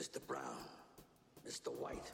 [0.00, 0.18] Mr.
[0.26, 0.64] Brown,
[1.46, 1.68] Mr.
[1.78, 2.10] White,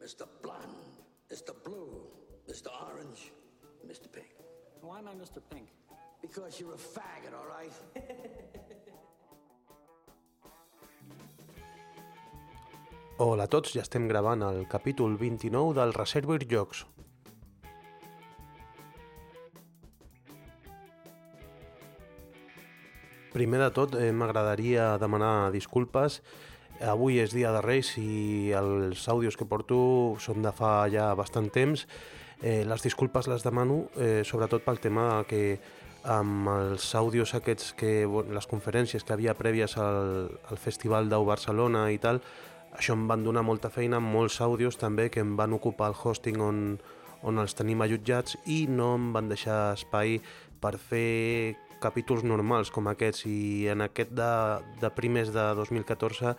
[0.00, 0.24] Mr.
[0.40, 1.52] Blonde, Mr.
[1.64, 2.06] Blue,
[2.48, 2.68] Mr.
[2.86, 3.32] Orange,
[3.84, 4.06] Mr.
[4.06, 4.30] Pink.
[4.82, 5.42] Why am I Mr.
[5.50, 5.66] Pink?
[6.22, 7.74] Because you're a faggot, all right?
[13.18, 16.86] Hola a tots, ja estem gravant el capítol 29 del Reservoir Jocs.
[23.34, 26.22] Primer de tot, eh, m'agradaria demanar disculpes.
[26.82, 31.46] Avui és dia de Reis i els àudios que porto són de fa ja bastant
[31.54, 31.86] temps.
[32.42, 35.60] Eh, les disculpes les demano, eh, sobretot pel tema que
[36.04, 41.86] amb els àudios aquests, que, les conferències que havia prèvies al, al Festival d'Au Barcelona
[41.94, 42.20] i tal,
[42.74, 46.42] això em van donar molta feina, molts àudios també que em van ocupar el hosting
[46.42, 46.58] on,
[47.22, 50.18] on els tenim allotjats i no em van deixar espai
[50.60, 54.32] per fer capítols normals com aquests i en aquest de,
[54.80, 56.34] de primers de 2014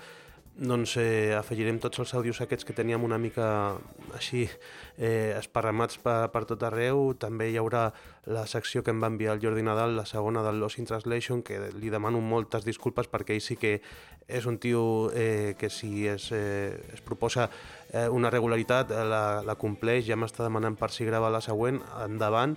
[0.56, 3.76] doncs eh, afegirem tots els àudios aquests que teníem una mica
[4.16, 7.12] així eh, esparramats per, per tot arreu.
[7.20, 7.90] També hi haurà
[8.32, 11.44] la secció que em va enviar el Jordi Nadal, la segona del Lost in Translation,
[11.44, 13.82] que li demano moltes disculpes perquè ell sí que
[14.28, 17.50] és un tio eh, que si es, eh, es proposa
[17.92, 21.84] eh, una regularitat eh, la, la compleix, ja m'està demanant per si grava la següent,
[22.08, 22.56] endavant.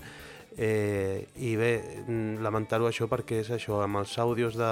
[0.61, 4.70] Eh, I bé, mm, lamentar-ho això perquè és això, amb els àudios de,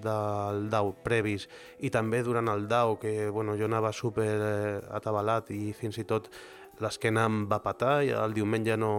[0.00, 1.44] del DAO previs
[1.84, 6.06] i també durant el DAO, que bueno, jo anava super eh, atabalat i fins i
[6.08, 6.30] tot
[6.80, 8.92] l'esquena em va patar i el diumenge no,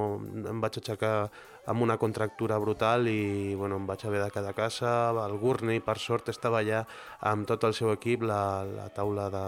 [0.52, 1.32] em vaig aixecar
[1.66, 4.94] amb una contractura brutal i bueno, em vaig haver de quedar a casa.
[5.26, 6.86] El Gurney, per sort, estava allà
[7.32, 9.46] amb tot el seu equip, la, la taula de,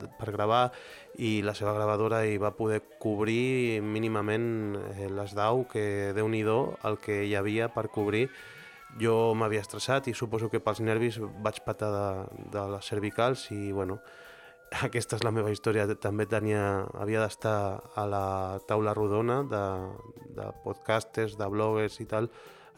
[0.00, 0.64] de, per gravar
[1.18, 6.42] i la seva gravadora i va poder cobrir mínimament eh, les DAU, que déu nhi
[6.42, 8.28] el que hi havia per cobrir
[9.00, 12.08] jo m'havia estressat i suposo que pels nervis vaig patar de,
[12.52, 14.00] de les cervicals i bueno,
[14.86, 15.86] aquesta és la meva història.
[16.00, 17.56] També tenia, havia d'estar
[17.98, 18.24] a la
[18.68, 19.62] taula rodona de,
[20.36, 22.30] de podcasters, de bloggers i tal,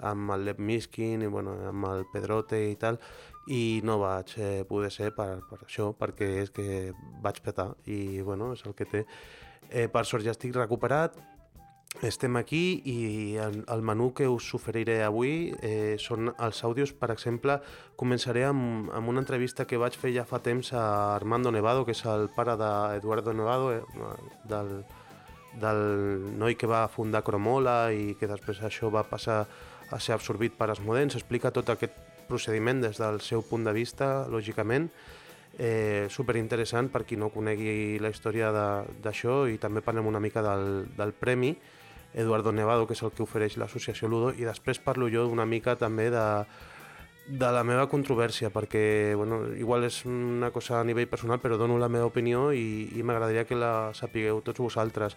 [0.04, 2.98] amb el Lev Miskin i bueno, amb el Pedrote i tal,
[3.54, 6.92] i no vaig eh, poder ser per, per això, perquè és que
[7.22, 9.04] vaig petar i bueno, és el que té.
[9.70, 11.16] Eh, per sort ja estic recuperat,
[12.02, 16.92] estem aquí i el, el menú que us oferiré avui eh, són els àudios.
[16.92, 17.60] Per exemple,
[17.96, 21.94] començaré amb, amb una entrevista que vaig fer ja fa temps a Armando Nevado, que
[21.94, 23.82] és el pare d'Eduardo Nevado, eh,
[24.50, 24.72] del,
[25.60, 25.82] del
[26.38, 29.44] noi que va fundar Cromola i que després això va passar
[29.90, 31.14] a ser absorbit per Asmodens.
[31.14, 31.94] Explica tot aquest
[32.28, 34.90] procediment des del seu punt de vista, lògicament.
[35.54, 40.42] Eh, super interessant per qui no conegui la història d'això i també parlem una mica
[40.42, 41.52] del, del premi
[42.14, 45.74] Eduardo Nevado, que és el que ofereix l'associació Ludo, i després parlo jo una mica
[45.76, 46.24] també de,
[47.26, 51.78] de la meva controvèrsia, perquè bueno, igual és una cosa a nivell personal, però dono
[51.78, 55.16] la meva opinió i, i m'agradaria que la sapigueu tots vosaltres.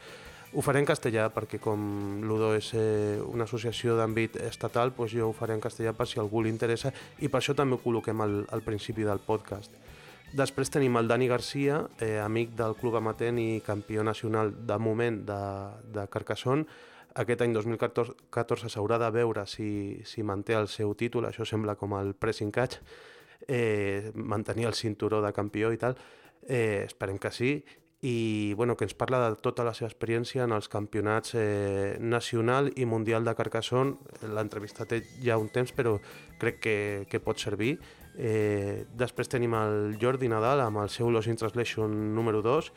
[0.56, 5.28] Ho faré en castellà perquè com Ludo és eh, una associació d'àmbit estatal, doncs jo
[5.28, 8.24] ho faré en castellà per si algú li interessa i per això també ho col·loquem
[8.24, 9.76] al, al principi del podcast.
[10.36, 15.22] Després tenim el Dani Garcia, eh, amic del Club Amatent i campió nacional de moment
[15.26, 15.42] de,
[15.96, 16.68] de Carcassonne.
[17.18, 21.96] Aquest any 2014 s'haurà de veure si, si manté el seu títol, això sembla com
[21.98, 22.82] el pressing catch,
[23.48, 25.96] eh, mantenir el cinturó de campió i tal.
[26.44, 27.52] Eh, esperem que sí
[28.02, 32.70] i bueno, que ens parla de tota la seva experiència en els campionats eh, nacional
[32.76, 33.96] i mundial de Carcassonne.
[34.36, 35.96] L'entrevista té ja un temps, però
[36.38, 36.78] crec que,
[37.10, 37.80] que pot servir.
[38.18, 42.72] Eh, després tenim el Jordi Nadal amb el seu Lost in Translation número 2.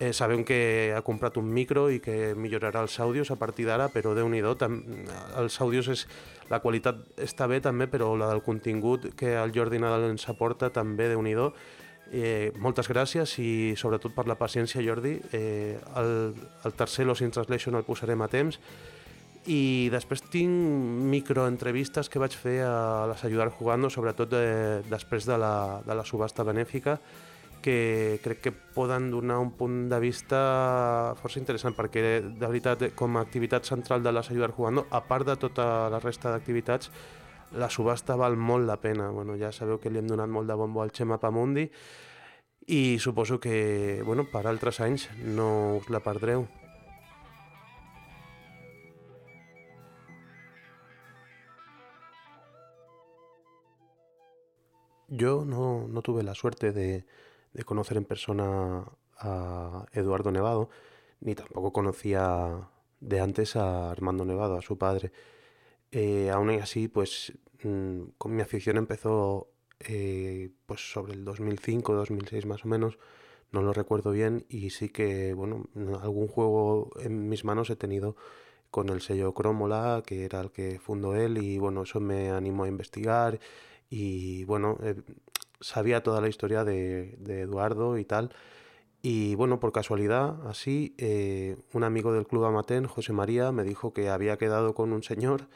[0.00, 3.90] Eh, sabem que ha comprat un micro i que millorarà els àudios a partir d'ara,
[3.92, 6.06] però déu nhi els àudios és,
[6.48, 10.70] la qualitat està bé també, però la del contingut que el Jordi Nadal ens aporta
[10.70, 11.36] també déu nhi
[12.12, 15.20] Eh, moltes gràcies i sobretot per la paciència, Jordi.
[15.32, 18.58] Eh, el, el tercer Los in Translation el posarem a temps
[19.48, 20.52] i després tinc
[21.08, 26.04] microentrevistes que vaig fer a les Ayudar Jugando, sobretot de, després de la, de la
[26.04, 26.98] subhasta benèfica,
[27.60, 33.16] que crec que poden donar un punt de vista força interessant, perquè de veritat, com
[33.16, 36.90] a activitat central de les Ayudar Jugando, a part de tota la resta d'activitats,
[37.56, 39.10] la subhasta val molt la pena.
[39.10, 41.66] Bueno, ja sabeu que li hem donat molt de bombo al Xema Pamundi
[42.70, 46.46] i suposo que bueno, per altres anys no us la perdreu.
[55.10, 57.04] Yo no, no tuve la suerte de,
[57.52, 58.84] de conocer en persona
[59.18, 60.70] a Eduardo Nevado,
[61.20, 62.70] ni tampoco conocía
[63.00, 65.12] de antes a Armando Nevado, a su padre.
[65.90, 67.32] Eh, aún así, pues
[67.64, 72.98] mm, con mi afición empezó eh, pues sobre el 2005, 2006 más o menos,
[73.50, 75.64] no lo recuerdo bien y sí que, bueno,
[76.02, 78.16] algún juego en mis manos he tenido
[78.70, 82.64] con el sello Cromola, que era el que fundó él y bueno, eso me animó
[82.64, 83.40] a investigar
[83.90, 84.94] y bueno, eh,
[85.60, 88.30] sabía toda la historia de, Eduardo y tal.
[89.02, 93.92] Y bueno, por casualidad, así, eh, un amigo del Club Amatén, José María, me dijo
[93.92, 95.48] que había quedado con un señor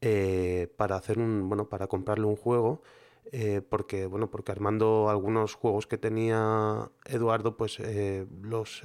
[0.00, 2.82] eh, para hacer un, bueno, para comprarle un juego
[3.68, 7.78] porque bueno porque armando algunos juegos que tenía Eduardo pues
[8.42, 8.82] los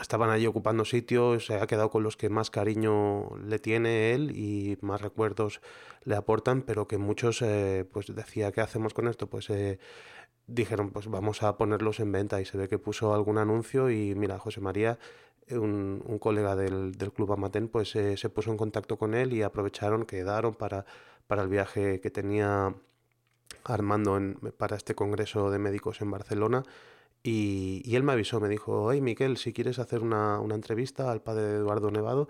[0.00, 4.36] estaban allí ocupando sitios se ha quedado con los que más cariño le tiene él
[4.36, 5.60] y más recuerdos
[6.04, 7.44] le aportan pero que muchos
[7.92, 9.48] pues decía qué hacemos con esto pues
[10.46, 14.14] dijeron pues vamos a ponerlos en venta y se ve que puso algún anuncio y
[14.14, 14.98] mira José María
[15.50, 19.42] un, un colega del, del club Amatén pues se puso en contacto con él y
[19.42, 20.86] aprovecharon quedaron para
[21.26, 22.74] para el viaje que tenía
[23.64, 24.18] Armando
[24.56, 26.62] para este congreso de médicos en Barcelona.
[27.22, 31.42] Y, él me avisó, me dijo, hey Miquel, si quieres hacer una, entrevista al padre
[31.42, 32.28] de Eduardo Nevado,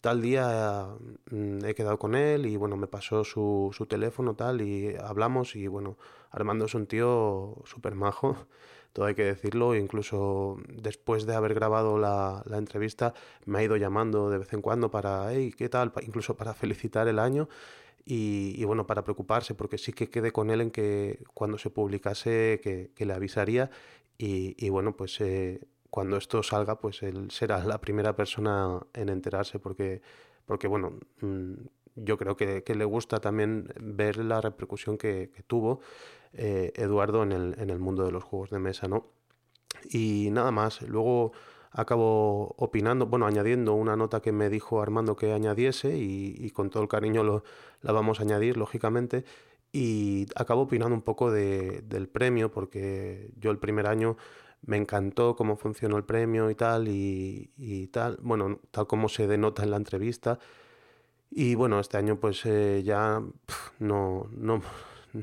[0.00, 0.88] tal día
[1.30, 5.66] mm, he quedado con él y bueno, me pasó su, teléfono tal y hablamos y
[5.66, 5.96] bueno,
[6.30, 8.36] Armando es un tío súper majo,
[8.92, 13.14] todo hay que decirlo, incluso después de haber grabado la, la, entrevista
[13.46, 15.92] me ha ido llamando de vez en cuando para, hey, ¿qué tal?
[16.02, 17.48] Incluso para felicitar el año
[18.08, 22.60] y, bueno, para preocuparse, porque sí que quedé con él en que cuando se publicase
[22.62, 23.68] que, le avisaría
[24.18, 25.60] y, bueno, pues eh,
[25.90, 30.02] cuando esto salga, pues él será la primera persona en enterarse, porque,
[30.46, 31.54] porque bueno, mm,
[31.96, 35.80] yo creo que, le gusta también ver la repercusión que, tuvo
[36.32, 39.06] eh, Eduardo en el, en el mundo de los juegos de mesa, ¿no?
[39.90, 41.32] Y nada más, luego
[41.76, 46.82] acabo opinando, bueno, añadiendo una nota que me dijo Armando que añadiese y, con todo
[46.82, 47.44] el cariño lo,
[47.82, 49.24] la vamos a añadir, lógicamente.
[49.72, 54.16] Y acabo opinando un poco de, del premio, porque yo el primer año
[54.62, 59.62] me encantó cómo funcionó el premio y tal, y, tal, bueno, tal como se denota
[59.62, 60.38] en la entrevista.
[61.30, 63.22] Y bueno, este año pues eh, ya
[63.78, 64.62] no, no,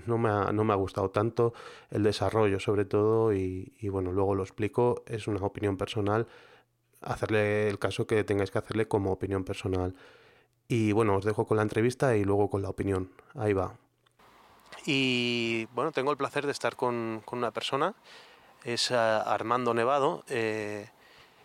[0.05, 1.53] no, me ha, no me ha gustado tanto
[1.89, 6.27] el desarrollo sobre todo y, y bueno, luego lo explico, es una opinión personal,
[7.01, 9.95] hacerle el caso que tengáis que hacerle como opinión personal.
[10.67, 13.11] Y bueno, os dejo con la entrevista y luego con la opinión.
[13.35, 13.77] Ahí va.
[14.85, 17.93] Y bueno, tengo el placer de estar con, con una persona,
[18.63, 20.89] es eh, Armando Nevado, eh,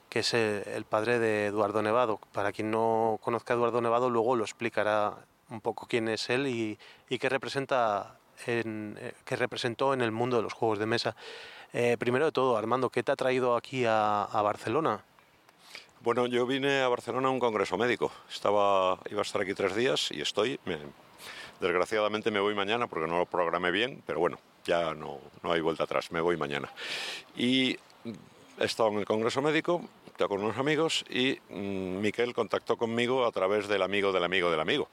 [0.08, 2.18] que es el, padre de Eduardo Nevado.
[2.32, 5.14] Para quien no conozca a Eduardo Nevado, luego lo explicará
[5.50, 6.78] un poco quién es él y,
[7.18, 11.16] qué representa en, eh, que representó en el mundo de los juegos de mesa.
[11.98, 15.04] primero de todo, Armando, ¿qué te ha traído aquí a, a Barcelona?
[16.00, 18.12] Bueno, yo vine a Barcelona a un congreso médico.
[18.30, 20.60] Estaba, iba a estar aquí tres días y estoy.
[21.60, 25.60] Desgraciadamente me voy mañana porque no lo programé bien, pero bueno, ya no, no hay
[25.60, 26.70] vuelta atrás, me voy mañana.
[27.36, 27.78] Y
[28.58, 29.82] he estado en el congreso médico,
[30.26, 34.58] con unos amigos y mm, Miquel contactó conmigo a través del amigo del amigo del
[34.58, 34.88] amigo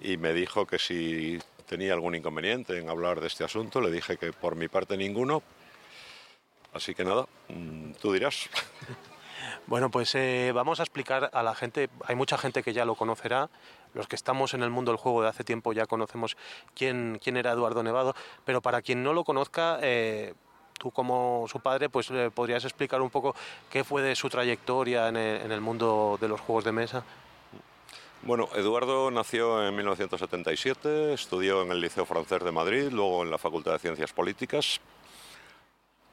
[0.00, 4.16] y me dijo que si tenía algún inconveniente en hablar de este asunto, le dije
[4.16, 5.42] que por mi parte ninguno.
[6.72, 8.48] Así que nada, mm, tú dirás.
[9.66, 12.94] Bueno, pues eh, vamos a explicar a la gente, hay mucha gente que ya lo
[12.94, 13.48] conocerá,
[13.94, 16.36] los que estamos en el mundo del juego de hace tiempo ya conocemos
[16.74, 18.14] quién, quién era Eduardo Nevado,
[18.44, 20.34] pero para quien no lo conozca, eh,
[20.78, 23.34] tú como su padre, pues eh, podrías explicar un poco
[23.70, 27.04] qué fue de su trayectoria en el, mundo de los juegos de mesa.
[28.22, 33.38] Bueno, Eduardo nació en 1977, estudió en el Liceo Francés de Madrid, luego en la
[33.38, 34.80] Facultad de Ciencias Políticas,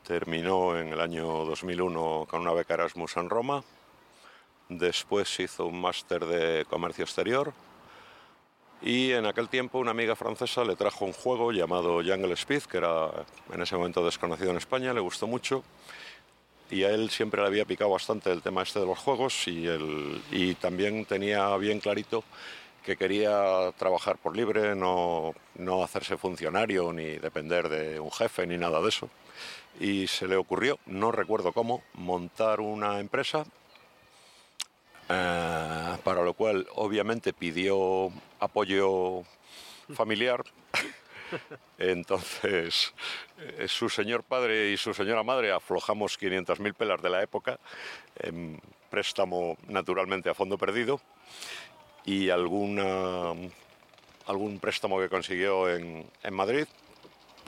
[0.10, 3.64] Terminó en el año 2001 con una beca Erasmus en Roma.
[4.68, 7.54] Después hizo un máster de comercio exterior.
[8.82, 12.78] Y en aquel tiempo una amiga francesa le trajo un juego llamado Jungle Speed, que
[12.78, 13.10] era
[13.54, 15.64] en ese momento desconocido en España, le gustó mucho.
[16.72, 19.68] Y a él siempre le había picado bastante el tema este de los juegos y,
[20.32, 22.24] y también tenía bien clarito
[22.86, 28.58] que quería trabajar por libre, no, no hacerse funcionario ni depender de un jefe ni
[28.58, 29.10] nada de eso
[29.80, 33.46] y se le ocurrió, no recuerdo cómo, montar una empresa
[35.08, 39.24] eh, para lo cual obviamente pidió apoyo
[39.94, 40.44] familiar.
[41.78, 42.94] Entonces,
[43.38, 47.60] eh, su señor padre y su señora madre aflojamos 500.000 pelas de la época,
[48.18, 51.00] en préstamo naturalmente a fondo perdido,
[52.06, 52.80] y algún
[54.60, 56.66] préstamo que consiguió en, en Madrid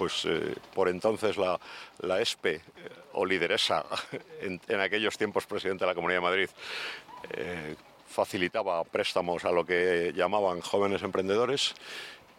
[0.02, 1.60] pues eh, por entonces la,
[2.00, 2.62] la ESPE eh,
[3.14, 3.86] o lideresa
[4.42, 6.50] en, aquellos tiempos presidente de la Comunidad de Madrid
[8.12, 11.74] facilitaba préstamos a lo que llamaban jóvenes emprendedores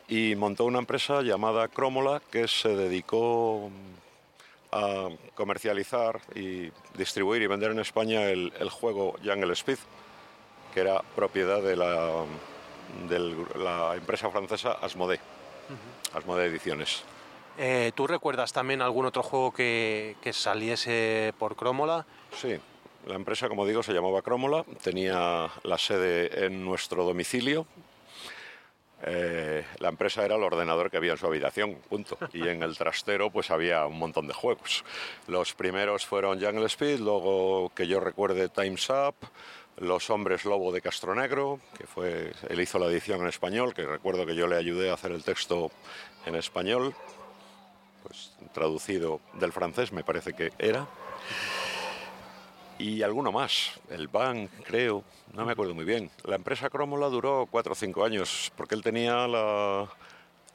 [0.08, 3.70] y montó una empresa llamada Cromola que se dedicó
[4.70, 9.78] a comercializar y distribuir y vender en España el, juego Jungle Speed,
[10.74, 12.24] que era propiedad de la,
[13.08, 13.18] de
[13.56, 15.20] la empresa francesa Asmodee,
[16.14, 17.04] Asmodee Ediciones.
[17.58, 22.06] Eh, ¿Tú recuerdas también algún otro juego que, que saliese por Cromola?
[22.34, 22.58] Sí,
[23.06, 27.66] la empresa, como digo, se llamaba Cromola, tenía la sede en nuestro domicilio,
[29.04, 32.16] eh, la empresa era el ordenador que había en su habitación, punto.
[32.32, 34.84] Y en el trastero pues había un montón de juegos.
[35.26, 39.16] Los primeros fueron Jungle Speed, luego que yo recuerde Time's Up,
[39.78, 44.24] Los Hombres Lobo de Castronegro, que fue, él hizo la edición en español, que recuerdo
[44.24, 45.72] que yo le ayudé a hacer el texto
[46.26, 46.94] en español,
[48.04, 50.86] pues traducido del francés me parece que era
[52.82, 53.80] y alguno más.
[53.90, 56.10] El Bank, creo, no me acuerdo muy bien.
[56.24, 59.88] La empresa Cromola duró cuatro o cinco años porque él tenía la,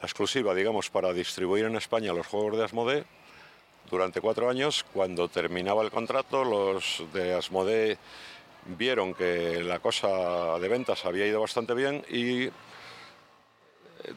[0.02, 3.06] exclusiva, digamos, para distribuir en España los juegos de Asmodee
[3.90, 4.86] durante cuatro años.
[4.94, 7.98] Cuando terminaba el contrato, los de Asmodee
[8.78, 12.50] vieron que la cosa de ventas había ido bastante bien y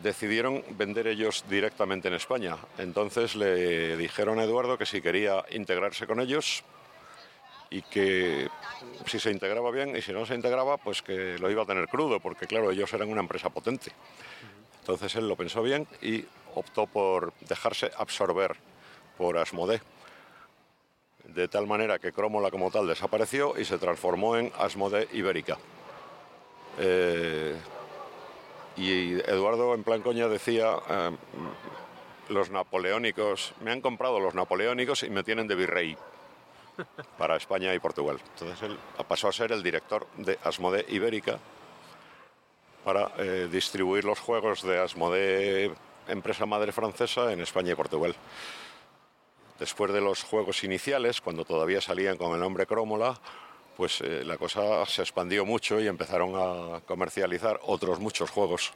[0.03, 2.57] decidieron vender ellos directamente en España.
[2.77, 6.65] Entonces le dijeron a Eduardo que si quería integrarse con ellos,
[7.71, 8.49] y que
[9.07, 11.89] si se integraba bien y si no se integraba, pues que lo iba a tener
[11.89, 13.93] crudo, porque claro, ellos eran una empresa potente.
[14.81, 16.25] Entonces él lo pensó bien y
[16.57, 18.57] optó por dejarse absorber
[19.17, 19.81] por Asmodee.
[21.25, 25.59] De tal manera que Crómola como tal desapareció y se transformó en Asmodee Ibérica.
[26.79, 27.55] Eh,
[28.77, 31.11] y Eduardo en plan coña decía, eh,
[32.31, 35.97] los napoleónicos, me han comprado los napoleónicos y me tienen de virrey
[37.19, 38.19] para España y Portugal.
[38.35, 41.39] Entonces él pasó a ser el director de Asmodee Ibérica
[42.85, 45.73] para eh, distribuir los juegos de Asmodee,
[46.09, 48.15] empresa madre francesa, en España y Portugal.
[49.59, 53.21] Después de los juegos iniciales, cuando todavía salían con el nombre Crómola,
[53.77, 58.73] pues eh, la cosa se expandió mucho y empezaron a comercializar otros muchos juegos.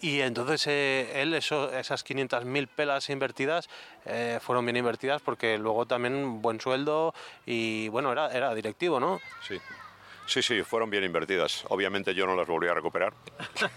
[0.00, 3.68] Y entonces eh, él, eso, esas 500.000 pelas invertidas
[4.06, 7.14] eh, fueron bien invertidas porque luego también buen sueldo
[7.44, 9.20] y bueno, era, era directivo, ¿no?
[9.46, 9.58] Sí.
[10.26, 11.64] Sí, sí, fueron bien invertidas.
[11.70, 13.12] Obviamente yo no las volví a recuperar.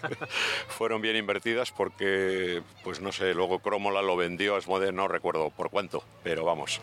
[0.68, 5.50] fueron bien invertidas porque, pues no sé, luego Cromola lo vendió a Smode, no recuerdo
[5.50, 6.80] por cuánto, pero vamos.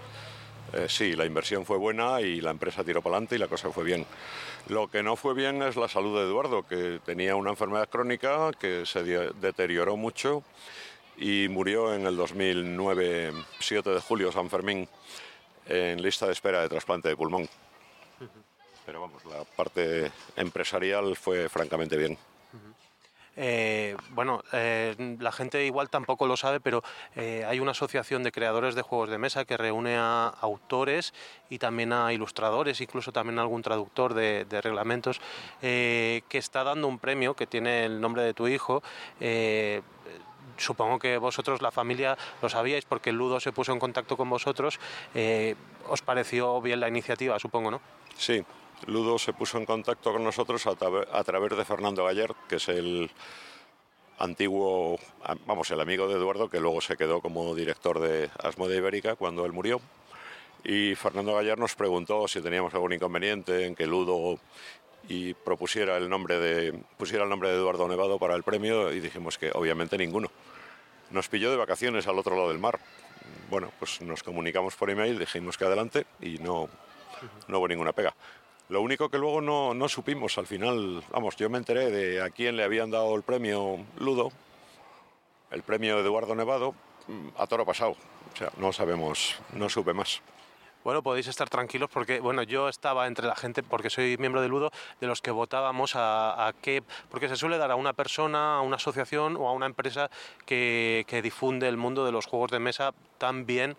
[0.73, 3.71] Eh, sí, la inversión fue buena y la empresa tiró para adelante y la cosa
[3.71, 4.05] fue bien.
[4.67, 8.51] Lo que no fue bien es la salud de Eduardo, que tenía una enfermedad crónica
[8.57, 10.43] que se deterioró mucho
[11.17, 14.87] y murió en el 2009, 7 de julio, San Fermín,
[15.67, 17.49] en lista de espera de trasplante de pulmón.
[18.85, 22.17] Pero vamos, la parte empresarial fue francamente bien.
[23.43, 26.83] Eh, bueno, eh, la gente igual tampoco lo sabe, pero
[27.15, 31.11] eh, hay una asociación de creadores de juegos de mesa que reúne a autores
[31.49, 35.19] y también a ilustradores, incluso también a algún traductor de, reglamentos,
[35.59, 38.83] que está dando un premio que tiene el nombre de tu hijo
[40.57, 44.79] supongo que vosotros, la familia, lo sabíais porque Ludo se puso en contacto con vosotros.
[45.87, 47.81] ¿Os pareció bien la iniciativa, supongo, no?
[48.15, 48.43] Sí,
[48.87, 53.11] Ludo se puso en contacto con nosotros a, través de Fernando Galler, que es el
[54.17, 54.99] antiguo,
[55.45, 59.45] vamos, el amigo de Eduardo, que luego se quedó como director de Asmodee Ibérica cuando
[59.45, 59.81] él murió.
[60.63, 64.39] Y Fernando Galler nos preguntó si teníamos algún inconveniente en que Ludo
[65.07, 68.99] y propusiera el nombre de, pusiera el nombre de Eduardo Nevado para el premio y
[68.99, 70.31] dijimos que obviamente ninguno.
[71.09, 72.79] Nos pilló de vacaciones al otro lado del mar.
[73.49, 76.69] Bueno, pues nos comunicamos por email, dijimos que adelante y no,
[77.47, 78.13] no hubo ninguna pega.
[78.71, 82.29] Lo único que luego no, no, supimos al final, vamos, yo me enteré de a
[82.29, 84.31] quién le habían dado el premio Ludo,
[85.51, 86.73] el premio Eduardo Nevado,
[87.37, 87.97] a toro pasado.
[88.33, 90.21] O sea, no sabemos, no supe más.
[90.85, 94.47] Bueno, podéis estar tranquilos porque, bueno, yo estaba entre la gente, porque soy miembro de
[94.47, 98.55] Ludo, de los que votábamos a, a qué, porque se suele dar a una persona,
[98.55, 100.09] a una asociación o a una empresa
[100.45, 103.75] que, que difunde el mundo de los juegos de mesa tan bien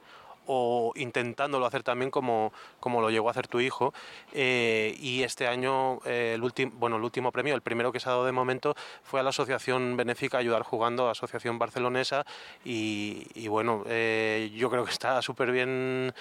[0.47, 3.93] o intentándolo hacer también como, como lo llegó a hacer tu hijo.
[4.33, 8.09] Eh, y este año, eh, el, último bueno, el último premio, el primero que se
[8.09, 12.25] ha dado de momento, fue a la Asociación Benéfica Ayudar Jugando, Asociación Barcelonesa.
[12.65, 16.15] Y, bueno, eh, yo creo que está súper bien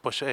[0.00, 0.24] pues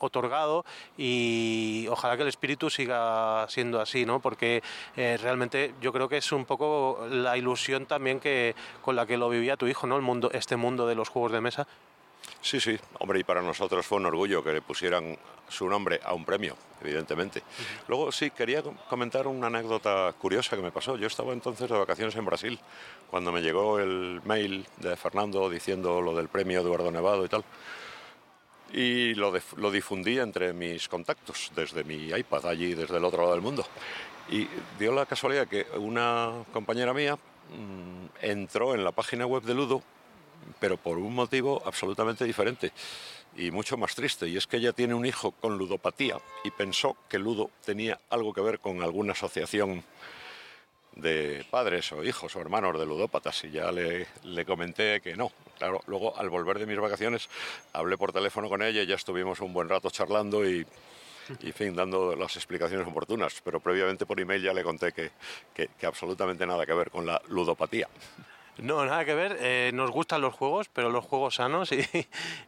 [0.00, 0.64] otorgado
[0.96, 4.20] y ojalá que el espíritu siga siendo así, ¿no?
[4.20, 4.62] Porque
[4.96, 9.16] eh, realmente yo creo que es un poco la ilusión también que con la que
[9.16, 9.96] lo vivía tu hijo, ¿no?
[9.96, 11.66] El mundo, este mundo de los juegos de mesa.
[12.40, 16.14] Sí, sí, hombre, y para nosotros fue un orgullo que le pusieran su nombre a
[16.14, 17.42] un premio, evidentemente.
[17.88, 20.96] Luego sí, quería comentar una anécdota curiosa que me pasó.
[20.96, 22.58] Yo estaba entonces de vacaciones en Brasil,
[23.10, 27.44] cuando me llegó el mail de Fernando diciendo lo del premio Eduardo Nevado y tal.
[28.72, 29.32] Y lo,
[29.70, 33.66] difundí entre mis contactos, desde mi iPad, allí, desde el otro lado del mundo.
[34.30, 34.46] Y
[34.78, 39.82] dio la casualidad que una compañera mía mmm, entró en la página web de Ludo
[40.60, 42.72] pero por un motivo absolutamente diferente
[43.36, 46.96] y mucho más triste, y es que ella tiene un hijo con ludopatía y pensó
[47.08, 49.84] que Ludo tenía algo que ver con alguna asociación
[50.96, 54.06] de padres o hijos o hermanos de ludópatas y ya le,
[54.44, 55.30] comenté que no.
[55.58, 57.28] Claro, luego al volver de mis vacaciones
[57.72, 60.64] hablé por teléfono con ella y ya estuvimos un buen rato charlando y,
[61.40, 65.10] y fin, dando las explicaciones oportunas, pero previamente por email ya le conté que,
[65.54, 67.88] que absolutamente nada que ver con la ludopatía.
[68.60, 69.36] No, nada que ver.
[69.40, 71.86] Eh, nos gustan los juegos, pero los juegos sanos y,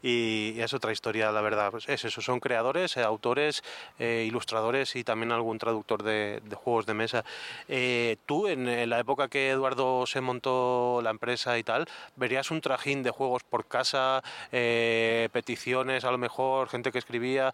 [0.02, 1.70] y, es otra historia, la verdad.
[1.70, 3.62] Pues es eso, son creadores, eh, autores,
[4.00, 7.24] eh, ilustradores y también algún traductor de, juegos de mesa.
[7.68, 11.86] Eh, tú, en, en, la época que Eduardo se montó la empresa y tal,
[12.16, 17.52] verías un trajín de juegos por casa, peticiones a lo mejor, gente que escribía,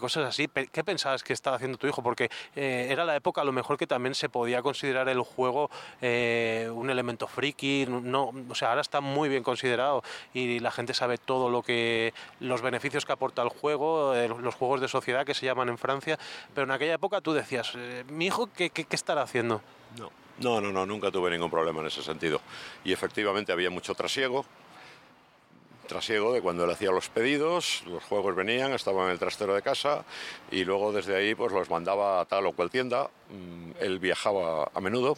[0.00, 0.48] cosas así.
[0.48, 2.02] ¿Qué pensabas que estaba haciendo tu hijo?
[2.02, 5.70] Porque era la época a lo mejor que también se podía considerar el juego
[6.00, 10.02] un elemento friki, no, o sea, ahora está muy bien considerado
[10.34, 14.54] y la gente sabe todo lo que los beneficios que aporta el juego, eh, los
[14.54, 16.18] juegos de sociedad que se llaman en Francia,
[16.54, 19.60] pero en aquella época tú decías, eh, mi hijo, ¿qué, qué, qué estará haciendo?
[19.98, 20.10] No.
[20.38, 22.42] No, no, no, nunca tuve ningún problema en ese sentido.
[22.84, 24.44] Y efectivamente había mucho trasiego,
[25.86, 29.62] trasiego de cuando él hacía los pedidos, los juegos venían, estaban en el trastero de
[29.62, 30.04] casa
[30.50, 33.08] y luego desde ahí pues los mandaba a tal o cual tienda.
[33.30, 35.16] Mm, él viajaba a menudo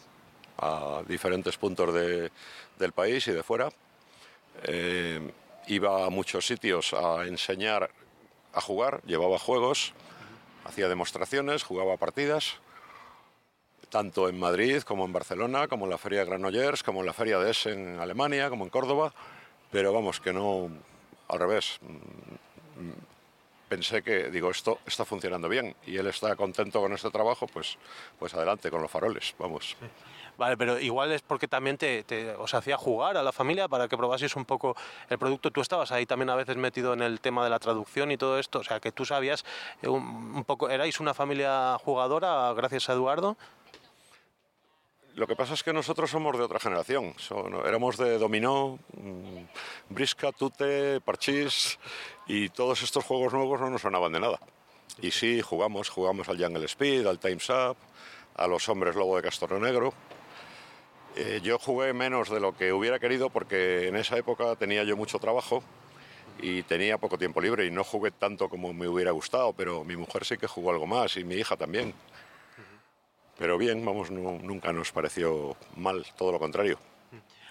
[0.58, 2.30] a diferentes puntos de,
[2.78, 3.70] del país y de fuera.
[4.64, 5.32] Eh,
[5.66, 7.90] iba a muchos sitios a enseñar
[8.52, 9.92] a jugar, llevaba juegos,
[10.64, 12.56] hacía demostraciones, jugaba partidas,
[13.90, 17.12] tanto en Madrid como en Barcelona, como en la Feria de Granollers, como en la
[17.12, 19.12] Feria de Essen en Alemania, como en Córdoba,
[19.70, 20.70] pero vamos, que no,
[21.28, 21.78] al revés.
[23.68, 27.76] Pensé que, digo, esto está funcionando bien y él está contento con este trabajo, pues,
[28.18, 29.76] pues adelante con los faroles, vamos.
[30.38, 33.88] Vale, pero igual es porque también te, te, os hacía jugar a la familia para
[33.88, 34.76] que probases un poco
[35.10, 35.50] el producto.
[35.50, 38.38] Tú estabas ahí también a veces metido en el tema de la traducción y todo
[38.38, 39.44] esto, o sea que tú sabías
[39.82, 43.36] un, un poco, erais una familia jugadora gracias a Eduardo.
[45.16, 47.14] Lo que pasa es que nosotros somos de otra generación.
[47.16, 49.42] Son, éramos de dominó, mmm,
[49.88, 51.80] brisca, tute, parchís
[52.28, 54.38] y todos estos juegos nuevos no nos sonaban de nada.
[55.02, 57.76] Y sí, jugamos, jugamos al Jungle Speed, al Time's Up,
[58.36, 59.92] a los Hombres Lobo de Castoro Negro.
[61.20, 64.96] Eh, yo jugué menos de lo que hubiera querido porque en esa época tenía yo
[64.96, 65.64] mucho trabajo
[66.40, 69.96] y tenía poco tiempo libre y no jugué tanto como me hubiera gustado, pero mi
[69.96, 71.92] mujer sí que jugó algo más y mi hija también.
[73.36, 76.78] Pero bien, vamos, no, nunca nos pareció mal, todo lo contrario.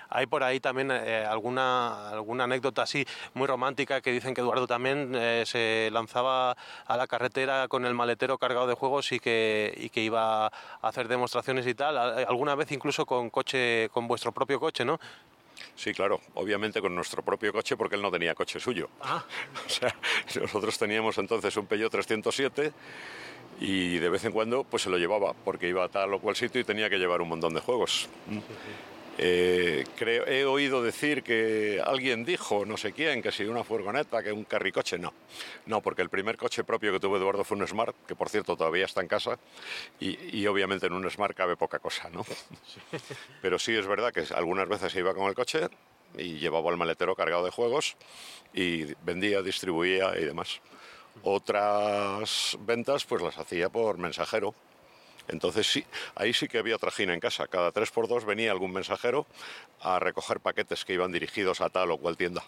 [0.10, 4.68] Hay por ahí también eh, alguna, alguna anécdota así muy romántica que dicen que Eduardo
[4.68, 9.74] también eh, se lanzaba a la carretera con el maletero cargado de juegos y que,
[9.78, 14.32] y que iba a hacer demostraciones y tal, alguna vez incluso con coche, con vuestro
[14.32, 15.00] propio coche, ¿no?
[15.76, 18.90] Sí, claro, obviamente con nuestro propio coche porque él no tenía coche suyo.
[19.02, 19.24] Ah.
[19.66, 19.96] O sea,
[20.42, 22.72] nosotros teníamos entonces un Peugeot 307
[23.60, 26.36] y de vez en cuando pues se lo llevaba porque iba a tal o cual
[26.36, 28.10] sitio y tenía que llevar un montón de juegos.
[28.30, 28.44] Sí, sí.
[29.20, 34.22] Eh, creo, he oído decir que alguien dijo, no sé quién, que si una furgoneta,
[34.22, 35.14] que un carricoche, no.
[35.66, 38.56] No, porque el primer coche propio que tuvo Eduardo fue un Smart, que por cierto
[38.56, 39.40] todavía está en casa,
[40.00, 42.24] y, y obviamente en un Smart cabe poca cosa, ¿no?
[42.24, 42.80] Sí.
[43.42, 45.68] Pero sí es verdad que algunas veces iba con el coche
[46.16, 47.98] y llevaba el maletero cargado de juegos
[48.54, 50.62] y vendía, distribuía y demás.
[51.24, 54.54] Otras ventas pues las hacía por mensajero,
[55.28, 55.86] entonces sí,
[56.16, 57.48] ahí sí que había trajina en casa.
[57.48, 59.26] Cada tres por dos venía algún mensajero
[59.82, 62.44] a recoger paquetes que iban dirigidos a tal o cual tienda.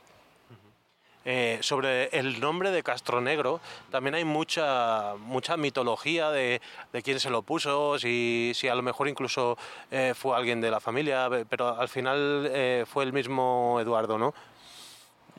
[1.25, 3.59] Eh, sobre el nombre de Castro Negro,
[3.91, 6.61] también hay mucha, mucha mitología de,
[6.93, 9.57] de quién se lo puso, si, si, a lo mejor incluso
[9.91, 14.33] eh, fue alguien de la familia, pero al final eh, fue el mismo Eduardo, ¿no?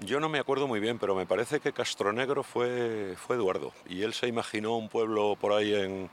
[0.04, 3.72] Yo no me acuerdo muy bien, pero me parece que Castronegro fue, fue Eduardo.
[3.86, 6.08] Y él se imaginó un pueblo por ahí en,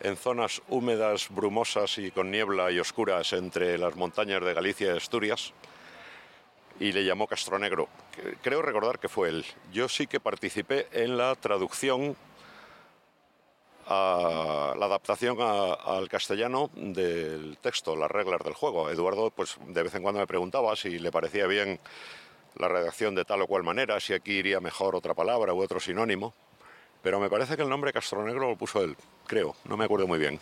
[0.00, 4.96] en zonas húmedas, brumosas y con niebla y oscuras entre las montañas de Galicia y
[4.96, 5.52] Asturias
[6.80, 7.88] y le llamó Castronegro.
[8.42, 9.44] Creo recordar que fue él.
[9.72, 12.16] Yo sí que participé en la traducción,
[13.86, 18.90] a la adaptación a, al castellano del texto, las reglas del juego.
[18.90, 21.80] Eduardo, pues de vez en cuando me preguntaba si le parecía bien
[22.56, 25.80] la redacción de tal o cual manera, si aquí iría mejor otra palabra u otro
[25.80, 26.34] sinónimo.
[27.02, 30.18] Pero me parece que el nombre Castronegro lo puso él, creo, no me acuerdo muy
[30.18, 30.40] bien.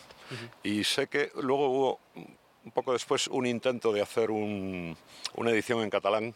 [0.63, 2.01] Y sé que luego hubo
[2.65, 6.35] un poco después un intento de hacer una edición en catalán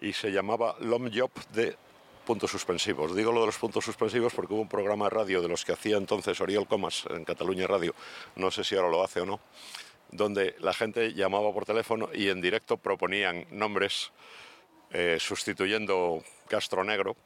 [0.00, 1.76] y se llamaba L'Homme Job de
[2.26, 3.14] puntos suspensivos.
[3.14, 5.72] Digo lo de los puntos suspensivos porque hubo un programa de radio de los que
[5.72, 7.94] hacía entonces Oriol Comas en Cataluña Radio,
[8.34, 9.38] no sé si ahora lo hace o no,
[10.10, 14.12] donde la gente llamaba por teléfono y en directo proponían nombres
[14.90, 17.16] eh, sustituyendo Castro Negro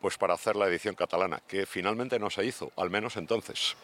[0.00, 3.76] pues para hacer la edición catalana, que finalmente no se hizo, al menos entonces.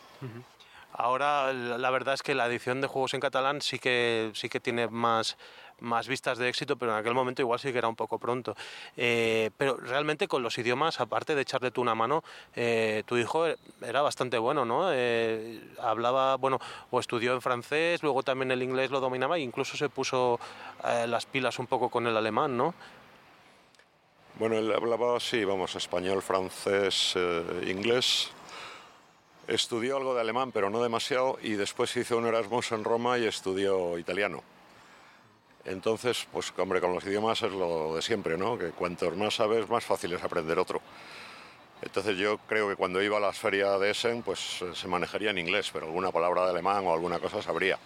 [0.93, 4.61] Ahora la verdad es que la edición de juegos en catalán sí que sí que
[4.61, 5.37] tiene más
[5.83, 8.57] más vistas de éxito, pero en aquel momento igual sí que era un poco pronto.
[8.97, 13.47] Eh, pero realmente con los idiomas, aparte de echarle tú una mano, eh, tu hijo
[13.83, 14.93] era bastante bueno, ¿no?
[14.93, 19.77] Eh, hablaba, bueno, o estudió en francés, luego también el inglés lo dominaba e incluso
[19.77, 20.39] se puso
[20.83, 22.75] las pilas un poco con el alemán, ¿no?
[24.39, 27.15] Bueno, él hablaba, sí, vamos, español, francés,
[27.67, 28.31] inglés.
[29.47, 33.27] Estudió algo de alemán, pero no demasiado, y después hizo un Erasmus en Roma y
[33.27, 34.43] estudió italiano.
[35.65, 38.59] Entonces, pues hombre, con los idiomas es lo de siempre, ¿no?
[38.59, 40.81] Que cuantos más sabes, más fácil es aprender otro.
[41.83, 45.31] Entonces yo creo que cuando iba a las ferias de Essen, pues eh, se manejaría
[45.31, 47.79] en inglés, pero alguna palabra de alemán o alguna cosa sabría.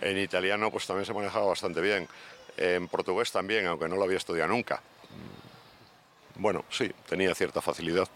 [0.00, 2.08] En italiano, pues también se manejaba bastante bien.
[2.56, 4.80] En portugués también, aunque no lo había estudiado nunca.
[6.36, 8.08] Bueno, sí, tenía cierta facilidad.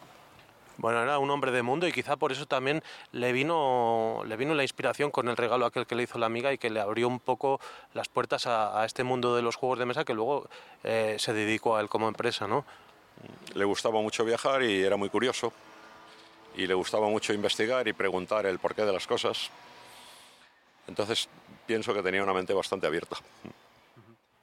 [0.83, 4.53] Bueno, era un hombre de mundo y quizá por eso también le vino, le vino
[4.53, 7.07] la inspiración con el regalo aquel que le hizo la amiga y que le abrió
[7.07, 7.61] un poco
[7.95, 10.49] las puertas a, este mundo de los juegos de mesa que luego
[10.83, 12.65] eh, se dedicó a él como empresa, ¿no?
[13.55, 15.53] Le gustaba mucho viajar y era muy curioso
[16.57, 19.51] y le gustaba mucho investigar y preguntar el porqué de las cosas.
[20.89, 21.29] Entonces
[21.65, 23.19] pienso que tenía una mente bastante abierta.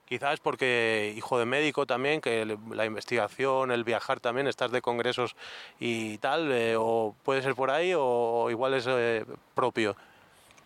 [0.09, 5.35] Quizás porque hijo de médico también, que la investigación, el viajar también, estás de congresos
[5.79, 9.95] y tal, eh, o puede ser por ahí o igual es eh, propio.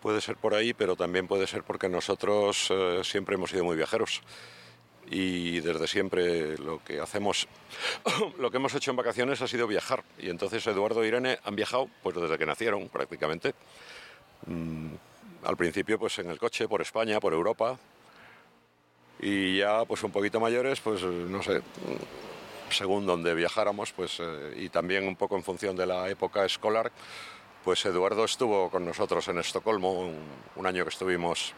[0.00, 3.76] Puede ser por ahí, pero también puede ser porque nosotros eh, siempre hemos sido muy
[3.76, 4.22] viajeros
[5.10, 7.46] y desde siempre lo que hacemos,
[8.38, 10.04] lo que hemos hecho en vacaciones ha sido viajar.
[10.18, 13.54] Y entonces Eduardo e Irene han viajado pues desde que nacieron prácticamente.
[14.46, 14.94] Mm,
[15.44, 17.78] al principio pues en el coche por España, por Europa,
[19.24, 21.62] y ya pues un poquito mayores, pues no sé,
[22.68, 26.92] según donde viajáramos, pues eh, y también un poco en función de la época escolar,
[27.64, 30.12] pues Eduardo estuvo con nosotros en Estocolmo
[30.56, 31.54] un, año que estuvimos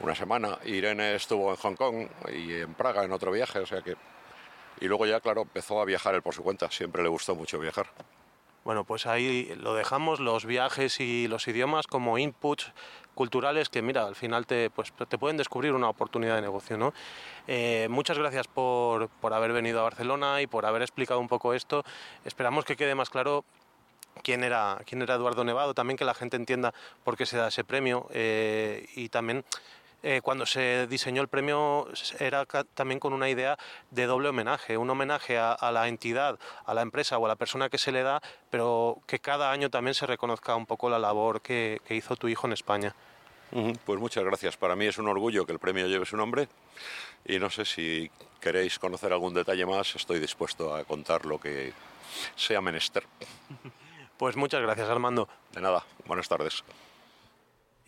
[0.00, 3.80] una semana, Irene estuvo en Hong Kong y en Praga en otro viaje, o sea
[3.80, 3.96] que
[4.80, 7.58] y luego ya claro empezó a viajar él por su cuenta, siempre le gustó mucho
[7.58, 7.86] viajar.
[8.64, 12.72] Bueno, pues ahí lo dejamos, los viajes y los idiomas como inputs
[13.14, 16.76] culturales que, mira, al final te, pues, te pueden descubrir una oportunidad de negocio.
[16.76, 16.92] ¿no?
[17.46, 21.54] Eh, muchas gracias por, por haber venido a Barcelona y por haber explicado un poco
[21.54, 21.84] esto.
[22.24, 23.44] Esperamos que quede más claro
[24.22, 27.48] quién era, quién era Eduardo Nevado, también que la gente entienda por qué se da
[27.48, 29.44] ese premio eh, y también
[30.02, 31.88] eh, cuando se diseñó el premio
[32.18, 33.56] era también con una idea
[33.90, 37.68] de doble homenaje, un homenaje a, la entidad, a la empresa o a la persona
[37.68, 41.40] que se le da, pero que cada año también se reconozca un poco la labor
[41.40, 42.94] que, hizo tu hijo en España.
[43.84, 44.56] Pues muchas gracias.
[44.56, 46.48] Para mí es un orgullo que el premio lleve su nombre
[47.26, 48.10] y no sé si
[48.40, 51.72] queréis conocer algún detalle más, estoy dispuesto a contar lo que
[52.34, 53.04] sea menester.
[54.18, 55.28] Pues muchas gracias, Armando.
[55.50, 56.62] De nada, buenas tardes.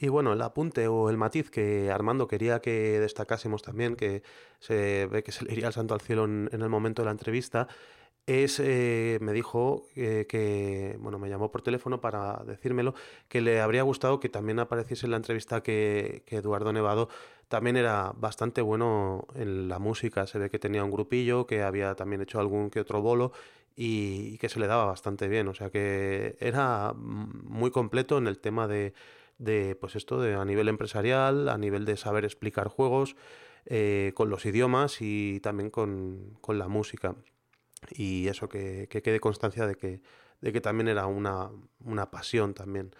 [0.05, 4.23] Y bueno, el apunte o el matiz que Armando quería que destacásemos también, que
[4.59, 7.13] se ve que se le iría el santo al cielo en, el momento de la
[7.13, 7.69] entrevista,
[8.27, 12.95] es, eh, me dijo eh, que, bueno, me llamó por teléfono para decírmelo,
[13.29, 17.09] que le habría gustado que también apareciese en la entrevista que, Eduardo Nevado
[17.49, 21.95] también era bastante bueno en la música, se ve que tenía un grupillo, que había
[21.95, 23.33] también hecho algún que otro bolo
[23.75, 28.39] y que se le daba bastante bien, o sea que era muy completo en el
[28.39, 28.93] tema de
[29.39, 33.17] de pues esto de a nivel empresarial, a nivel de saber explicar juegos,
[33.67, 37.17] eh, con los idiomas y también con, la música.
[37.91, 40.01] Y eso, que, quede constancia de que,
[40.41, 41.51] de que también era una,
[42.11, 42.91] pasión también.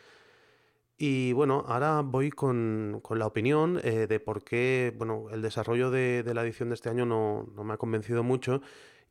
[0.97, 6.23] Y bueno, ahora voy con, la opinión eh, de por qué bueno, el desarrollo de,
[6.23, 8.63] de, la edición de este año no, no me ha convencido mucho.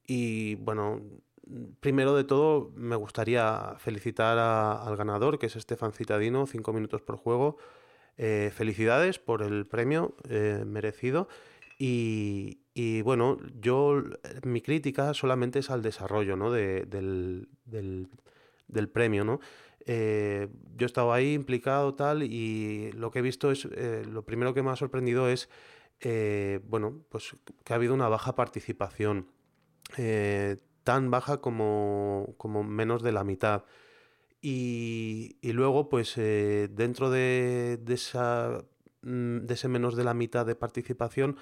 [0.05, 1.01] Y bueno,
[1.79, 7.17] Primero de todo, me gustaría felicitar al ganador, que es Estefan Citadino, 5 minutos por
[7.17, 7.57] juego.
[8.17, 11.27] Eh, felicidades por el premio eh, merecido.
[11.79, 14.01] Y, bueno, yo
[14.43, 16.49] mi crítica solamente es al desarrollo ¿no?
[16.49, 17.47] del,
[18.93, 19.25] premio.
[19.25, 19.41] ¿no?
[19.85, 23.67] Eh, yo he estado ahí implicado tal y lo que he visto es,
[24.07, 25.49] lo primero que me ha sorprendido es
[26.63, 29.27] bueno, pues que ha habido una baja participación,
[30.83, 33.63] tan baja como, como, menos de la mitad.
[34.41, 38.63] Y, luego, pues eh, dentro de, esa,
[39.01, 41.37] mm, de ese menos de la mitad de participación,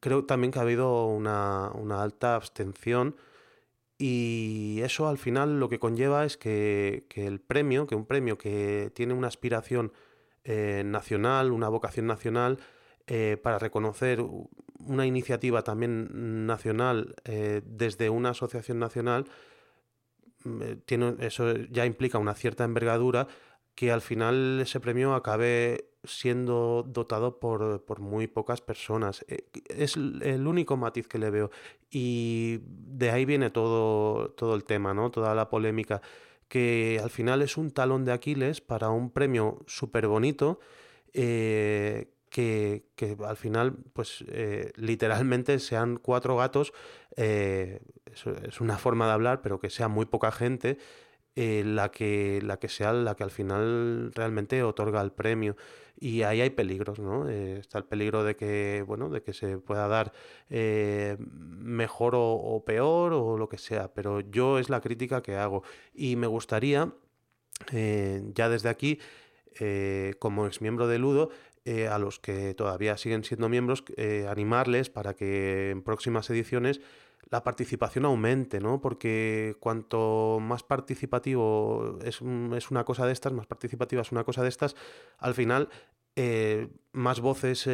[0.00, 1.68] creo también que ha habido una,
[2.00, 3.16] alta abstención.
[3.98, 8.38] Y eso al final lo que conlleva es que, que, el premio, que un premio
[8.38, 9.92] que tiene una aspiración
[10.84, 12.58] nacional, una vocación nacional,
[13.10, 14.22] eh, para reconocer
[14.80, 19.24] una iniciativa también nacional eh, desde una asociación nacional,
[20.44, 23.26] mm, eh, tiene, eso ya implica una cierta envergadura
[23.74, 29.24] que al final ese premio acabe siendo dotado por, muy pocas personas.
[29.68, 31.50] Es el único matiz que le veo.
[31.90, 35.10] Y de ahí viene todo, todo el tema, ¿no?
[35.10, 36.02] Toda la polémica.
[36.48, 40.58] Que al final es un talón de Aquiles para un premio súper bonito
[42.28, 42.84] que,
[43.26, 46.72] al final, pues eh, literalmente sean cuatro gatos,
[47.16, 50.78] eh, es, una forma de hablar, pero que sea muy poca gente
[51.36, 55.56] eh, la, que, la que sea la que al final realmente otorga el premio.
[56.00, 57.28] Y ahí hay peligros, ¿no?
[57.28, 60.12] está el peligro de que, bueno, de que se pueda dar
[60.48, 65.64] mejor o, peor o lo que sea, pero yo es la crítica que hago.
[65.92, 66.92] Y me gustaría,
[67.72, 69.00] ya desde aquí,
[70.20, 71.30] como ex miembro de Ludo,
[71.64, 76.80] eh, a los que todavía siguen siendo miembros, eh, animarles para que en próximas ediciones
[77.30, 78.80] la participación aumente, ¿no?
[78.80, 82.20] Porque cuanto más participativo es,
[82.56, 84.76] es, una cosa de estas, más participativa es una cosa de estas,
[85.18, 85.68] al final
[86.18, 87.66] eh, más voces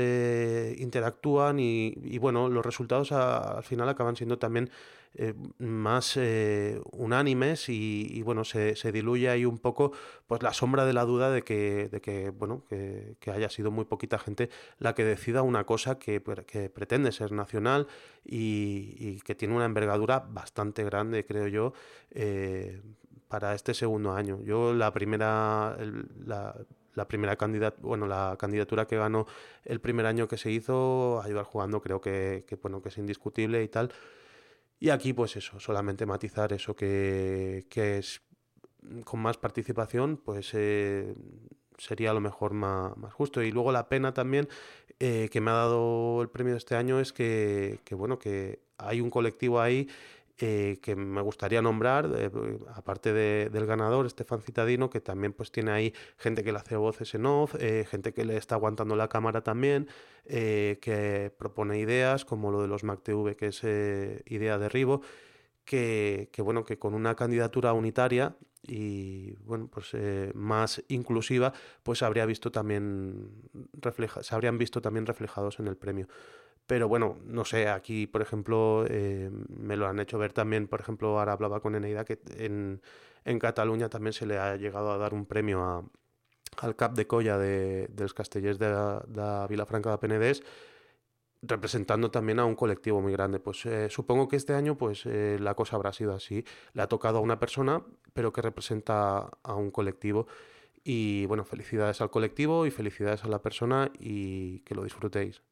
[0.79, 4.71] interactúan y, bueno, los resultados al final acaban siendo también
[5.17, 9.93] eh, más eh, unánimes y, bueno, se, diluye ahí un poco
[10.27, 13.85] pues la sombra de la duda de que, de que bueno, que, haya sido muy
[13.85, 17.87] poquita gente la que decida una cosa que, pretende ser nacional
[18.25, 21.75] y, que tiene una envergadura bastante grande, creo yo,
[22.11, 22.83] eh,
[23.29, 24.41] para este segundo año.
[24.43, 25.77] Yo la primera...
[27.09, 29.27] primera candidatura, bueno, la candidatura que ganó
[29.65, 33.63] el primer año que se hizo, ayudar jugando, creo que, que, bueno, que es indiscutible
[33.63, 33.93] y tal.
[34.81, 38.23] Y aquí, pues eso, solamente matizar eso que, es
[39.05, 41.15] con más participación, pues eh,
[41.79, 43.43] sería a lo mejor más, justo.
[43.43, 44.49] Y luego la pena también
[45.01, 48.61] eh, que me ha dado el premio de este año es que, que bueno, que
[48.79, 49.89] hay un colectivo ahí
[50.39, 52.11] eh, que me gustaría nombrar,
[52.75, 57.15] aparte del ganador, Estefan Citadino, que también pues tiene ahí gente que le hace voces
[57.15, 59.87] en off, eh, gente que le está aguantando la cámara también,
[60.25, 65.03] eh, que propone ideas, como lo de los MacTV, que es idea de Ribo,
[65.65, 69.93] que, bueno, que con una candidatura unitaria y bueno, pues
[70.35, 71.53] más inclusiva,
[71.85, 73.31] pues habría visto también
[73.73, 76.09] refleja, se habrían visto también reflejados en el premio.
[76.67, 80.81] Pero bueno, no sé, aquí, por ejemplo, eh, me lo han hecho ver también, por
[80.81, 82.81] ejemplo, ahora hablaba con Eneida que en,
[83.25, 85.85] en Cataluña también se le ha llegado a dar un premio a,
[86.59, 90.43] al Cap de Colla de, los castellers de, de Vilafranca de Penedés,
[91.43, 93.41] representando también a un colectivo muy grande.
[93.41, 96.45] Pues eh, supongo que este año pues eh, la cosa habrá sido así.
[96.73, 100.27] Le ha tocado a una persona, pero que representa a un colectivo.
[100.83, 105.43] Y bueno, felicidades al colectivo y felicidades a la persona y que lo disfrutéis.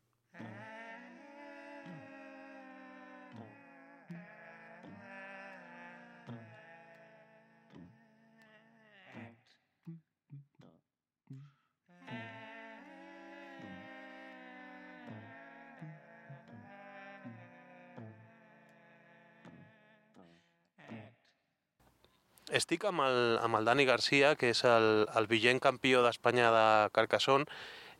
[22.53, 26.67] Estic amb el, amb el Dani Garcia, que és el, el vigent campió d'Espanya de
[26.97, 27.49] Carcassonne,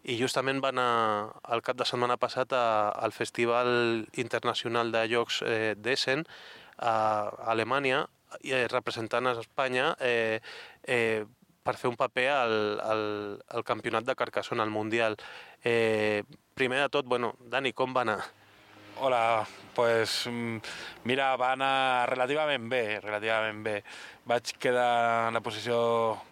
[0.03, 0.89] i justament va anar
[1.55, 3.69] el cap de setmana passat a, al Festival
[4.19, 6.27] Internacional de Jocs eh, d'Essen
[6.83, 6.97] a
[7.53, 8.03] Alemanya,
[8.43, 10.41] eh, representant a Espanya eh,
[10.83, 11.23] eh,
[11.63, 13.05] per fer un paper al, al,
[13.55, 15.17] al campionat de Carcassonne, al Mundial.
[15.63, 16.25] Eh,
[16.59, 18.21] primer de tot, bueno, Dani, com va anar?
[18.99, 20.59] Hola, pues mm,
[21.05, 23.79] mira, va anar relativament bé, relativament bé.
[24.29, 25.77] Vaig quedar en la posició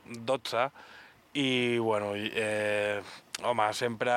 [0.06, 0.68] 12
[1.34, 3.02] i, bueno, eh,
[3.42, 4.12] home, sempre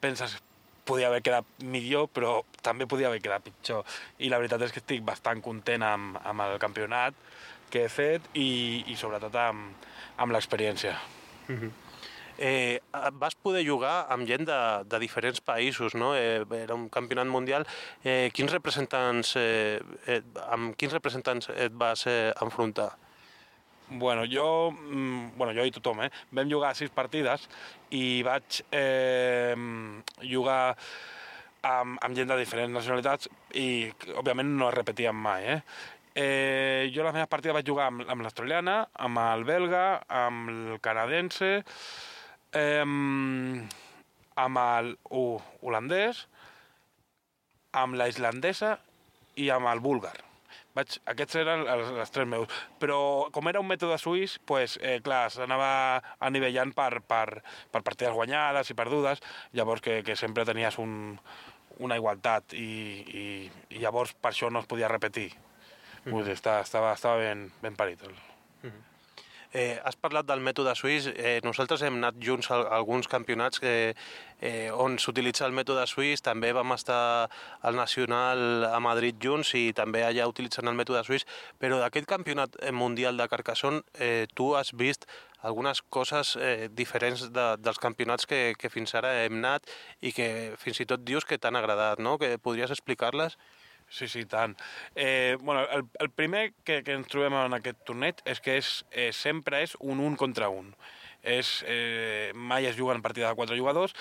[0.00, 0.38] penses
[0.84, 3.86] podia haver quedat millor, però també podia haver quedat pitjor.
[4.18, 7.14] I la veritat és que estic bastant content amb, amb el campionat
[7.72, 9.86] que he fet i, i sobretot amb,
[10.18, 10.98] amb l'experiència.
[11.48, 11.81] Mm -hmm.
[12.42, 12.80] Eh,
[13.22, 14.58] vas poder jugar amb gent de,
[14.90, 16.10] de diferents països, no?
[16.18, 17.62] Eh, era un campionat mundial.
[18.02, 19.78] Eh, quins representants, eh,
[20.10, 20.18] eh,
[20.50, 22.90] amb quins representants et vas eh, enfrontar?
[23.94, 26.10] Bueno, jo, mm, bueno, jo i tothom, eh?
[26.34, 27.46] Vam jugar sis partides
[27.94, 29.54] i vaig eh,
[30.26, 30.74] jugar
[31.62, 35.60] amb, amb gent de diferents nacionalitats i, òbviament, no es repetien mai, eh?
[36.12, 40.80] Eh, jo les meves partides vaig jugar amb, amb l'australiana, amb el belga, amb el
[40.84, 41.60] canadense,
[42.52, 42.84] eh,
[44.42, 46.26] amb el uh, holandès,
[47.72, 48.76] amb la islandesa
[49.40, 50.16] i amb el búlgar.
[50.76, 52.52] Vaig, aquests eren els, els tres meus.
[52.80, 58.14] Però com era un mètode suís, pues, eh, clar, s'anava anivellant per, per, per partides
[58.16, 59.20] guanyades i perdudes,
[59.52, 61.18] llavors que, que sempre tenies un,
[61.84, 62.68] una igualtat i,
[63.04, 63.26] i,
[63.76, 65.30] i llavors per això no es podia repetir.
[66.04, 66.14] Mm.
[66.14, 68.08] Vull dir, estava, estava, estava ben, ben parit.
[68.08, 68.16] El...
[69.52, 71.10] Eh, has parlat del mètode suís.
[71.12, 73.94] Eh, nosaltres hem anat junts a, alguns campionats que,
[74.40, 76.22] eh, on s'utilitza el mètode suís.
[76.24, 77.28] També vam estar
[77.60, 81.26] al Nacional a Madrid junts i també allà utilitzant el mètode suís.
[81.60, 85.04] Però d'aquest campionat mundial de Carcassonne eh, tu has vist
[85.42, 89.68] algunes coses eh, diferents de, dels campionats que, que fins ara hem anat
[90.00, 92.16] i que fins i tot dius que t'han agradat, no?
[92.16, 93.36] Que podries explicar-les?
[93.92, 94.56] Sí, sí, tant.
[94.94, 98.70] Eh, bueno, el, el primer que, que ens trobem en aquest torneig és que és,
[98.88, 100.70] eh, sempre és un un contra un.
[101.20, 103.92] És, eh, mai es juguen partida de quatre jugadors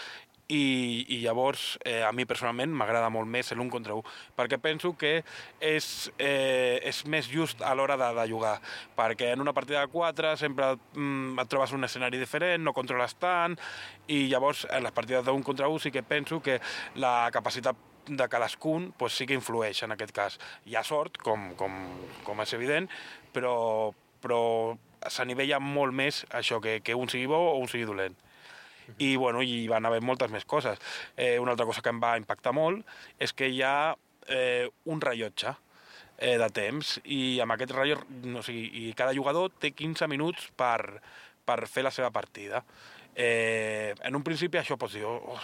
[0.47, 4.93] i, i llavors eh, a mi personalment m'agrada molt més l'un contra un perquè penso
[4.99, 5.11] que
[5.59, 5.85] és,
[6.17, 8.55] eh, és més just a l'hora de, de jugar
[8.97, 13.15] perquè en una partida de quatre sempre mm, et trobes un escenari diferent, no controles
[13.19, 13.59] tant
[14.07, 16.59] i llavors en les partides d'un contra un sí que penso que
[16.95, 20.39] la capacitat de cadascun pues, sí que influeix en aquest cas.
[20.65, 21.77] Hi ha sort, com, com,
[22.25, 22.89] com és evident,
[23.33, 23.55] però,
[24.23, 24.41] però
[25.09, 28.17] s'anivella molt més això, que, que un sigui bo o un sigui dolent.
[28.97, 30.79] I, bueno, hi van haver moltes més coses.
[31.15, 32.85] Eh, una altra cosa que em va impactar molt
[33.21, 33.93] és que hi ha
[34.27, 35.53] eh, un rellotge
[36.17, 40.49] eh, de temps i amb aquest rellotge, o sigui, i cada jugador té 15 minuts
[40.57, 40.99] per,
[41.45, 42.63] per fer la seva partida.
[43.15, 45.37] Eh, en un principi això pots dir, oh,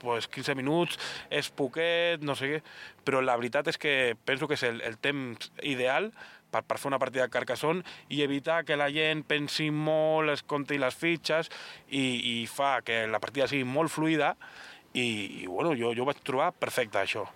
[0.00, 0.98] pues 15 minuts,
[1.30, 2.60] és poquet, no sé què,
[3.04, 3.94] però la veritat és que
[4.24, 6.12] penso que és el, el temps ideal
[6.50, 10.44] per, per fer una partida de Carcassonne i evitar que la gent pensi molt, es
[10.46, 11.50] compti les fitxes
[11.88, 14.34] i, i fa que la partida sigui molt fluida
[14.92, 17.26] i, i bueno, jo, jo vaig trobar perfecte això.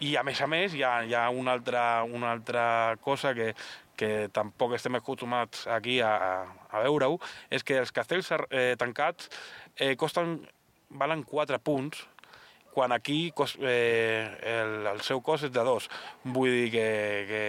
[0.00, 2.64] I a més a més hi ha, hi ha una, altra, una altra
[3.04, 3.50] cosa que,
[4.00, 6.14] que tampoc estem acostumats aquí a,
[6.70, 7.18] a veure-ho,
[7.52, 9.28] és que els castells eh, tancats
[9.76, 10.38] eh, costen,
[10.96, 12.06] valen 4 punts,
[12.72, 15.88] quan aquí cost, eh, el, el seu cost és de 2.
[16.32, 16.88] Vull dir que,
[17.28, 17.42] que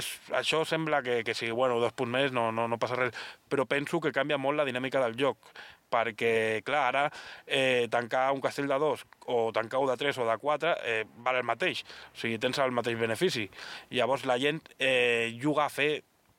[0.00, 3.14] és, això sembla que, que sí, bueno, dos punts més no, no, no passa res,
[3.48, 5.54] però penso que canvia molt la dinàmica del joc
[5.90, 7.04] perquè, clar, ara
[7.46, 11.04] eh, tancar un castell de dos o tancar un de tres o de quatre eh,
[11.26, 13.46] val el mateix, o sigui, tens el mateix benefici.
[13.94, 15.90] Llavors la gent eh, juga a fer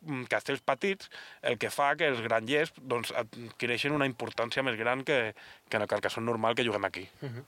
[0.05, 1.10] mm, castells petits,
[1.41, 5.34] el que fa que els grangers doncs, adquireixen una importància més gran que,
[5.69, 7.08] que en el carcassó normal que juguem aquí.
[7.21, 7.45] Uh -huh.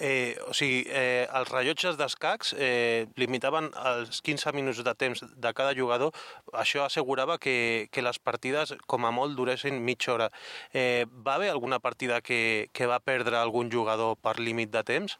[0.00, 5.52] Eh, o sigui, eh, els rellotges d'escacs eh, limitaven els 15 minuts de temps de
[5.58, 6.14] cada jugador.
[6.54, 10.28] Això assegurava que, que les partides, com a molt, duressin mitja hora.
[10.72, 15.18] Eh, va haver alguna partida que, que va perdre algun jugador per límit de temps?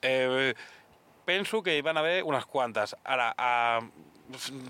[0.00, 0.54] Eh,
[1.28, 2.96] penso que hi van haver unes quantes.
[3.04, 3.80] Ara, a,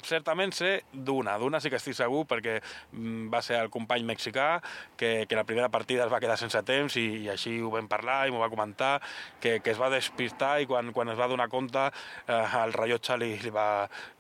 [0.07, 4.49] certament sé d'una, d'una sí que estic segur perquè mm, va ser el company mexicà
[4.97, 7.89] que, que la primera partida es va quedar sense temps i, i així ho vam
[7.91, 8.95] parlar i m'ho va comentar
[9.41, 13.19] que, que es va despistar i quan, quan es va donar compte eh, el rellotge
[13.21, 13.69] li, li, va,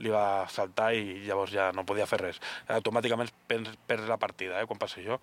[0.02, 2.40] li va saltar i llavors ja no podia fer res.
[2.72, 5.20] Automàticament perds la partida eh, quan passa això.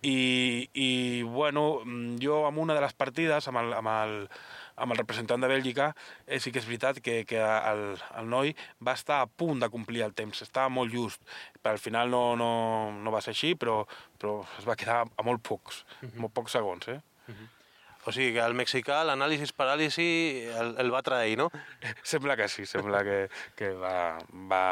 [0.00, 4.16] I, i bueno, mm, jo amb una de les partides, amb el, amb el,
[4.82, 5.92] amb el representant de Bèlgica,
[6.26, 7.84] eh, sí que és veritat que, que el,
[8.18, 11.22] el noi va estar a punt de complir el temps, estava molt just.
[11.62, 12.52] Per al final no, no,
[12.98, 13.82] no va ser així, però,
[14.18, 16.14] però es va quedar a molt pocs, uh -huh.
[16.26, 16.88] molt pocs segons.
[16.88, 17.00] Eh?
[17.28, 17.50] Uh -huh.
[18.04, 20.06] O sigui que el mexicà l'anàlisi-paràlisi
[20.58, 21.50] el, el va trair, no?
[22.12, 23.18] sembla que sí, sembla que,
[23.54, 24.18] que va,
[24.50, 24.64] va,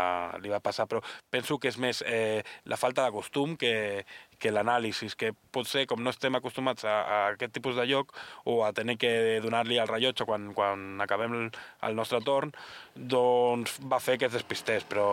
[0.42, 0.98] li va passar, però
[1.30, 4.04] penso que és més eh, la falta de costum que,
[4.40, 8.14] que l'anàlisi, que potser com no estem acostumats a, a aquest tipus de lloc
[8.48, 9.12] o a tenir que
[9.44, 11.48] donar-li el rellotge quan, quan acabem el,
[11.86, 12.54] el nostre torn,
[12.94, 15.08] doncs va fer que es despistés, però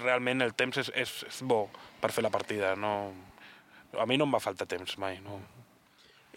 [0.00, 1.66] realment el temps és, és, és bo
[2.00, 2.76] per fer la partida.
[2.76, 2.94] No...
[3.98, 5.18] A mi no em va faltar temps mai.
[5.24, 5.40] No.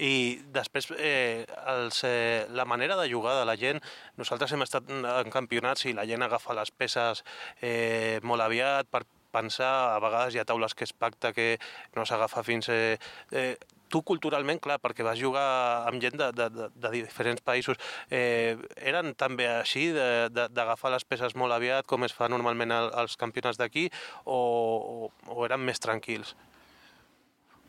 [0.01, 3.77] I després, eh, els, eh, la manera de jugar de la gent,
[4.17, 7.21] nosaltres hem estat en campionats i la gent agafa les peces
[7.61, 9.03] eh, molt aviat per
[9.33, 11.57] pensar, a vegades hi ha taules que es pacta que
[11.97, 12.69] no s'agafa fins...
[12.69, 12.97] Eh,
[13.31, 13.55] eh,
[13.93, 15.43] tu culturalment, clar, perquè vas jugar
[15.85, 17.77] amb gent de, de, de, de diferents països,
[18.09, 23.61] eh, eren també així d'agafar les peces molt aviat, com es fa normalment als campionats
[23.61, 23.85] d'aquí,
[24.25, 26.33] o, o, o eren més tranquils?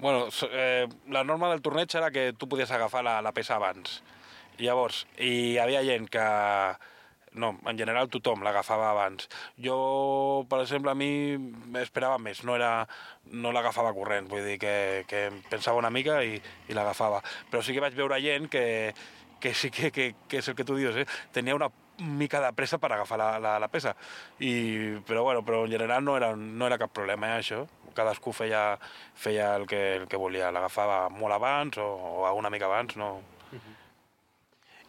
[0.00, 4.00] Bueno, eh, la norma del torneig era que tu podies agafar la, la peça abans
[4.58, 6.24] Llavors, hi havia gent que...
[7.35, 9.26] No, en general tothom l'agafava abans.
[9.59, 9.76] Jo,
[10.51, 11.35] per exemple, a mi
[11.74, 12.87] m'esperava més, no, era,
[13.35, 14.76] no l'agafava corrent, vull dir que,
[15.11, 17.18] que pensava una mica i, i l'agafava.
[17.51, 18.66] Però sí que vaig veure gent que,
[19.43, 21.09] que sí que, que, que és el que tu dius, eh?
[21.35, 23.97] tenia una mica de pressa per agafar la, la, la peça.
[24.39, 27.64] I, però, bueno, però en general no era, no era cap problema, eh, això.
[27.95, 28.78] Cadascú feia,
[29.14, 31.91] feia el, que, el que volia, l'agafava molt abans o,
[32.22, 33.20] o una mica abans, no,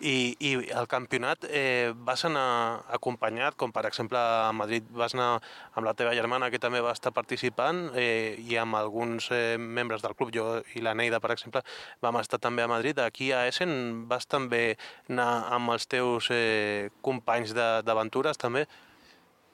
[0.03, 5.39] I, I el campionat eh, vas anar acompanyat, com per exemple a Madrid vas anar
[5.71, 10.03] amb la teva germana que també va estar participant eh, i amb alguns eh, membres
[10.03, 11.63] del club, jo i la Neida per exemple,
[12.03, 12.99] vam estar també a Madrid.
[12.99, 14.75] Aquí a Essen vas també
[15.07, 18.65] anar amb els teus eh, companys d'aventures també?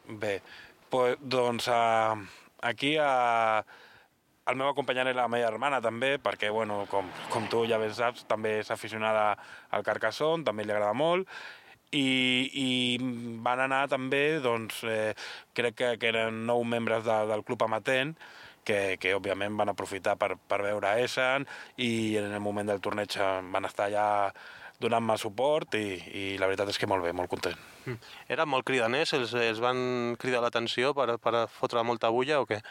[0.10, 0.40] Bé,
[1.22, 2.18] doncs uh,
[2.66, 3.62] aquí a...
[4.50, 7.94] El meu acompanyant era la meva germana també, perquè, bueno, com, com tu ja ben
[7.94, 9.36] saps, també és aficionada
[9.70, 11.30] al Carcassonne, també li agrada molt,
[11.92, 12.70] i, i
[13.44, 15.12] van anar també, doncs, eh,
[15.54, 18.16] crec que, que eren nou membres de, del Club Amatent,
[18.66, 21.48] que, que òbviament van aprofitar per, per veure Essen
[21.82, 23.18] i en el moment del torneig
[23.54, 24.08] van estar allà
[24.82, 25.86] donant-me suport i,
[26.18, 27.58] i la veritat és que molt bé, molt content.
[27.86, 27.98] Mm.
[28.34, 29.14] Era molt cridaners?
[29.18, 32.62] Els, els van cridar l'atenció per, per fotre molta bulla o què?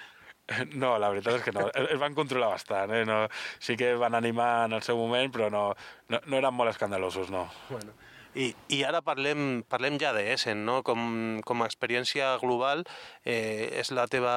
[0.82, 1.68] No, la veritat és que no.
[1.70, 3.04] Es van controlar bastant, eh?
[3.08, 3.22] No,
[3.62, 5.66] sí que van animar en el seu moment, però no,
[6.10, 7.46] no, no eren molt escandalosos, no.
[7.70, 7.94] Bueno.
[8.38, 10.80] I, I ara parlem, parlem ja d'Essen, no?
[10.86, 12.84] Com, com a experiència global,
[13.26, 14.34] eh, és la teva,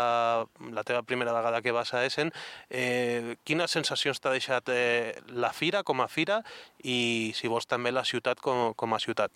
[0.73, 2.33] la teva primera vegada que vas a Essen.
[2.69, 6.41] Eh, quines sensacions t'ha deixat eh, la fira com a fira
[6.81, 9.33] i, si vols, també la ciutat com, com a ciutat?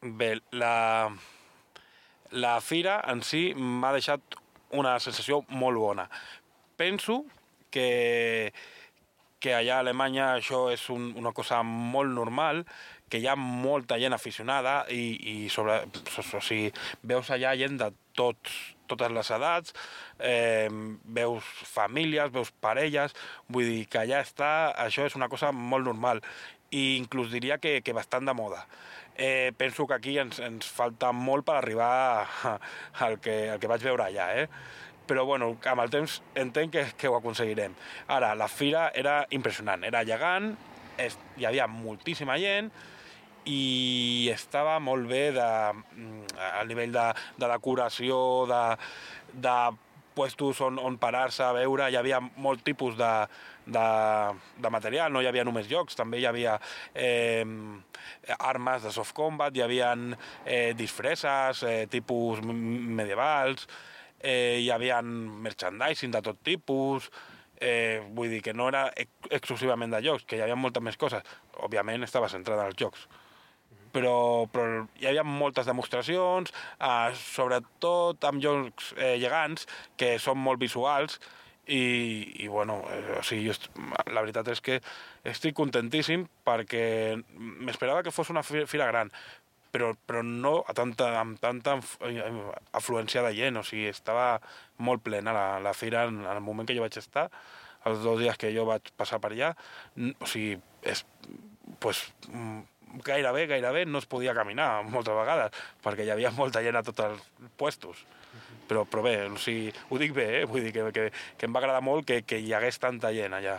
[0.00, 1.10] Bé, la,
[2.32, 4.40] la fira en si m'ha deixat
[4.76, 6.08] una sensació molt bona.
[6.76, 7.24] Penso
[7.70, 8.52] que,
[9.40, 12.64] que allà a Alemanya això és un, una cosa molt normal,
[13.08, 16.68] que hi ha molta gent aficionada i, i sobre, o sigui,
[17.08, 17.88] veus allà gent de
[18.18, 18.58] tots,
[18.88, 19.72] totes les edats,
[20.18, 20.68] eh,
[21.16, 23.16] veus famílies, veus parelles,
[23.48, 24.52] vull dir que allà està,
[24.84, 26.22] això és una cosa molt normal
[26.68, 28.66] i inclús diria que, que bastant de moda
[29.18, 32.26] eh, penso que aquí ens, ens falta molt per arribar
[33.04, 34.46] al que, al que vaig veure allà, eh?
[35.08, 37.74] però bueno, amb el temps entenc que, que ho aconseguirem.
[38.12, 40.52] Ara, la fira era impressionant, era gegant,
[41.00, 42.70] es, hi havia moltíssima gent
[43.48, 47.06] i estava molt bé de, mm, a nivell de,
[47.40, 48.18] de decoració,
[48.50, 48.62] de,
[49.32, 49.58] de
[50.18, 53.12] puestos on, on parar-se a veure, hi havia molt tipus de,
[53.68, 53.88] de,
[54.56, 56.56] de material, no hi havia només jocs, també hi havia
[56.94, 57.44] eh,
[58.38, 59.92] armes de soft combat, hi havia
[60.44, 63.68] eh, disfresses, eh, tipus medievals,
[64.20, 67.10] eh, hi havia merchandising de tot tipus,
[67.60, 68.88] eh, vull dir que no era
[69.30, 71.24] exclusivament de jocs, que hi havia moltes més coses.
[71.58, 73.08] Òbviament estava centrada als jocs.
[73.92, 79.66] Però, però hi havia moltes demostracions, eh, sobretot amb jocs eh, gegants,
[79.96, 81.18] que són molt visuals,
[81.68, 83.52] i, i bueno, eh, o sigui,
[84.08, 84.78] la veritat és que
[85.28, 89.12] estic contentíssim perquè m'esperava que fos una fira gran,
[89.72, 91.76] però, però no a tanta, amb tanta
[92.72, 94.38] afluència de gent, o sigui, estava
[94.80, 97.28] molt plena la, la fira en, en el moment que jo vaig estar,
[97.88, 99.52] els dos dies que jo vaig passar per allà,
[100.18, 100.56] o sigui,
[100.88, 101.04] és,
[101.84, 102.06] pues,
[103.04, 107.04] gairebé, gairebé no es podia caminar moltes vegades, perquè hi havia molta gent a tots
[107.04, 107.28] els
[107.60, 108.06] puestos
[108.68, 110.44] però, però bé, o sigui, ho dic bé, eh?
[110.48, 111.08] vull dir que, que,
[111.38, 113.58] que em va agradar molt que, que hi hagués tanta gent allà.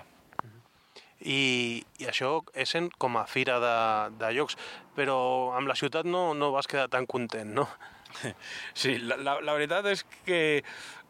[1.19, 3.75] I, i això és com a fira de,
[4.21, 4.55] de llocs,
[4.95, 5.17] però
[5.57, 7.67] amb la ciutat no, no vas quedar tan content, no?
[8.73, 10.39] Sí, la, la, la veritat és que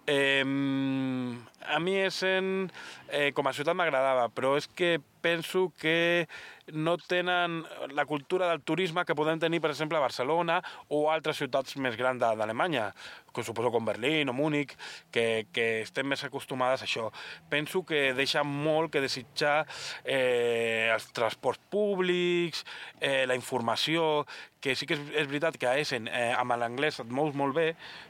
[0.09, 2.71] eh, a mi Essen
[3.07, 6.27] eh, com a ciutat m'agradava, però és que penso que
[6.71, 7.63] no tenen
[7.93, 11.97] la cultura del turisme que podem tenir, per exemple, a Barcelona o altres ciutats més
[11.97, 12.91] grans d'Alemanya,
[13.33, 14.75] que suposo com Berlín o Múnich,
[15.11, 17.09] que, que estem més acostumades a això.
[17.49, 19.63] Penso que deixa molt que desitjar
[20.03, 22.65] eh, els transports públics,
[22.99, 24.25] eh, la informació,
[24.59, 27.55] que sí que és, és veritat que a Essen eh, amb l'anglès et mous molt
[27.55, 27.69] bé,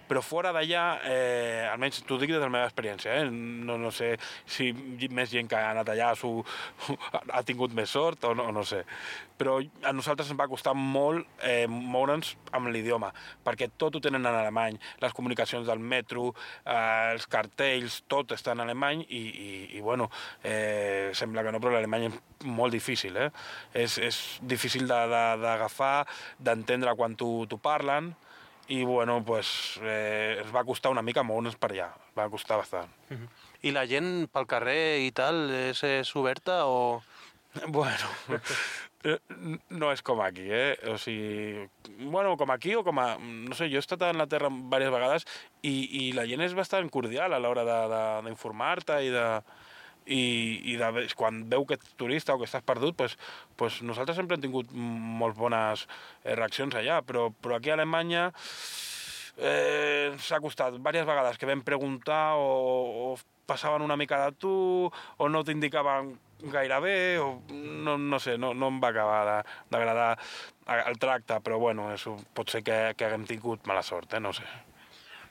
[0.09, 3.91] però fora d'allà, eh, almenys t'ho dic des de la meva experiència, eh, no, no
[3.93, 4.15] sé
[4.49, 4.71] si
[5.13, 6.31] més gent que ha anat allà su,
[7.09, 8.83] ha tingut més sort o no, no sé.
[9.39, 13.11] Però a nosaltres ens va costar molt eh, moure'ns amb l'idioma,
[13.45, 16.29] perquè tot ho tenen en alemany, les comunicacions del metro,
[16.65, 20.09] eh, els cartells, tot està en alemany i, i, i bueno,
[20.43, 23.29] eh, sembla que no, però l'alemany és molt difícil, eh?
[23.73, 28.13] És, és difícil d'agafar, de, d'entendre quan t'ho parlen,
[28.69, 31.87] i bueno, pues, eh, ens va costar una mica moure'ns per allà,
[32.17, 32.91] va costar bastant.
[33.09, 33.48] Uh -huh.
[33.63, 37.01] I la gent pel carrer i tal és, és oberta o...?
[37.73, 38.11] Bueno,
[39.09, 39.17] eh,
[39.73, 40.75] no és com aquí, eh?
[40.91, 41.65] O sigui,
[42.11, 43.07] bueno, com aquí o com a...
[43.17, 45.25] No sé, jo he estat a Anglaterra diverses vegades
[45.65, 47.65] i, i la gent és bastant cordial a l'hora
[48.27, 49.25] d'informar-te i de
[50.09, 50.21] i,
[50.73, 53.15] i de, quan veu que ets turista o que estàs perdut, pues,
[53.59, 55.85] pues nosaltres sempre hem tingut molt bones
[56.23, 58.29] eh, reaccions allà, però, però aquí a Alemanya
[59.37, 62.49] eh, s'ha costat diverses vegades que vam preguntar o,
[63.13, 63.17] o
[63.49, 64.53] passaven una mica de tu
[64.89, 66.13] o no t'indicaven
[66.53, 70.11] gaire bé o no, no sé, no, no em va acabar d'agradar
[70.85, 74.23] el tracte, però bueno, això pot ser que, que haguem tingut mala sort, eh?
[74.23, 74.45] no sé.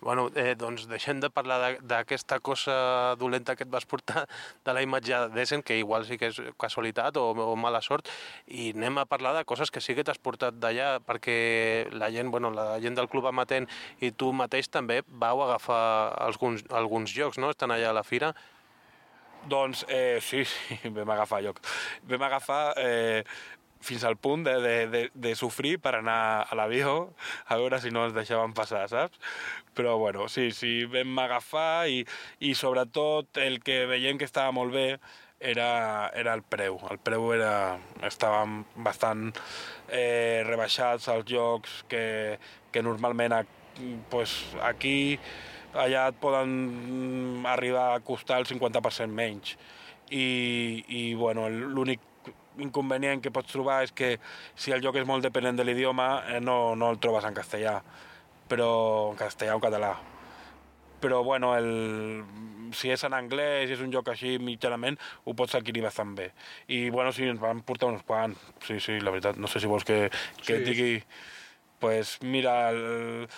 [0.00, 4.26] Bueno, eh, doncs deixem de parlar d'aquesta cosa dolenta que et vas portar
[4.64, 8.06] de la imatge d'Essen, que igual sí que és casualitat o, o mala sort,
[8.46, 12.30] i anem a parlar de coses que sí que t'has portat d'allà, perquè la gent,
[12.30, 13.66] bueno, la gent del Club Amatent
[13.98, 17.50] i tu mateix també vau agafar alguns, alguns jocs, no?
[17.50, 18.32] Estan allà a la fira.
[19.48, 21.60] Doncs eh, sí, sí, vam agafar lloc.
[22.06, 23.24] Vam agafar eh,
[23.80, 27.14] fins al punt de, de, de, de sofrir per anar a l'avió
[27.46, 29.20] a veure si no ens deixaven passar, saps?
[29.78, 32.02] Però bueno, sí, sí, vam agafar i,
[32.40, 34.88] i sobretot el que veiem que estava molt bé
[35.40, 36.80] era, era el preu.
[36.90, 39.30] El preu era, estaven bastant
[39.86, 42.38] eh, rebaixats els jocs que,
[42.72, 43.38] que normalment
[44.10, 45.18] pues, aquí
[45.78, 49.56] allà et poden arribar a costar el 50% menys.
[50.08, 52.00] I, i bueno, l'únic
[52.64, 54.16] inconvenient que pots trobar és que
[54.58, 57.78] si el joc és molt dependent de l'idioma eh, no, no el trobes en castellà,
[58.48, 58.70] però
[59.12, 59.92] en castellà o en català.
[60.98, 61.68] Però bueno, el,
[62.74, 66.32] si és en anglès i és un joc així mitjanament, ho pots adquirir bastant bé.
[66.74, 68.40] I bueno, sí, ens van portar uns quants.
[68.66, 70.08] Sí, sí, la veritat, no sé si vols que,
[70.42, 70.58] que sí.
[70.60, 70.94] et digui...
[71.78, 73.28] Pues mira, el,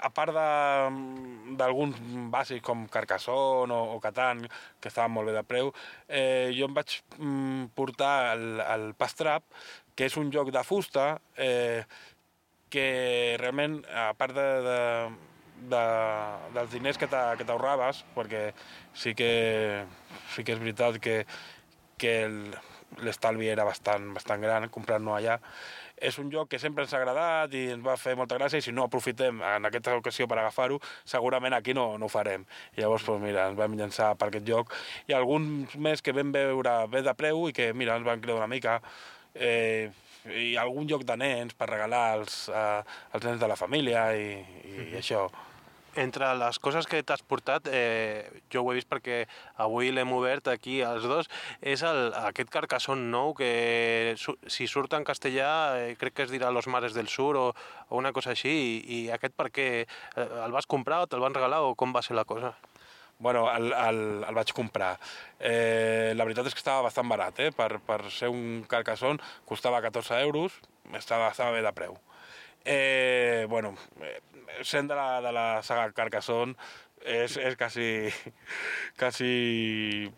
[0.00, 0.34] a part
[1.58, 1.98] d'alguns
[2.32, 4.44] bàsics com Carcassonne o, o Catan,
[4.80, 5.72] que estaven molt bé de preu,
[6.08, 9.44] eh, jo em vaig mm, portar el, el Pastrap,
[9.96, 11.82] que és un joc de fusta eh,
[12.70, 14.78] que realment, a part de, de,
[15.72, 15.82] de,
[16.56, 18.50] dels diners que t'ahorraves, perquè
[18.94, 19.84] sí que,
[20.34, 21.22] sí que és veritat que,
[21.98, 22.14] que
[23.04, 25.38] l'estalvi era bastant, bastant gran comprant-no allà,
[26.00, 28.64] és un joc que sempre ens ha agradat i ens va fer molta gràcia i
[28.64, 32.46] si no aprofitem en aquesta ocasió per agafar-ho, segurament aquí no, no ho farem.
[32.76, 34.74] I llavors, doncs, mira, ens vam llançar per aquest joc.
[35.08, 38.42] I alguns més que vam veure bé de preu i que, mira, ens van creure
[38.42, 38.80] una mica.
[39.34, 39.90] Eh,
[40.28, 42.80] i algun joc de nens per regalar als, eh,
[43.14, 44.34] als nens de la família i,
[44.66, 45.28] i, i això
[45.96, 49.22] entre les coses que t'has portat, eh, jo ho he vist perquè
[49.64, 51.30] avui l'hem obert aquí els dos,
[51.60, 56.52] és el, aquest carcasson nou que si surt en castellà eh, crec que es dirà
[56.54, 57.46] Los Mares del Sur o,
[57.88, 59.68] o una cosa així, i, i aquest per què?
[59.84, 62.54] Eh, el vas comprar o te'l van regalar o com va ser la cosa?
[63.18, 64.92] Bueno, el, el, el vaig comprar.
[65.42, 67.50] Eh, la veritat és que estava bastant barat, eh?
[67.50, 69.18] per, per ser un carcasson
[69.48, 70.60] costava 14 euros,
[70.94, 71.98] estava, estava bé de preu.
[72.64, 73.74] Eh, bueno,
[74.06, 74.20] eh,
[74.62, 76.56] sent de la, de la saga Carcassonne,
[77.04, 78.08] és, és quasi,
[79.00, 80.08] quasi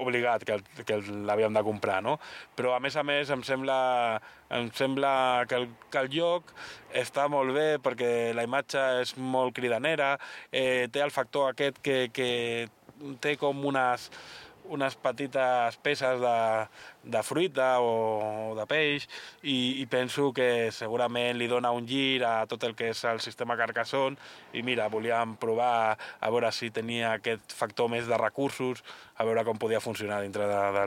[0.00, 2.16] obligat que, que l'havíem de comprar, no?
[2.56, 3.78] Però a més a més em sembla,
[4.56, 5.12] em sembla
[5.48, 6.52] que, el, que el lloc
[6.96, 10.14] està molt bé perquè la imatge és molt cridanera,
[10.52, 12.30] eh, té el factor aquest que, que
[13.20, 14.10] té com unes,
[14.70, 16.36] unes petites peces de,
[17.02, 17.92] de fruita o,
[18.50, 19.08] o de peix
[19.42, 23.22] i, i penso que segurament li dona un gir a tot el que és el
[23.24, 24.18] sistema Carcassonne
[24.54, 28.84] i mira, volíem provar a veure si tenia aquest factor més de recursos,
[29.16, 30.86] a veure com podia funcionar dintre de, de,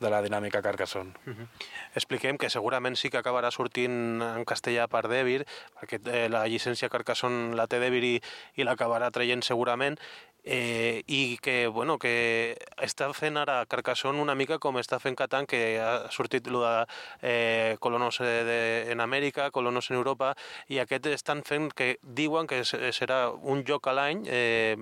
[0.00, 1.12] de la dinàmica Carcassonne.
[1.26, 1.46] Uh -huh.
[1.94, 5.46] Expliquem que segurament sí que acabarà sortint en castellà per Debir,
[5.78, 8.22] perquè eh, la llicència Carcassonne la té Debir i,
[8.56, 9.98] i l'acabarà traient segurament,
[10.44, 15.46] eh, i que, bueno, que està fent ara Carcassonne una mica com està fent Catan,
[15.50, 16.74] que ha sortit lo de
[17.22, 20.34] eh, colonos de, en Amèrica, colonos en Europa,
[20.68, 24.76] i aquest estan fent que diuen que serà un joc a l'any eh,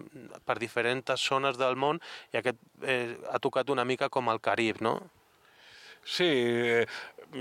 [0.44, 2.00] per diferents zones del món
[2.32, 4.98] i aquest eh, ha tocat una mica com el Carib, no?
[6.04, 6.86] Sí, eh,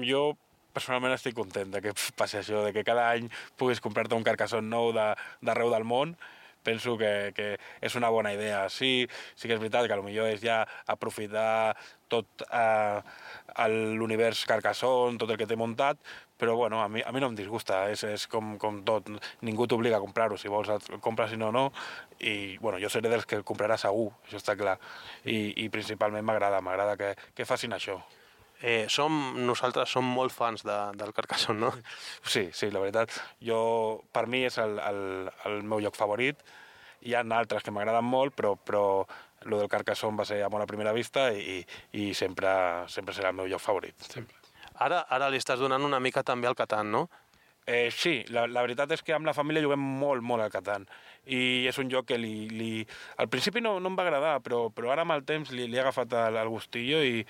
[0.04, 0.34] jo
[0.78, 4.70] personalment estic content de que passi això, de que cada any puguis comprar-te un carcassonne
[4.70, 6.14] nou d'arreu de, del món
[6.68, 7.48] penso que, que
[7.82, 8.66] és una bona idea.
[8.74, 10.62] Sí, sí que és veritat que potser és ja
[10.92, 11.76] aprofitar
[12.12, 13.00] tot eh,
[14.00, 16.00] l'univers Carcassonne, tot el que té muntat,
[16.38, 19.10] però bueno, a mi, a mi no em disgusta, és, és com, com tot,
[19.48, 21.66] ningú t'obliga a comprar-ho, si vols el compres, si no, no,
[22.20, 24.78] i bueno, jo seré dels que el comprarà segur, això està clar,
[25.26, 28.00] i, i principalment m'agrada, m'agrada que, que facin això.
[28.62, 29.14] Eh, som,
[29.46, 31.72] nosaltres som molt fans de, del Carcassonne, no?
[32.34, 33.14] Sí, sí, la veritat.
[33.44, 33.60] Jo,
[34.12, 36.42] per mi és el, el, el meu lloc favorit.
[37.06, 39.06] Hi ha altres que m'agraden molt, però, però
[39.46, 41.62] lo del Carcassonne va ser amor a primera vista i,
[41.94, 42.50] i sempre,
[42.90, 44.10] sempre serà el meu lloc favorit.
[44.10, 44.36] Sempre.
[44.82, 47.08] Ara, ara li estàs donant una mica també al Catan, no?
[47.70, 50.86] Eh, sí, la, la veritat és que amb la família juguem molt, molt al Catan.
[51.28, 52.70] I és un joc que li, li...
[53.20, 55.76] al principi no, no em va agradar, però, però ara amb el temps li, li
[55.76, 57.26] he agafat el, el gustillo i,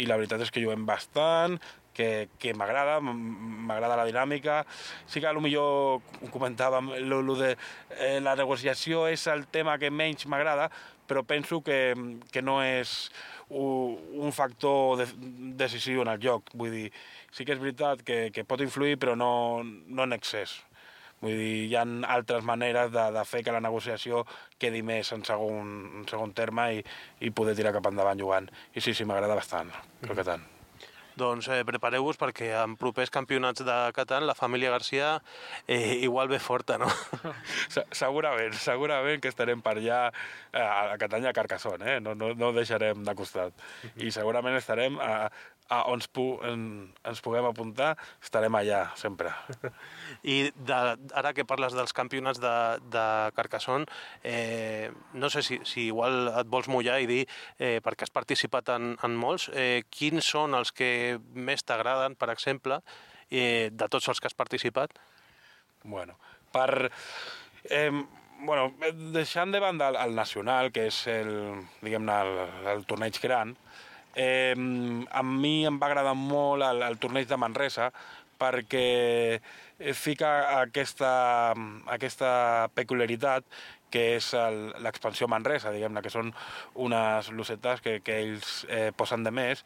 [0.00, 1.58] i la veritat és que juguem bastant,
[1.92, 4.62] que, que m'agrada, m'agrada la dinàmica.
[5.04, 9.92] Sí que potser ho comentàvem, lo, lo de eh, la negociació és el tema que
[9.92, 10.70] menys m'agrada,
[11.04, 11.94] però penso que,
[12.32, 13.12] que no és
[13.52, 15.06] un factor de,
[15.60, 16.48] decisiu en el joc.
[16.56, 16.88] Vull dir,
[17.34, 19.32] sí que és veritat que, que pot influir, però no,
[19.64, 20.54] no en excés.
[21.24, 24.24] Vull dir, hi ha altres maneres de, de fer que la negociació
[24.60, 26.82] quedi més en segon, en segon terme i,
[27.24, 28.50] i poder tirar cap endavant jugant.
[28.74, 29.72] I sí, sí, m'agrada bastant,
[30.02, 30.50] crec que tant.
[31.14, 35.12] Doncs eh, prepareu-vos perquè en propers campionats de Catan la família Garcia
[35.68, 36.88] eh, igual ve forta, no?
[37.94, 42.00] segurament, segurament que estarem per allà eh, a Catanya a Carcassonne, eh?
[42.02, 43.54] no, no, no deixarem de costat.
[43.94, 45.28] I segurament estarem a,
[45.72, 46.64] a on ens, pu en,
[47.06, 49.32] ens puguem apuntar, estarem allà, sempre.
[50.34, 50.80] I de,
[51.16, 52.54] ara que parles dels campionats de,
[52.92, 53.04] de
[53.36, 53.86] Carcassonne,
[54.22, 57.22] eh, no sé si, si igual et vols mullar i dir,
[57.58, 62.30] eh, perquè has participat en, en molts, eh, quins són els que més t'agraden, per
[62.34, 62.82] exemple,
[63.30, 64.92] eh, de tots els que has participat?
[65.84, 66.18] Bueno,
[66.52, 66.90] per...
[67.64, 67.90] Eh,
[68.44, 68.74] bueno,
[69.14, 71.30] deixant de banda el, el nacional, que és el,
[71.80, 77.26] diguem-ne, el, el torneig gran, Eh, a mi em va agradar molt el, el torneig
[77.26, 77.90] de Manresa
[78.38, 79.40] perquè
[79.94, 81.54] fica aquesta,
[81.90, 82.30] aquesta
[82.74, 83.46] peculiaritat
[83.94, 84.32] que és
[84.82, 86.32] l'expansió Manresa, diguem-ne, que són
[86.86, 89.62] unes lucetes que, que ells eh, posen de més,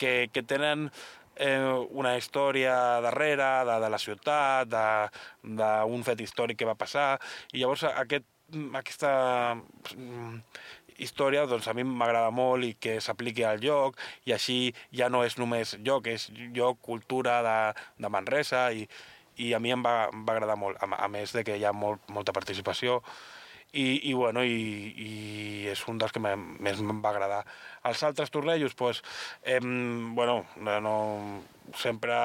[0.00, 0.88] que, que tenen
[1.36, 2.74] eh, una història
[3.04, 4.74] darrere de, de la ciutat,
[5.44, 7.14] d'un fet històric que va passar,
[7.52, 8.26] i llavors aquest,
[8.74, 9.12] aquesta
[11.00, 13.98] història doncs, a mi m'agrada molt i que s'apliqui al lloc
[14.28, 14.58] i així
[14.96, 17.58] ja no és només lloc, és lloc, cultura de,
[18.00, 18.86] de Manresa i,
[19.40, 21.64] i a mi em va, em va agradar molt, a, a més de que hi
[21.64, 23.00] ha molt, molta participació
[23.72, 25.10] i, i, bueno, i, i
[25.70, 27.44] és un dels que més em va agradar.
[27.86, 29.02] Els altres tornejos, pues,
[29.44, 30.96] eh, bueno, no,
[31.78, 32.16] sempre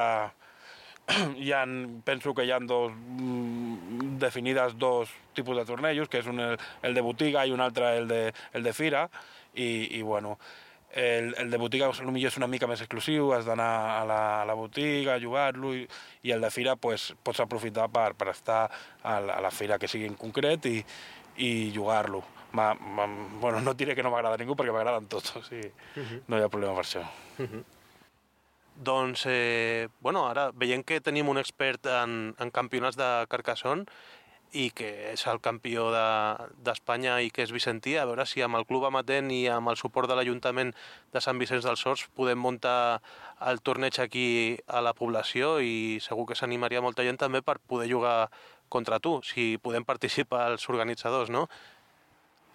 [1.38, 1.64] hi ha,
[2.04, 6.58] penso que hi ha dos, mm, definides dos tipus de tornejos, que és un el,
[6.82, 9.06] el de botiga i un altre el de, el de fira,
[9.54, 10.38] i, i bueno,
[10.96, 14.44] el, el de botiga potser és una mica més exclusiu, has d'anar a, la, a
[14.48, 15.84] la botiga, a jugar-lo, i,
[16.24, 18.64] i el de fira pues, pots aprofitar per, per estar
[19.02, 20.80] a la, a la fira que sigui en concret i,
[21.44, 22.24] i jugar-lo.
[22.56, 26.22] Bueno, no diré que no m'agrada ningú perquè m'agraden tots, o sigui, uh -huh.
[26.26, 27.04] no hi ha problema per això.
[27.38, 27.64] Uh -huh.
[28.76, 33.86] Doncs, eh, bueno, ara veiem que tenim un expert en, en campionats de Carcassonne
[34.52, 38.58] i que és el campió d'Espanya de, i que és Vicentí, a veure si amb
[38.58, 40.74] el club amatent i amb el suport de l'Ajuntament
[41.12, 43.00] de Sant Vicenç dels Horts podem muntar
[43.48, 44.28] el torneig aquí
[44.68, 48.28] a la població i segur que s'animaria molta gent també per poder jugar
[48.68, 51.46] contra tu, si podem participar els organitzadors, no?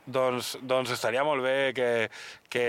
[0.05, 2.09] Doncs, doncs estaria molt bé que,
[2.49, 2.65] que,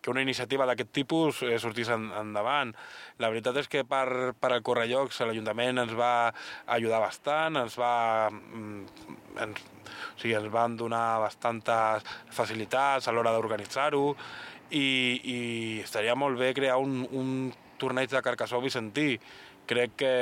[0.00, 2.74] que una iniciativa d'aquest tipus eh, sortís en, endavant.
[3.18, 6.30] La veritat és que per, per al Correllocs l'Ajuntament ens va
[6.78, 7.94] ajudar bastant, ens va...
[8.30, 8.86] Mm,
[9.44, 9.66] ens,
[9.98, 14.04] o sigui, ens van donar bastantes facilitats a l'hora d'organitzar-ho
[14.70, 14.88] i,
[15.22, 15.38] i
[15.82, 19.16] estaria molt bé crear un, un torneig de Carcassó Vicentí.
[19.68, 20.12] Crec que,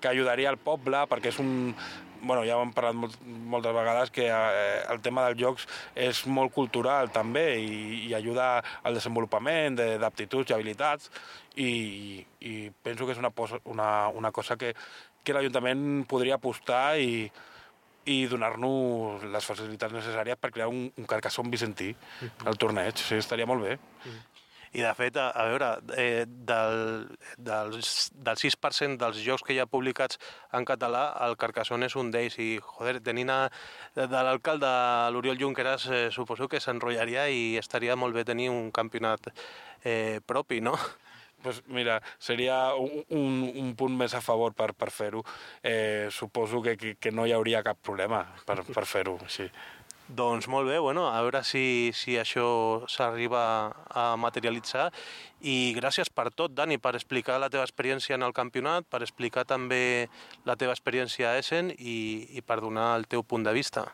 [0.00, 1.74] que ajudaria al poble perquè és un,
[2.22, 6.24] bueno, ja ho hem parlat molt, moltes vegades, que eh, el tema dels jocs és
[6.26, 11.10] molt cultural també i, i ajuda al desenvolupament d'aptituds i habilitats
[11.56, 13.32] i, i penso que és una,
[13.64, 14.74] una, una cosa que,
[15.24, 17.28] que l'Ajuntament podria apostar i,
[18.08, 21.90] i donar-nos les facilitats necessàries per crear un, un carcassó vicentí
[22.46, 22.96] al torneig.
[22.96, 23.76] Sí, estaria molt bé.
[24.76, 27.08] I de fet, a, a veure, eh, del,
[27.38, 27.74] del,
[28.28, 30.20] del 6% dels jocs que hi ha publicats
[30.52, 33.40] en català, el Carcassonne és un d'ells i, joder, tenint a,
[33.98, 34.70] de l'alcalde
[35.14, 39.30] l'Oriol Junqueras, eh, suposo que s'enrotllaria i estaria molt bé tenir un campionat
[39.84, 40.76] eh, propi, no?
[41.42, 45.22] pues mira, seria un, un, un punt més a favor per, per fer-ho.
[45.62, 49.46] Eh, suposo que, que, que no hi hauria cap problema per, per fer-ho, sí.
[50.08, 53.40] Doncs molt bé, bueno, a veure si, si això s'arriba
[53.92, 54.86] a materialitzar
[55.44, 59.44] i gràcies per tot, Dani, per explicar la teva experiència en el campionat, per explicar
[59.44, 60.08] també
[60.48, 63.84] la teva experiència a Essen i, i per donar el teu punt de vista.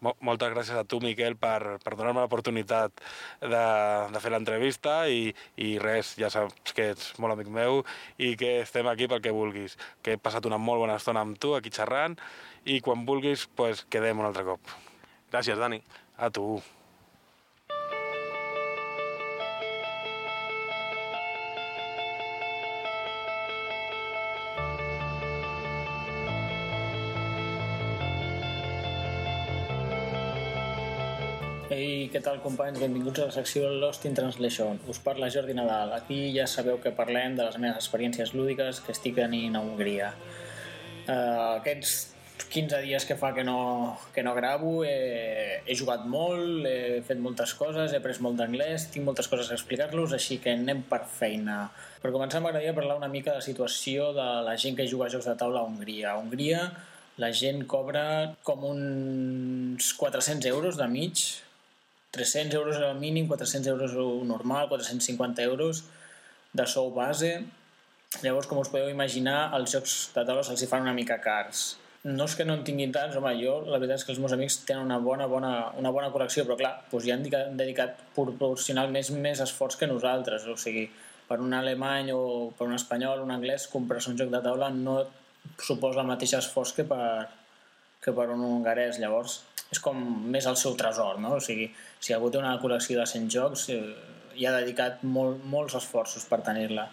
[0.00, 3.04] Moltes gràcies a tu, Miquel, per, per donar-me l'oportunitat
[3.44, 3.66] de,
[4.14, 7.82] de fer l'entrevista i, i res, ja saps que ets molt amic meu
[8.16, 9.76] i que estem aquí pel que vulguis.
[10.00, 12.16] Que he passat una molt bona estona amb tu aquí xerrant
[12.64, 14.74] i quan vulguis pues, quedem un altre cop.
[15.32, 15.78] Gràcies, Dani.
[16.20, 16.60] A tu.
[31.72, 32.76] Ei, què tal companys?
[32.82, 34.84] Benvinguts a la secció Lost in Translation.
[34.92, 35.96] Us parla Jordi Nadal.
[35.96, 40.12] Aquí ja sabeu que parlem de les meves experiències lúdiques que estic tenint a Hongria.
[41.08, 42.11] Uh, aquests
[42.52, 47.20] 15 dies que fa que no, que no gravo he, he jugat molt, he fet
[47.24, 51.00] moltes coses, he après molt d'anglès, tinc moltes coses a explicar-los, així que anem per
[51.08, 51.70] feina.
[52.02, 55.14] Per començar m'agradaria parlar una mica de la situació de la gent que juga a
[55.14, 56.12] jocs de taula a Hongria.
[56.12, 56.66] A Hongria
[57.22, 58.04] la gent cobra
[58.44, 61.24] com uns 400 euros de mig
[62.12, 63.92] 300 euros el mínim, 400 euros
[64.24, 65.84] normal, 450 euros
[66.52, 67.40] de sou base.
[68.20, 71.78] Llavors, com us podeu imaginar, els jocs de taula se'ls fan una mica cars.
[72.04, 74.32] No és que no en tinguin tants, home, jo la veritat és que els meus
[74.34, 78.98] amics tenen una bona, bona, una bona col·lecció, però clar, doncs ja han dedicat, proporcionalment
[78.98, 80.88] més, més esforç que nosaltres, o sigui,
[81.28, 82.22] per un alemany o
[82.58, 84.98] per un espanyol, un anglès, comprar-se un joc de taula no
[85.62, 87.28] suposa el mateix esforç que per,
[88.02, 88.98] que per un hongarès.
[89.02, 89.38] Llavors,
[89.72, 89.98] és com
[90.34, 91.36] més el seu tresor, no?
[91.38, 93.80] O sigui, si algú té una col·lecció de 100 jocs, eh,
[94.36, 96.88] hi ha dedicat molt, molts esforços per tenir-la.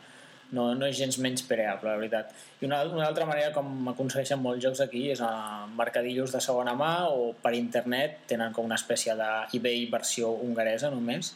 [0.55, 2.31] No, no és gens menys preable, la veritat.
[2.61, 6.73] I una, una altra manera com aconsegueixen molts jocs aquí és a mercadillos de segona
[6.77, 11.35] mà o per internet tenen com una espècie d'eBay versió hongaresa només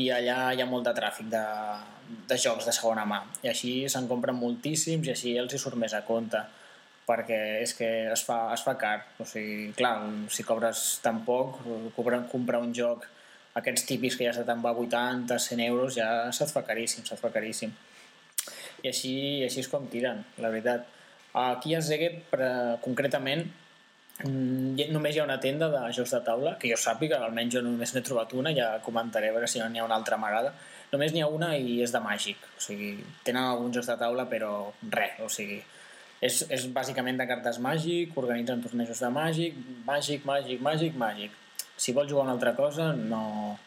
[0.00, 1.44] i allà hi ha molt de tràfic de,
[2.28, 5.76] de jocs de segona mà i així se'n compren moltíssims i així els hi surt
[5.80, 6.42] més a compte
[7.06, 8.98] perquè és que es fa, es fa car.
[9.22, 10.00] O sigui, clar,
[10.32, 11.60] si cobres tan poc,
[11.94, 13.06] comprar, comprar un joc
[13.56, 17.22] aquests típics que ja se te'n va 80, 100 euros, ja se't fa caríssim, se't
[17.22, 17.72] fa caríssim.
[18.82, 20.86] I així, i així és com tiren, la veritat.
[21.36, 22.32] Aquí a Zeget,
[22.84, 23.44] concretament,
[24.24, 27.62] mm, només hi ha una tenda de jocs de taula, que jo sàpiga, almenys jo
[27.64, 30.54] només n'he trobat una, ja comentaré a veure si no n'hi ha una altra amagada.
[30.92, 32.92] Només n'hi ha una i és de màgic, o sigui,
[33.24, 34.52] tenen alguns jocs de taula, però
[34.92, 35.58] res, o sigui,
[36.20, 41.36] és, és bàsicament de cartes màgic, organitzen tornejos de màgic, màgic, màgic, màgic, màgic.
[41.76, 43.58] Si vols jugar una altra cosa, no,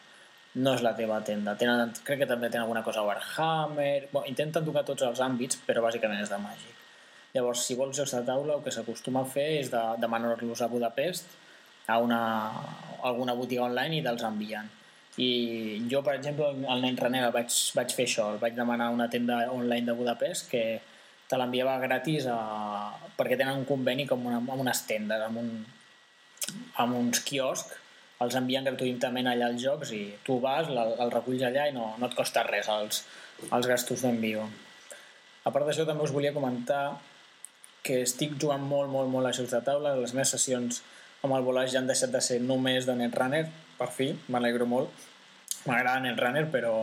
[0.54, 1.54] no és la teva tenda.
[1.58, 4.08] Tenen, crec que també tenen alguna cosa a Warhammer...
[4.12, 6.82] Bon, intenten tocar tots els àmbits, però bàsicament és de màgic.
[7.34, 10.68] Llavors, si vols jocs de taula, el que s'acostuma a fer és de, demanar-los a
[10.72, 11.30] Budapest
[11.86, 12.20] a, una,
[12.98, 14.70] a alguna botiga online i te'ls envien.
[15.20, 15.30] I
[15.90, 19.10] jo, per exemple, al Nen Renega vaig, vaig fer això, el vaig demanar a una
[19.10, 20.64] tenda online de Budapest que,
[21.30, 22.38] te l'enviava gratis a...
[23.18, 25.52] perquè tenen un conveni com una, amb unes tendes, amb, un,
[26.82, 27.76] amb uns quioscs,
[28.24, 32.08] els envien gratuïtament allà els jocs i tu vas, el, reculls allà i no, no
[32.10, 33.04] et costa res els,
[33.48, 34.44] els gastos d'envio.
[35.44, 36.82] A part d'això també us volia comentar
[37.86, 39.94] que estic jugant molt, molt, molt a jocs de taula.
[39.96, 40.82] Les meves sessions
[41.24, 43.46] amb el volage ja han deixat de ser només de Netrunner,
[43.78, 45.06] per fi, m'alegro molt.
[45.64, 46.74] M'agrada Netrunner, però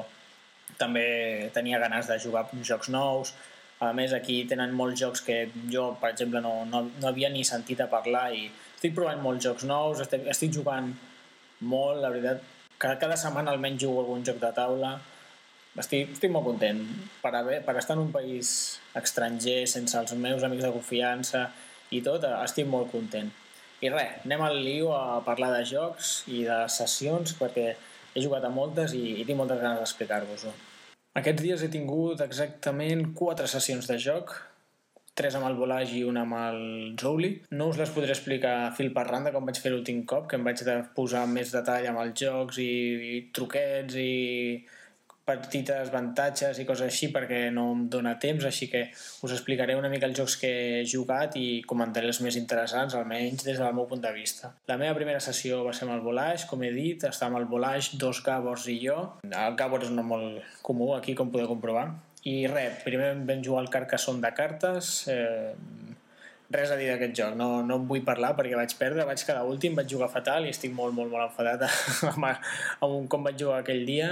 [0.81, 1.05] també
[1.53, 3.33] tenia ganes de jugar jocs nous,
[3.79, 5.35] a més, aquí tenen molts jocs que
[5.69, 9.45] jo, per exemple, no, no, no havia ni sentit a parlar i estic provant molts
[9.45, 10.89] jocs nous, estic, estic jugant
[11.61, 12.43] molt, la veritat.
[12.77, 14.97] Cada, cada setmana almenys jugo algun joc de taula.
[15.77, 16.79] Estic, estic molt content
[17.21, 18.51] per, haver, per estar en un país
[18.97, 21.43] estranger, sense els meus amics de confiança
[21.93, 23.29] i tot, estic molt content.
[23.85, 27.67] I res, anem al lío a parlar de jocs i de sessions perquè
[28.17, 30.53] he jugat a moltes i, i tinc moltes ganes d'explicar-vos-ho.
[31.17, 34.33] Aquests dies he tingut exactament quatre sessions de joc,
[35.17, 36.61] tres amb el Volage i una amb el
[37.01, 37.33] Zouli.
[37.57, 40.45] No us les podré explicar fil per randa com vaig fer l'últim cop, que em
[40.45, 42.73] vaig de posar més detall amb els jocs i,
[43.17, 44.11] i truquets i
[45.27, 49.91] petites avantatges i coses així perquè no em dóna temps, així que us explicaré una
[49.91, 53.89] mica els jocs que he jugat i comentaré els més interessants, almenys des del meu
[53.91, 54.53] punt de vista.
[54.71, 57.51] La meva primera sessió va ser amb el Volage, com he dit, estava amb el
[57.51, 59.01] Volage, dos Gabors i jo.
[59.27, 61.89] El Gabor és un nom molt comú aquí, com podeu comprovar.
[62.27, 65.53] I res, primer vam jugar al Carcassonne de cartes, eh,
[66.51, 69.45] res a dir d'aquest joc, no, no en vull parlar perquè vaig perdre, vaig quedar
[69.47, 71.63] últim, vaig jugar fatal i estic molt, molt, molt enfadat
[72.13, 74.11] amb, amb com vaig jugar aquell dia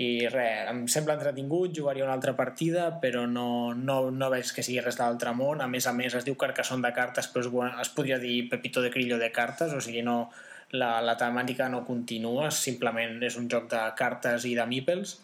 [0.00, 4.64] i res, em sembla entretingut, jugaria una altra partida, però no, no, no veig que
[4.64, 5.60] sigui res de l'altre món.
[5.60, 8.80] A més a més, es diu Carcassonne de cartes, però es, es podria dir Pepito
[8.80, 10.30] de Crillo de cartes, o sigui, no,
[10.72, 15.18] la, la temàtica no continua, simplement és un joc de cartes i de meeples,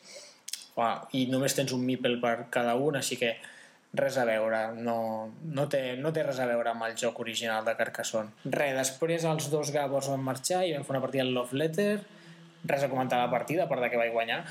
[1.13, 3.37] i només tens un meeple per cada un, així que
[3.99, 4.99] res a veure, no,
[5.49, 8.35] no, té, no té res a veure amb el joc original de Carcassonne.
[8.45, 11.93] Res, després els dos Gabors van marxar i vam fer una partida al Love Letter,
[12.69, 14.43] res a comentar la partida, a part de que vaig guanyar.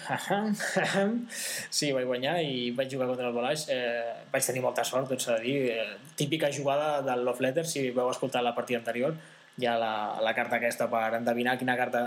[1.78, 3.68] sí, vaig guanyar i vaig jugar contra el Volage.
[3.74, 5.58] Eh, vaig tenir molta sort, tot s'ha de dir.
[5.76, 9.14] Eh, típica jugada del Love Letter, si veu escoltar la partida anterior,
[9.58, 12.04] hi ha la, la carta aquesta per endevinar quina carta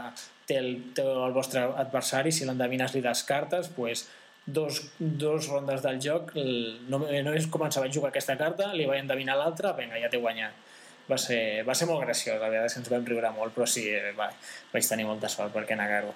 [0.51, 2.34] té el, té el vostre adversari.
[2.34, 4.09] Si l'endevines li des cartes, pues,
[4.46, 9.38] dos, dos rondes del joc, no, només començava a jugar aquesta carta, li vaig endevinar
[9.38, 10.66] l'altra, vinga, ja t'he guanyat
[11.11, 13.86] va ser, va ser molt graciós, a vegades ens vam riure molt, però sí,
[14.18, 14.30] va,
[14.72, 16.12] vaig tenir molta sort, per què negar-ho.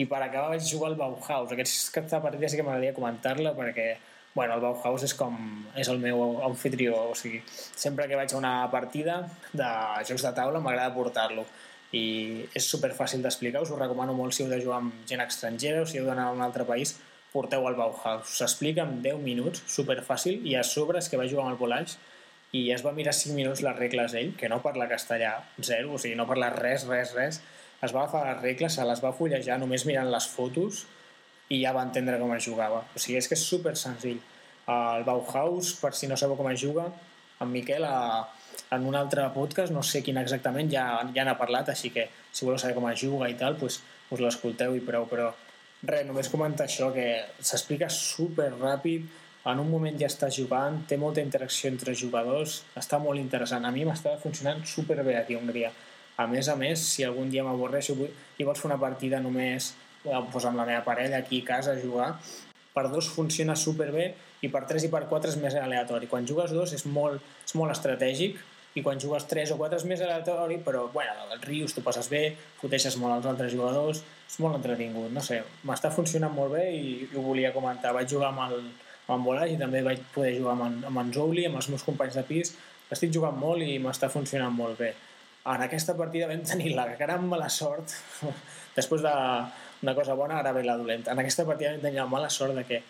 [0.00, 1.52] I per acabar vaig jugar al Bauhaus.
[1.52, 3.92] Aquesta partida sí que m'agradaria comentar-la perquè
[4.34, 5.36] bueno, el Bauhaus és com
[5.76, 9.18] és el meu anfitrió, o sigui, sempre que vaig a una partida
[9.52, 9.68] de
[10.08, 11.44] jocs de taula m'agrada portar-lo
[11.92, 12.04] i
[12.56, 15.82] és super fàcil d'explicar, us ho recomano molt si heu de jugar amb gent estrangera
[15.82, 16.96] o si heu d'anar a un altre país,
[17.32, 18.32] porteu al Bauhaus.
[18.38, 21.60] S'explica en 10 minuts, super fàcil, i a sobre és que va jugar amb el
[21.60, 21.96] Polaix
[22.52, 26.00] i es va mirar 5 minuts les regles ell, que no parla castellà, zero, o
[26.00, 27.40] sigui, no parla res, res, res,
[27.82, 30.84] es va agafar les regles, se les va fullejar només mirant les fotos
[31.52, 32.84] i ja va entendre com es jugava.
[32.94, 34.20] O sigui, és que és super senzill.
[34.72, 36.86] El Bauhaus, per si no sabeu com es juga,
[37.42, 38.22] en Miquel a,
[38.72, 40.84] en un altre podcast, no sé quin exactament, ja,
[41.14, 43.80] ja n'ha parlat, així que si voleu saber com es juga i tal, pues,
[44.12, 45.30] us l'escolteu i prou, però
[45.82, 47.08] res, només comentar això, que
[47.40, 49.08] s'explica super ràpid,
[49.50, 53.64] en un moment ja estàs jugant, té molta interacció entre jugadors, està molt interessant.
[53.66, 55.72] A mi m'estava funcionant superbé aquí a Hongria.
[56.22, 57.96] A més a més, si algun dia m'avorreixo
[58.38, 59.72] i vols fer una partida només
[60.04, 62.12] doncs amb la meva parella aquí a casa a jugar,
[62.74, 64.12] per dos funciona superbé
[64.42, 66.08] i per tres i per quatre és més aleatori.
[66.10, 68.40] Quan jugues dos és molt, és molt estratègic
[68.74, 72.08] i quan jugues tres o quatre és més aleatori, però bueno, el rius, tu passes
[72.10, 72.22] bé,
[72.60, 76.94] foteixes molt als altres jugadors, és molt entretingut, no sé, m'està funcionant molt bé i,
[77.04, 77.92] i ho volia comentar.
[77.94, 78.66] Vaig jugar amb el,
[79.12, 81.84] amb Volage i també vaig poder jugar amb en, amb en Zouli, amb els meus
[81.86, 82.54] companys de pis.
[82.92, 84.94] Estic jugant molt i m'està funcionant molt bé
[85.44, 87.94] en aquesta partida vam tenir la gran mala sort,
[88.78, 91.12] després d'una cosa bona, ara ve la dolenta.
[91.12, 92.82] En aquesta partida vam tenir la mala sort de que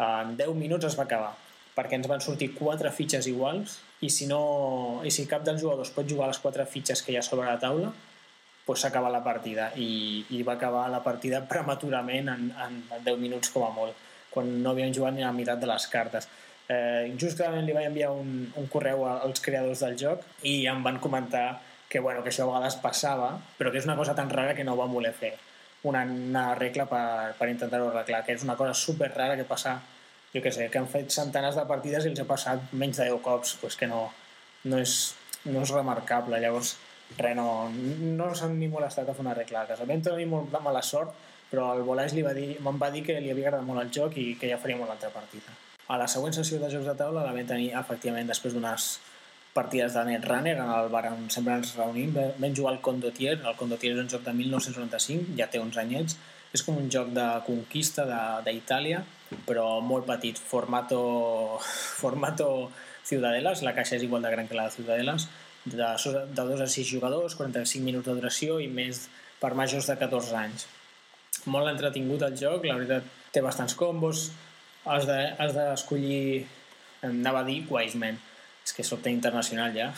[0.00, 1.32] en 10 minuts es va acabar,
[1.76, 5.92] perquè ens van sortir quatre fitxes iguals i si, no, i si cap dels jugadors
[5.94, 7.92] pot jugar les quatre fitxes que hi ha sobre la taula,
[8.66, 13.50] doncs s'acaba la partida i, i va acabar la partida prematurament en, en 10 minuts
[13.54, 13.96] com a molt,
[14.30, 16.28] quan no havíem jugat ni a la meitat de les cartes.
[16.70, 21.00] Eh, justament li vaig enviar un, un correu als creadors del joc i em van
[21.02, 21.58] comentar
[21.90, 24.62] que, bueno, que això a vegades passava, però que és una cosa tan rara que
[24.62, 25.34] no ho vam voler fer
[25.82, 29.78] una, una regla per, per intentar-ho arreglar, que és una cosa super rara que passa,
[30.34, 33.08] jo què sé, que han fet centenars de partides i els ha passat menys de
[33.08, 34.04] 10 cops, pues que no,
[34.64, 35.14] no, és,
[35.46, 36.40] no és remarcable.
[36.42, 36.76] Llavors,
[37.18, 39.80] res, no, no s'han ni molestat a fer una regla a.
[39.80, 41.16] Vam tenir molt de mala sort,
[41.50, 43.90] però el Volage li va dir, me'n va dir que li havia agradat molt el
[43.94, 45.56] joc i que ja faríem una altra partida.
[45.90, 48.92] A la següent sessió de jocs de taula la vam tenir efectivament després d'unes
[49.54, 52.14] partides de Netrunner en el on sempre ens reunim.
[52.14, 56.16] Vam jugar al Condottier, el Condottier és un joc de 1995, ja té uns anyets,
[56.52, 58.06] és com un joc de conquista
[58.46, 59.02] d'Itàlia,
[59.46, 61.02] però molt petit, formato,
[62.02, 62.70] formato
[63.06, 65.28] Ciudadelas, la caixa és igual de gran que la de Ciudadelas,
[65.64, 65.86] de,
[66.36, 69.08] de 2 a 6 jugadors, 45 minuts de duració i més
[69.40, 70.66] per majors de 14 anys.
[71.50, 74.28] Molt entretingut el joc, la veritat té bastants combos,
[74.84, 78.18] has d'escollir, de, anava a dir Wiseman,
[78.70, 79.90] és que soc internacional ja,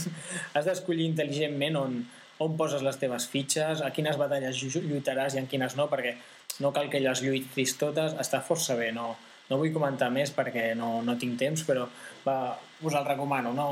[0.56, 1.98] has d'escollir intel·ligentment on,
[2.40, 6.16] on poses les teves fitxes, a quines batalles lluitaràs i en quines no, perquè
[6.64, 9.12] no cal que les lluitis totes, està força bé, no,
[9.50, 11.84] no vull comentar més perquè no, no tinc temps, però
[12.24, 13.68] va, us el recomano, no,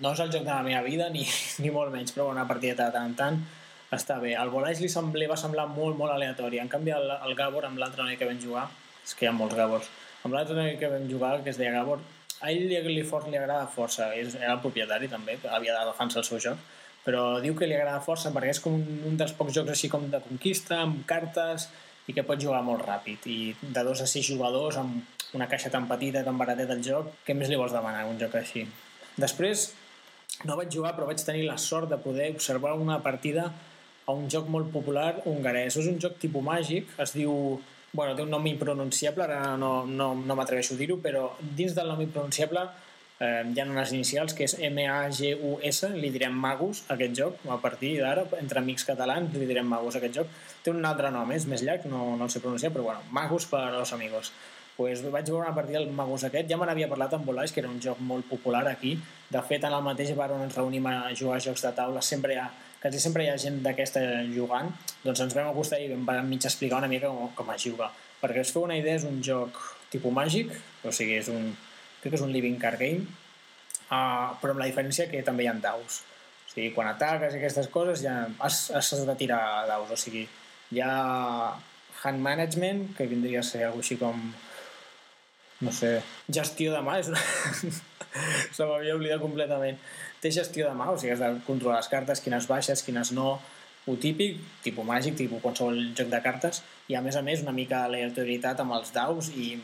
[0.00, 1.26] no és el joc de la meva vida, ni,
[1.62, 3.42] ni molt menys, però una partida de tant en tant.
[3.90, 4.36] Està bé.
[4.38, 6.60] El Volage li, semblé, va semblar molt, molt aleatori.
[6.62, 8.68] En canvi, el, el Gabor, amb l'altre noi que vam jugar,
[9.02, 9.88] és que hi ha molts Gabors,
[10.22, 12.04] amb l'altre noi que vam jugar, que es deia Gabor,
[12.40, 16.22] a ell li, li, for, li agrada força, era el propietari també, havia de defensar
[16.22, 16.60] el seu joc,
[17.04, 20.08] però diu que li agrada força perquè és com un dels pocs jocs així com
[20.12, 21.68] de conquista, amb cartes,
[22.08, 23.26] i que pot jugar molt ràpid.
[23.30, 27.12] I de dos a sis jugadors, amb una caixa tan petita, tan barateta del joc,
[27.26, 28.64] què més li vols demanar un joc així?
[29.20, 29.70] Després,
[30.48, 33.50] no vaig jugar, però vaig tenir la sort de poder observar una partida
[34.06, 35.76] a un joc molt popular hongarès.
[35.76, 37.60] És un joc tipus màgic, es diu
[37.92, 41.90] bueno, té un nom impronunciable, ara no, no, no m'atreveixo a dir-ho, però dins del
[41.90, 42.68] nom impronunciable
[43.20, 47.96] eh, hi ha unes inicials que és M-A-G-U-S, li direm Magus, aquest joc, a partir
[48.00, 50.38] d'ara, entre amics catalans, li direm Magus, aquest joc.
[50.64, 53.46] Té un altre nom, és més llarg, no, no el sé pronunciar, però bueno, Magus
[53.50, 54.32] per als amigos.
[54.80, 57.60] Pues vaig veure una partida del Magus aquest, ja me n'havia parlat amb Volage, que
[57.60, 58.94] era un joc molt popular aquí.
[59.28, 62.00] De fet, en el mateix bar on ens reunim a jugar a jocs de taula
[62.00, 62.48] sempre hi ha
[62.80, 64.02] quasi sempre hi ha gent d'aquesta
[64.32, 64.70] jugant,
[65.04, 67.90] doncs ens vam acostar i vam mig explicar una mica com, com es juga.
[68.20, 69.56] Perquè us feu una idea, és un joc
[69.92, 70.52] tipus màgic,
[70.84, 71.50] o sigui, és un,
[72.00, 73.04] crec que és un living card game,
[73.88, 76.02] uh, però amb la diferència que també hi ha daus.
[76.48, 80.24] O sigui, quan ataques i aquestes coses ja has, has de tirar daus, o sigui,
[80.72, 80.94] hi ha
[82.04, 84.30] hand management, que vindria a ser alguna així com
[85.60, 85.98] no sé,
[86.32, 87.20] gestió de mà, és una...
[88.56, 89.76] se m'havia oblidat completament
[90.20, 93.38] té gestió de mà, o sigui, has de controlar les cartes, quines baixes, quines no,
[93.88, 97.56] ho típic, tipus màgic, tipus qualsevol joc de cartes, i a més a més una
[97.56, 99.54] mica aleatorietat amb els daus i,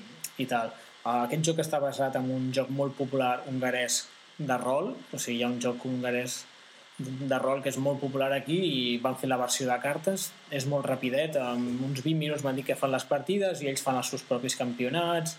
[0.40, 0.72] i tal.
[1.06, 4.04] Aquest joc està basat en un joc molt popular hongarès
[4.38, 6.44] de rol, o sigui, hi ha un joc hongarès
[6.96, 10.30] de rol que és molt popular aquí i van fer la versió de cartes.
[10.50, 13.84] És molt rapidet, en uns 20 minuts m'han dit que fan les partides i ells
[13.84, 15.36] fan els seus propis campionats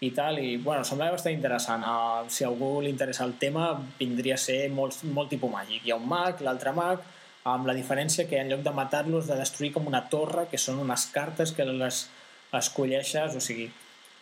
[0.00, 1.82] i tal, i bueno, semblava bastant interessant.
[1.82, 5.82] Uh, si a algú li interessa el tema, vindria a ser molt, molt tipus màgic.
[5.84, 7.02] Hi ha un mag, l'altre mag,
[7.48, 10.78] amb la diferència que en lloc de matar-los, de destruir com una torre, que són
[10.84, 12.06] unes cartes que les
[12.54, 13.68] escolleixes, o sigui,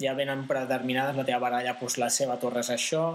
[0.01, 3.07] ja venen predeterminades la teva baralla, doncs la seva torre és això,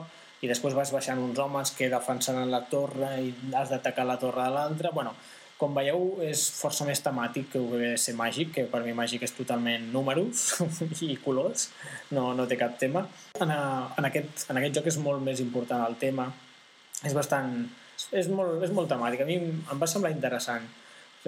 [0.41, 4.47] i després vas baixant uns homes que defensen la torre i has d'atacar la torre
[4.47, 4.89] de l'altre.
[4.93, 5.13] Bueno,
[5.61, 9.35] com veieu, és força més temàtic que ho ser màgic, que per mi màgic és
[9.37, 10.47] totalment números
[11.05, 11.67] i colors,
[12.17, 13.05] no, no té cap tema.
[13.37, 13.61] En, a,
[13.99, 16.31] en, aquest, en aquest joc és molt més important el tema,
[17.05, 17.53] és bastant...
[18.17, 20.63] És molt, és molt temàtic, a mi em va semblar interessant.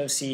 [0.10, 0.32] Si,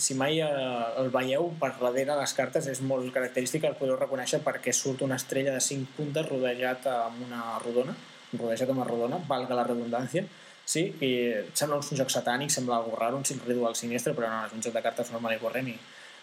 [0.00, 0.48] si mai eh,
[0.96, 5.18] el veieu per darrere les cartes és molt característic, el podeu reconèixer perquè surt una
[5.20, 7.92] estrella de 5 puntes rodejat amb una rodona,
[8.32, 10.24] rodejat amb una rodona, valga la redundància,
[10.68, 11.10] sí, i
[11.56, 14.76] sembla un joc satànic, sembla algo raro, un ritual sinistre, però no, és un joc
[14.76, 15.78] de cartes normal i corrent i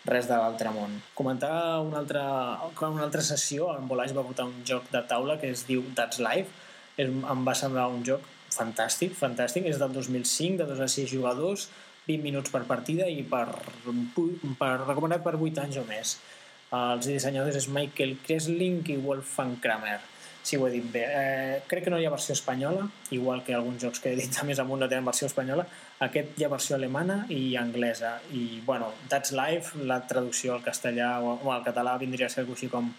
[0.05, 0.99] res de l'altre món.
[1.17, 2.25] Comentar una altra,
[2.85, 6.21] una altra sessió, en Volage va votar un joc de taula que es diu That's
[6.21, 6.53] Life,
[6.95, 11.09] és, em va semblar un joc fantàstic, fantàstic, és del 2005, de 2 a 6
[11.11, 11.67] jugadors,
[12.05, 13.47] 20 minuts per partida i per,
[14.61, 16.17] per recomanat per 8 anys o més.
[16.75, 19.97] Els dissenyadors és Michael Kessling i Wolfgang Kramer,
[20.45, 21.03] si ho he dit bé.
[21.09, 22.85] Eh, crec que no hi ha versió espanyola,
[23.17, 25.65] igual que alguns jocs que he dit més amunt no tenen versió espanyola.
[26.05, 28.19] Aquest hi ha versió alemana i anglesa.
[28.29, 32.69] I, bueno, That's Life, la traducció al castellà o, al català vindria a ser així
[32.69, 32.93] com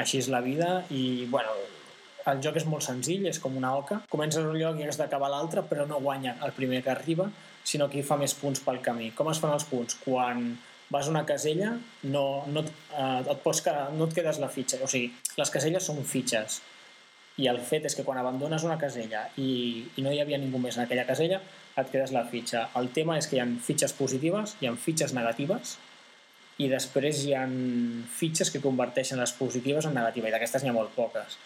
[0.00, 1.50] Així és la vida i, bueno,
[2.30, 3.98] el joc és molt senzill, és com una oca.
[4.08, 7.26] Comences un lloc i has d'acabar l'altre, però no guanya el primer que arriba,
[7.66, 9.10] sinó que fa més punts pel camí.
[9.18, 9.98] Com es fan els punts?
[10.04, 10.52] Quan
[10.90, 14.78] vas a una casella no, no, eh, et pots quedar, no et quedes la fitxa.
[14.82, 16.60] O sigui, les caselles són fitxes
[17.40, 20.60] i el fet és que quan abandones una casella i, i no hi havia ningú
[20.62, 21.40] més en aquella casella,
[21.80, 22.66] et quedes la fitxa.
[22.76, 25.78] El tema és que hi ha fitxes positives, hi ha fitxes negatives
[26.60, 27.46] i després hi ha
[28.12, 31.38] fitxes que converteixen les positives en negatives i d'aquestes n'hi ha molt poques.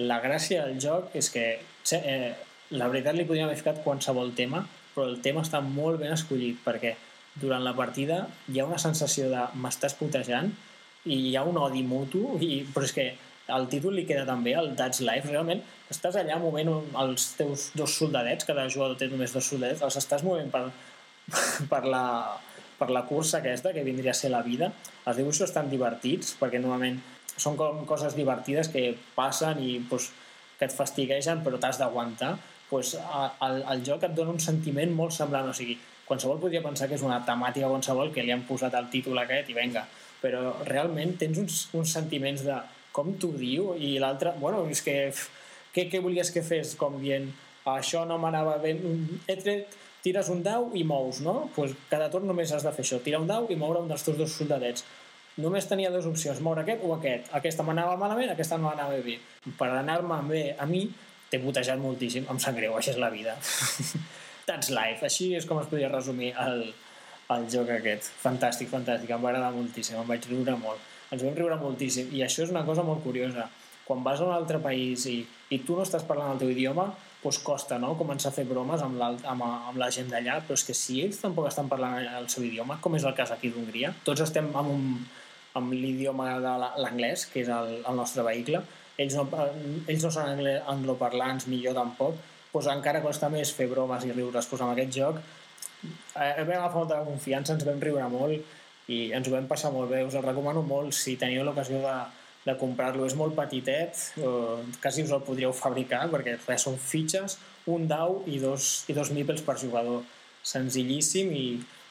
[0.00, 2.32] La gràcia del joc és que eh,
[2.76, 4.64] la veritat li podríem haver ficat qualsevol tema
[4.96, 6.94] però el tema està molt ben escollit perquè
[7.36, 10.48] durant la partida hi ha una sensació de m'estàs putejant
[11.04, 13.04] i hi ha un odi mutu, i, però és que
[13.54, 15.62] el títol li queda també, el That's Life, realment.
[15.92, 16.72] Estàs allà movent
[17.02, 20.64] els teus dos soldadets, cada jugador té només dos soldadets, els estàs movent per,
[21.72, 22.04] per, la,
[22.80, 24.72] per la cursa aquesta, que vindria a ser la vida.
[25.06, 26.98] Els dibuixos estan divertits, perquè normalment
[27.36, 30.10] són com coses divertides que passen i pues,
[30.58, 32.34] que et fastiguegen, però t'has d'aguantar.
[32.66, 32.96] Pues,
[33.46, 35.76] el, el joc et dona un sentiment molt semblant, o sigui,
[36.06, 39.50] qualsevol podria pensar que és una temàtica qualsevol que li han posat el títol aquest
[39.50, 39.84] i venga,
[40.22, 42.56] però realment tens uns, uns sentiments de
[42.96, 44.96] com t'ho diu i l'altre, bueno, és que
[45.74, 47.28] què, què volies que fes com dient
[47.66, 48.76] això no m'anava bé,
[49.26, 49.74] he tret
[50.04, 51.48] tires un dau i mous, no?
[51.56, 54.06] Pues cada torn només has de fer això, tirar un dau i moure un dels
[54.06, 54.84] teus dos soldadets.
[55.42, 57.26] Només tenia dues opcions, moure aquest o aquest.
[57.36, 59.18] Aquesta m'anava malament, aquesta no m'anava bé.
[59.58, 60.86] Per anar-me bé a mi,
[61.28, 63.34] t'he putejat moltíssim, em sap greu, és la vida.
[64.48, 66.68] That's life, així és com es podria resumir el,
[67.34, 68.12] el joc aquest.
[68.22, 70.94] Fantàstic, fantàstic, em va agradar moltíssim, em vaig riure molt.
[71.14, 73.48] Ens vam riure moltíssim i això és una cosa molt curiosa.
[73.86, 75.20] Quan vas a un altre país i,
[75.54, 76.88] i tu no estàs parlant el teu idioma,
[77.22, 77.94] doncs costa no?
[77.98, 81.20] començar a fer bromes amb, amb, amb la gent d'allà, però és que si ells
[81.22, 84.72] tampoc estan parlant el seu idioma, com és el cas aquí d'Hongria, tots estem amb,
[84.74, 84.84] un,
[85.58, 88.62] amb l'idioma de l'anglès, que és el, el nostre vehicle,
[88.98, 89.26] ells no,
[89.86, 92.18] ells no són angloparlants, millor tampoc,
[92.52, 94.46] doncs encara costa més fer bromes i riures.
[94.48, 98.54] Doncs amb aquest joc eh, vam agafar molta confiança, ens vam riure molt
[98.92, 100.04] i ens ho vam passar molt bé.
[100.06, 101.94] Us el recomano molt si teniu l'ocasió de,
[102.46, 103.06] de comprar-lo.
[103.06, 108.22] És molt petitet, eh, quasi us el podríeu fabricar perquè res, són fitxes, un dau
[108.30, 110.04] i dos, i dos mipels per jugador.
[110.46, 111.46] Senzillíssim i,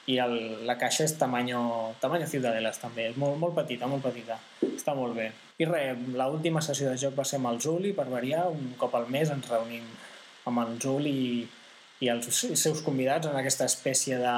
[0.07, 0.35] i el,
[0.67, 1.61] la caixa és tamanyo,
[1.99, 4.39] tamanyo Ciudadelas també, és molt, molt petita, molt petita,
[4.69, 5.31] està molt bé.
[5.59, 8.95] I res, l'última sessió de joc va ser amb el Zuli, per variar, un cop
[8.95, 9.83] al mes ens reunim
[10.47, 11.35] amb el Zuli i,
[12.05, 14.35] i els seus convidats en aquesta espècie de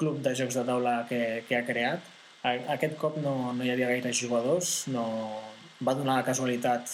[0.00, 2.08] club de jocs de taula que, que ha creat.
[2.42, 5.04] Aquest cop no, no hi havia gaires jugadors, no...
[5.80, 6.90] va donar la casualitat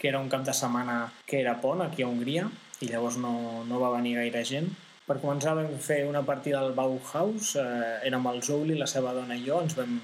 [0.00, 0.94] que era un cap de setmana
[1.28, 2.46] que era pont aquí a Hongria
[2.80, 3.32] i llavors no,
[3.68, 4.70] no va venir gaire gent
[5.10, 9.34] per començar vam fer una partida al Bauhaus, eh, érem el Zouli, la seva dona
[9.34, 9.96] i jo, ens vam,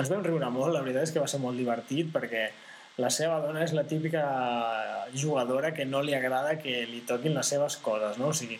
[0.00, 2.46] ens vam riure molt, la veritat és que va ser molt divertit perquè
[3.04, 4.22] la seva dona és la típica
[5.12, 8.32] jugadora que no li agrada que li toquin les seves coses, no?
[8.32, 8.56] O sigui,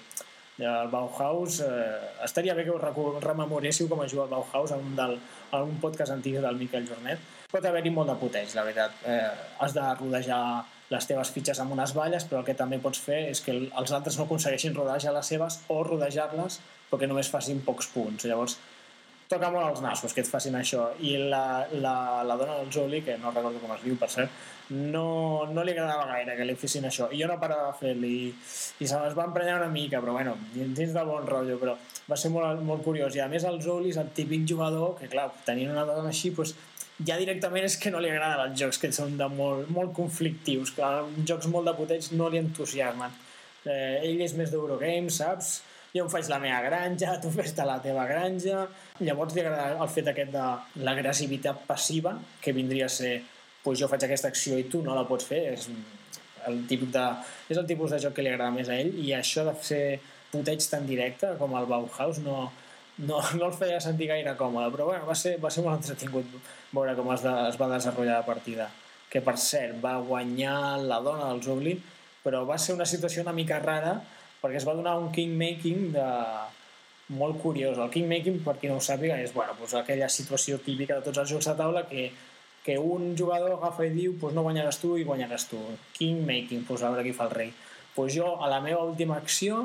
[0.58, 4.94] el Bauhaus, eh, estaria bé que us rememoréssiu com a jugar al Bauhaus en un,
[4.96, 5.18] del,
[5.52, 7.20] en un podcast antic del Miquel Jornet,
[7.52, 8.96] pot haver-hi molt de puteig, la veritat.
[9.04, 9.28] Eh,
[9.60, 10.40] has de rodejar
[10.90, 13.92] les teves fitxes amb unes valles, però el que també pots fer és que els
[13.92, 18.28] altres no aconsegueixin rodejar les seves o rodejar-les perquè només facin pocs punts.
[18.30, 18.58] Llavors,
[19.30, 20.88] toca molt els nassos que et facin això.
[21.02, 21.96] I la, la,
[22.26, 25.74] la dona del Joli, que no recordo com es diu, per cert, no, no li
[25.74, 27.08] agradava gaire que li fessin això.
[27.14, 28.30] I jo no parava de fer-li i,
[28.82, 32.18] i se les va emprenyar una mica, però bueno, dins del bon rotllo, però va
[32.18, 33.14] ser molt, molt curiós.
[33.18, 36.32] I a més el Joli és el típic jugador que, clar, tenint una dona així,
[36.34, 36.56] doncs,
[37.06, 40.72] ja directament és que no li agraden els jocs que són de molt, molt conflictius,
[40.76, 40.92] que
[41.28, 43.12] jocs molt de potents no li entusiasmen.
[43.66, 45.56] Eh, ell és més d'Eurogames, saps?
[45.96, 48.66] Jo em faig la meva granja, tu fes la teva granja...
[49.00, 50.44] Llavors li agrada el fet aquest de
[50.84, 53.18] l'agressivitat passiva, que vindria a ser
[53.64, 55.66] pues jo faig aquesta acció i tu no la pots fer, és
[56.46, 57.06] el, tipus de,
[57.50, 58.92] és el tipus de joc que li agrada més a ell.
[59.02, 59.98] I això de fer
[60.30, 62.46] puteig tan directe com el Bauhaus no,
[62.98, 66.30] no, no el feia sentir gaire còmode, però bueno, va ser, va ser molt entretingut
[66.72, 68.70] veure com es, de, es va desenvolupar la partida.
[69.10, 71.76] Que per cert, va guanyar la dona del Zubli,
[72.24, 74.00] però va ser una situació una mica rara
[74.46, 76.06] perquè es va donar un kingmaking de,
[77.08, 77.78] molt curiós.
[77.78, 81.22] El kingmaking, per qui no ho sàpiga, és bueno, doncs aquella situació típica de tots
[81.22, 82.08] els jocs de taula que,
[82.66, 85.60] que un jugador agafa i diu doncs no guanyaràs tu i guanyaràs tu.
[85.98, 87.52] Kingmaking, doncs a veure qui fa el rei.
[87.94, 89.62] Doncs jo, a la meva última acció,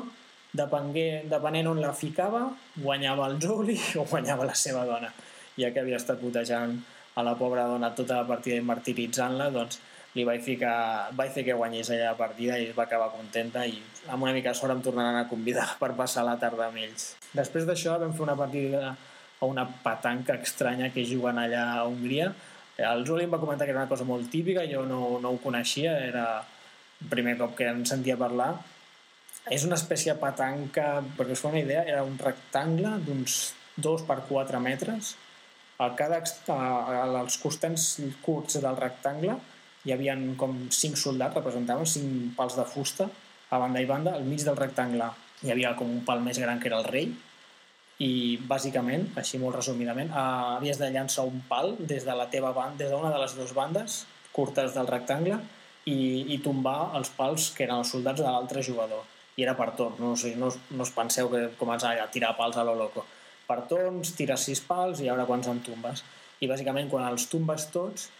[0.54, 5.10] depengué, depenent on la ficava, guanyava el Juli o guanyava la seva dona.
[5.58, 6.78] Ja que havia estat putejant
[7.14, 9.80] a la pobra dona tota la partida i martiritzant-la, doncs
[10.12, 13.78] li vaig, ficar, vaig fer que guanyés ella la partida i va acabar contenta i
[14.12, 17.12] amb una mica de sort em tornaran a convidar per passar la tarda amb ells.
[17.32, 22.32] Després d'això vam fer una partida a una patanca estranya que juguen allà a Hongria.
[22.82, 25.40] El Juli em va comentar que era una cosa molt típica, jo no, no ho
[25.42, 26.26] coneixia, era
[27.02, 28.54] el primer cop que en sentia parlar
[29.50, 33.38] és una espècie de patanca, perquè us fa una idea, era un rectangle d'uns
[33.82, 35.16] 2 per 4 metres.
[35.82, 39.34] A cada, als costats curts del rectangle
[39.84, 43.08] hi havia com 5 soldats, representaven 5 pals de fusta
[43.50, 44.14] a banda i banda.
[44.16, 45.10] Al mig del rectangle
[45.42, 47.10] hi havia com un pal més gran que era el rei
[48.02, 48.12] i
[48.48, 50.28] bàsicament, així molt resumidament, eh,
[50.58, 53.52] havies de llançar un pal des de la teva banda, des d'una de les dues
[53.54, 55.38] bandes curtes del rectangle
[55.84, 55.98] i,
[56.34, 59.04] i tombar els pals que eren els soldats de l'altre jugador
[59.36, 62.34] i era per torn, no, o sigui, no, no us penseu que començava a tirar
[62.36, 63.04] pals a lo loco.
[63.48, 66.02] Per torns, tires sis pals i a veure quants en tumbes.
[66.44, 68.10] I bàsicament quan els tumbes tots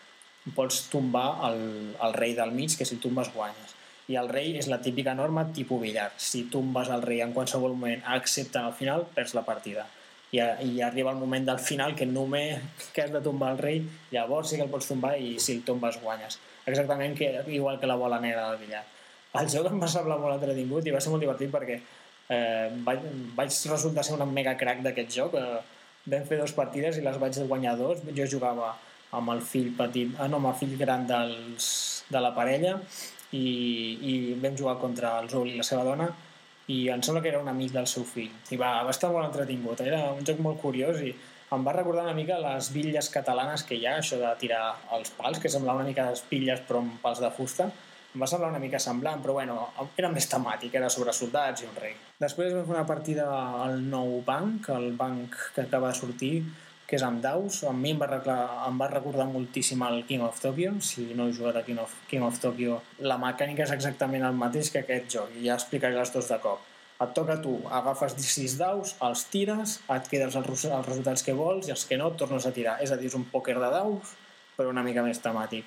[0.57, 1.63] pots tombar el,
[2.03, 3.75] el rei del mig, que si tumbes guanyes.
[4.11, 6.11] I el rei és la típica norma tipus billar.
[6.19, 9.87] Si tumbes el rei en qualsevol moment, excepte al final, perds la partida.
[10.33, 13.85] I, I arriba el moment del final que només que has de tombar el rei,
[14.11, 16.41] llavors sí que el pots tombar i si el tombes guanyes.
[16.67, 18.83] Exactament que, igual que la bola negra del billar
[19.41, 23.05] el joc em va semblar molt entretingut i va ser molt divertit perquè eh, vaig,
[23.39, 25.37] vaig resultar ser un mega crack d'aquest joc.
[25.41, 25.61] Eh,
[26.13, 28.03] vam fer dues partides i les vaig guanyar dos.
[28.17, 28.75] Jo jugava
[29.19, 31.67] amb el fill petit, ah, no, amb el fill gran dels,
[32.13, 32.79] de la parella
[33.33, 33.47] i,
[34.13, 36.09] i vam jugar contra el Zul i la seva dona
[36.73, 39.29] i em sembla que era un amic del seu fill i va, va estar molt
[39.29, 41.13] entretingut era un joc molt curiós i
[41.53, 44.63] em va recordar una mica les bitlles catalanes que hi ha, això de tirar
[44.97, 47.69] els pals, que sembla una mica les pilles però amb pals de fusta
[48.13, 49.55] em va semblar una mica semblant, però bueno,
[49.97, 51.95] era més temàtic, era sobre soldats i un rei.
[52.21, 53.25] Després vam fer una partida
[53.65, 56.35] al nou banc, el banc que acaba de sortir,
[56.93, 57.63] que és amb daus.
[57.65, 58.19] A mi em va,
[58.69, 60.75] em va recordar moltíssim el King of Tokyo.
[60.85, 64.37] Si no he jugat a King of, King of Tokyo, la mecànica és exactament el
[64.37, 65.33] mateix que aquest joc.
[65.41, 66.69] I ja explicaré les dos de cop.
[67.01, 71.71] Et toca tu, agafes 6 daus, els tires, et quedes els, els resultats que vols
[71.71, 72.77] i els que no tornes a tirar.
[72.85, 74.13] És a dir, és un pòquer de daus,
[74.59, 75.65] però una mica més temàtic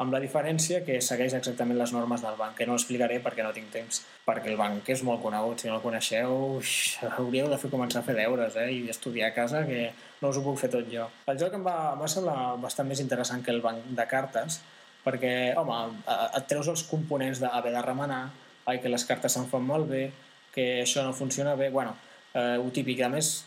[0.00, 3.52] amb la diferència que segueix exactament les normes del banc, que no explicaré perquè no
[3.52, 6.70] tinc temps, perquè el banc és molt conegut, si no el coneixeu, ux,
[7.18, 9.90] hauríeu de fer començar a fer deures eh, i estudiar a casa, que
[10.22, 11.04] no us ho puc fer tot jo.
[11.28, 14.62] El joc em va, va semblar bastant més interessant que el banc de cartes,
[15.04, 15.76] perquè, home,
[16.08, 18.22] et treus els components d'haver de remenar,
[18.64, 20.06] ai, que les cartes se'n fan malbé,
[20.54, 21.92] que això no funciona bé, bueno,
[22.32, 23.04] eh, ho típic.
[23.04, 23.44] A més,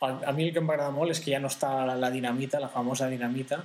[0.00, 1.98] a, a mi el que em va agradar molt és que ja no està la,
[1.98, 3.60] la dinamita, la famosa dinamita,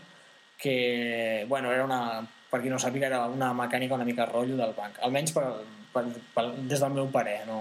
[0.58, 4.74] que, bueno, era una, per qui no sàpiga, era una mecànica una mica rotllo del
[4.78, 5.02] banc.
[5.04, 5.44] Almenys per,
[5.94, 6.06] per,
[6.36, 7.60] per, des del meu pare, no,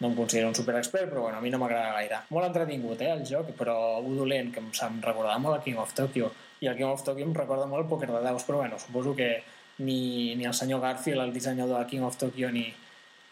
[0.00, 2.20] no em considero un superexpert, però bueno, a mi no m'agrada gaire.
[2.34, 5.94] Molt entretingut, eh, el joc, però dolent, que em, em recordava molt a King of
[5.94, 8.78] Tokyo, i el King of Tokyo em recorda molt el Poker de Daus, però bueno,
[8.78, 9.42] suposo que
[9.78, 12.66] ni, ni el senyor Garfield, el dissenyador de King of Tokyo, ni,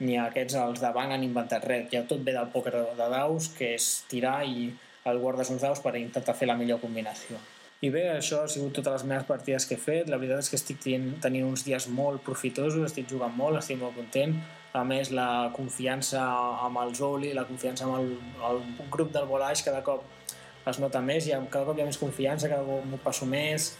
[0.00, 1.88] ni aquests, els de banc, han inventat res.
[1.92, 4.70] Ja tot ve del Poker de Daus, que és tirar i
[5.08, 7.40] el guardes uns daus per intentar fer la millor combinació.
[7.78, 10.08] I bé, això ha sigut totes les meves partides que he fet.
[10.10, 13.94] La veritat és que estic tenint uns dies molt profitosos, estic jugant molt, estic molt
[13.94, 14.32] content.
[14.74, 16.24] A més, la confiança
[16.66, 18.08] amb el Zoli, la confiança amb el,
[18.48, 18.58] el
[18.90, 20.02] grup del Volaix cada cop
[20.68, 23.76] es nota més, i cada cop hi ha més confiança, cada cop m'ho passo més.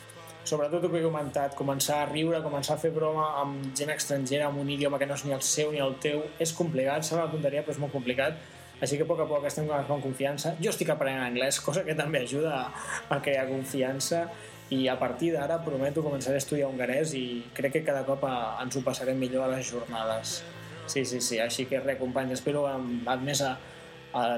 [0.48, 4.46] sobretot el que he comentat, començar a riure, començar a fer broma amb gent estrangera,
[4.46, 7.26] amb un idioma que no és ni el seu ni el teu, és complicat, sembla
[7.26, 8.38] una tonteria, però és molt complicat.
[8.80, 10.54] Així que a poc a poc estem agafant confiança.
[10.62, 12.84] Jo estic aprenent anglès, cosa que també ajuda a,
[13.16, 14.26] a crear confiança
[14.70, 17.24] i a partir d'ara prometo començar a estudiar hongarès i
[17.56, 20.42] crec que cada cop a, ens ho passarem millor a les jornades.
[20.88, 23.56] Sí, sí, sí, així que res, companys, espero amb, amb més a,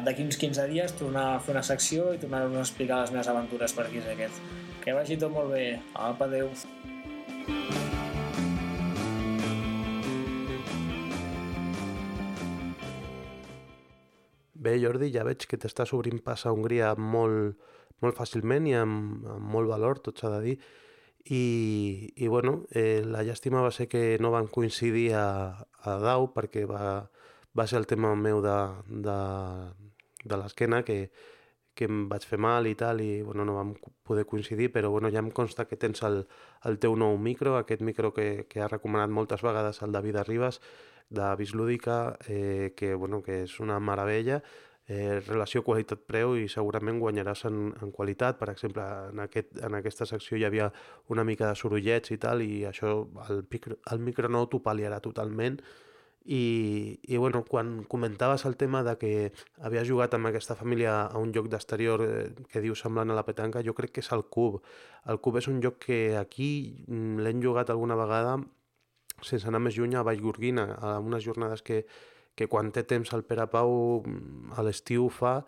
[0.07, 3.31] d'aquí uns 15 dies tornar a fer una secció i tornar-vos a explicar les meves
[3.35, 4.43] aventures per aquí és aquest.
[4.85, 5.79] Que vagi tot molt bé.
[5.95, 6.51] Apa, adeu.
[14.71, 17.57] Bé, Jordi, ja veig que t'estàs obrint pas a Hongria molt,
[18.05, 20.53] molt fàcilment i amb, amb molt valor, tot s'ha de dir.
[21.39, 21.41] I,
[22.23, 25.25] i bueno, eh, la llàstima va ser que no van coincidir a,
[25.83, 26.85] a Dau perquè va,
[27.59, 28.55] va ser el tema meu de,
[29.09, 29.19] de,
[30.23, 31.01] de l'esquena que,
[31.75, 33.75] que em vaig fer mal i tal i bueno, no vam
[34.07, 36.23] poder coincidir, però bueno, ja em consta que tens el,
[36.71, 40.63] el teu nou micro, aquest micro que, que ha recomanat moltes vegades el David Arribas
[41.11, 44.41] de Bislúdica, eh, que, bueno, que és una meravella,
[44.91, 48.39] eh, relació qualitat-preu i segurament guanyaràs en, en qualitat.
[48.41, 50.71] Per exemple, en, aquest, en aquesta secció hi havia
[51.15, 52.97] una mica de sorollets i tal, i això
[53.29, 55.61] el, micro, el micro nou t'ho pal·liarà totalment.
[56.21, 59.13] I, I bueno, quan comentaves el tema de que
[59.65, 63.25] havia jugat amb aquesta família a un joc d'exterior eh, que diu semblant a la
[63.25, 64.61] petanca, jo crec que és el cub.
[65.09, 66.51] El cub és un joc que aquí
[66.87, 68.37] mm, l'hem jugat alguna vegada
[69.27, 71.85] sense anar més lluny a Vallgorguina, a unes jornades que,
[72.35, 75.41] que quan té temps el Pere Pau mm, a l'estiu fa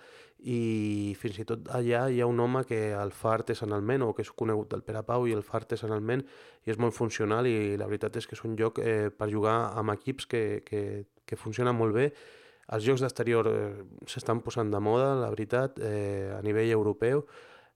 [0.42, 4.24] i fins i tot allà hi ha un home que el fa artesanalment o que
[4.26, 6.24] és conegut del Pere Pau i el fa artesanalment
[6.66, 9.56] i és molt funcional i la veritat és que és un joc eh, per jugar
[9.78, 10.82] amb equips que, que,
[11.24, 12.10] que funciona molt bé.
[12.74, 13.62] Els jocs d'exterior eh,
[14.10, 17.24] s'estan posant de moda, la veritat, eh, a nivell europeu.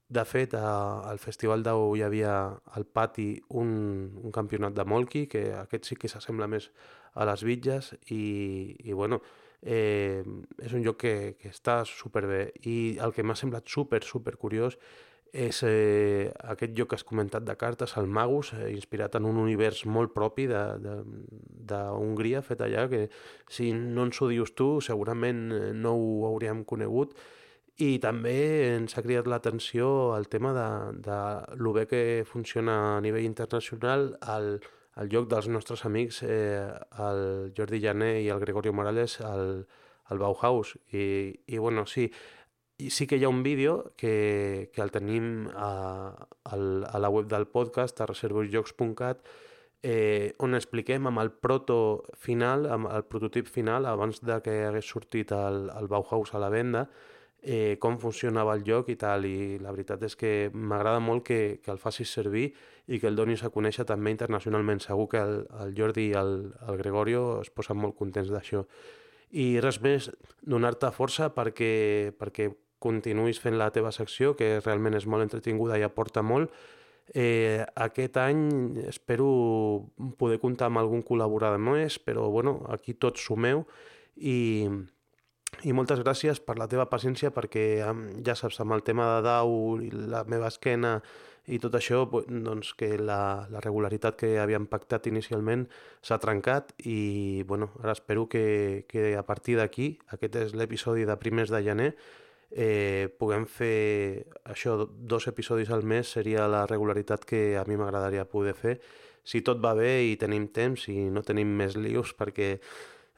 [0.09, 2.35] De fet, a, al Festival d'Au hi havia
[2.79, 3.71] al pati un,
[4.23, 6.71] un campionat de molki, que aquest sí que s'assembla més
[7.15, 9.19] a les bitges i, i bueno,
[9.63, 10.23] eh,
[10.63, 12.53] és un joc que, que està superbé.
[12.71, 14.79] I el que m'ha semblat super, super curiós
[15.37, 19.37] és eh, aquest joc que has comentat de cartes, el Magus, eh, inspirat en un
[19.43, 23.09] univers molt propi d'Hongria, fet allà, que
[23.51, 27.19] si no ens ho dius tu, segurament eh, no ho hauríem conegut,
[27.77, 28.37] i també
[28.77, 30.69] ens ha cridat l'atenció el tema de,
[31.05, 31.19] de
[31.61, 34.61] lo bé que funciona a nivell internacional el,
[34.97, 36.65] el lloc dels nostres amics, eh,
[37.09, 39.67] el Jordi Llané i el Gregorio Morales, al,
[40.09, 40.79] al Bauhaus.
[40.93, 42.09] I, i bueno, sí,
[42.81, 47.29] i sí que hi ha un vídeo que, que el tenim a, a la web
[47.29, 49.21] del podcast, a reservosjocs.cat,
[49.83, 51.79] eh, on expliquem amb el proto
[52.17, 56.49] final, amb el prototip final, abans de que hagués sortit el, el Bauhaus a la
[56.49, 56.87] venda,
[57.47, 61.61] eh, com funcionava el joc i tal, i la veritat és que m'agrada molt que,
[61.63, 62.49] que el facis servir
[62.91, 64.83] i que el donis a conèixer també internacionalment.
[64.83, 66.37] Segur que el, el Jordi i el,
[66.67, 68.65] el Gregorio es posen molt contents d'això.
[69.39, 70.11] I res més,
[70.43, 72.51] donar-te força perquè, perquè
[72.83, 76.51] continuïs fent la teva secció, que realment és molt entretinguda i aporta molt.
[77.15, 78.43] Eh, aquest any
[78.91, 79.31] espero
[80.19, 83.63] poder comptar amb algun col·laborador més, però bueno, aquí tots sumeu
[84.17, 84.67] i,
[85.65, 87.65] i moltes gràcies per la teva paciència perquè
[88.27, 90.99] ja saps, amb el tema de Dau i la meva esquena
[91.47, 95.67] i tot això, doncs que la, la regularitat que havíem pactat inicialment
[96.03, 101.17] s'ha trencat i bueno, ara espero que, que a partir d'aquí, aquest és l'episodi de
[101.17, 101.93] primers de gener,
[102.51, 108.27] eh, puguem fer això, dos episodis al mes seria la regularitat que a mi m'agradaria
[108.27, 108.81] poder fer
[109.27, 112.57] si tot va bé i tenim temps i no tenim més lius perquè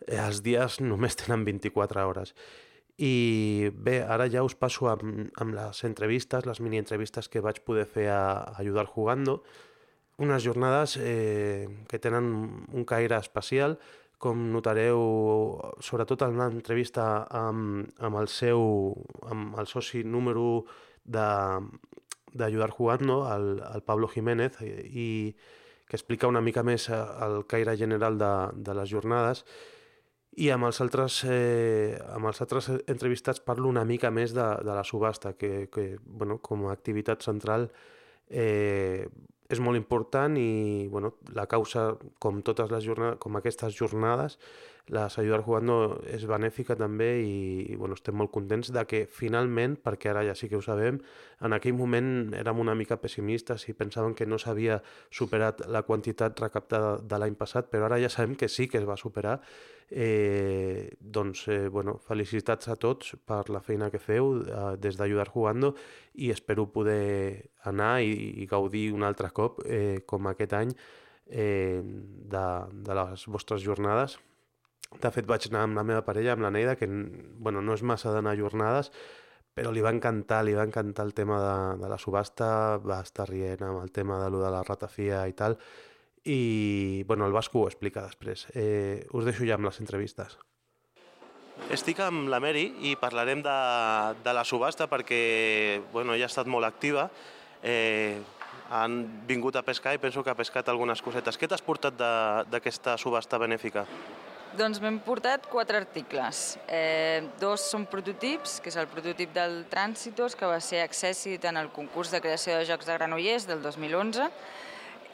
[0.06, 2.34] els dies només tenen 24 hores.
[2.98, 7.86] I bé, ara ja us passo amb, amb les entrevistes, les mini-entrevistes que vaig poder
[7.86, 9.42] fer a, a Ayudar Jugando,
[10.18, 13.78] unes jornades eh, que tenen un caire especial,
[14.18, 14.98] com notareu,
[15.78, 18.58] sobretot en una entrevista amb, amb el seu,
[19.30, 20.64] amb el soci número
[21.06, 25.36] d'Ayudar Jugando, el, el Pablo Jiménez, i
[25.86, 29.44] que explica una mica més el caire general de, de les jornades,
[30.36, 34.74] i amb els altres, eh, amb els altres entrevistats parlo una mica més de, de
[34.76, 37.68] la subhasta, que, que bueno, com a activitat central
[38.28, 39.08] eh,
[39.48, 44.38] és molt important i bueno, la causa, com totes les jornades, com aquestes jornades,
[44.94, 45.78] la Ayudar Jugando
[46.08, 47.38] és benèfica també i,
[47.72, 51.00] i bueno, estem molt contents de que finalment, perquè ara ja sí que ho sabem,
[51.44, 56.40] en aquell moment érem una mica pessimistes i pensàvem que no s'havia superat la quantitat
[56.40, 59.40] recaptada de l'any passat, però ara ja sabem que sí que es va superar
[59.90, 65.30] Eh, doncs, eh, bueno, felicitats a tots per la feina que feu eh, des d'Ajudar
[65.32, 65.70] Jugando
[66.12, 68.12] i espero poder anar i,
[68.42, 70.74] i gaudir un altre cop, eh, com aquest any,
[71.28, 72.46] eh, de,
[72.84, 74.18] de les vostres jornades.
[74.96, 77.84] De fet, vaig anar amb la meva parella, amb la Neida, que bueno, no és
[77.84, 78.90] massa d'anar a jornades,
[79.54, 83.28] però li va encantar, li va encantar el tema de, de la subhasta, va estar
[83.28, 85.58] rient amb el tema de lo de la ratafia i tal,
[86.24, 88.46] i bueno, el Vasco ho explica després.
[88.54, 90.36] Eh, us deixo ja amb les entrevistes.
[91.74, 93.58] Estic amb la Mary i parlarem de,
[94.24, 97.08] de la subhasta perquè bueno, ella ha estat molt activa.
[97.62, 98.20] Eh,
[98.70, 101.40] han vingut a pescar i penso que ha pescat algunes cosetes.
[101.40, 101.96] Què t'has portat
[102.52, 103.86] d'aquesta subhasta benèfica?
[104.56, 106.56] Doncs m'hem portat quatre articles.
[106.72, 111.58] Eh, dos són prototips, que és el prototip del Trànsitos, que va ser accèssit en
[111.60, 114.30] el concurs de creació de jocs de Granollers del 2011,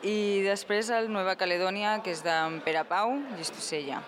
[0.07, 4.05] i després el Nueva Caledònia, que és d'en Pere Pau, Llistosella.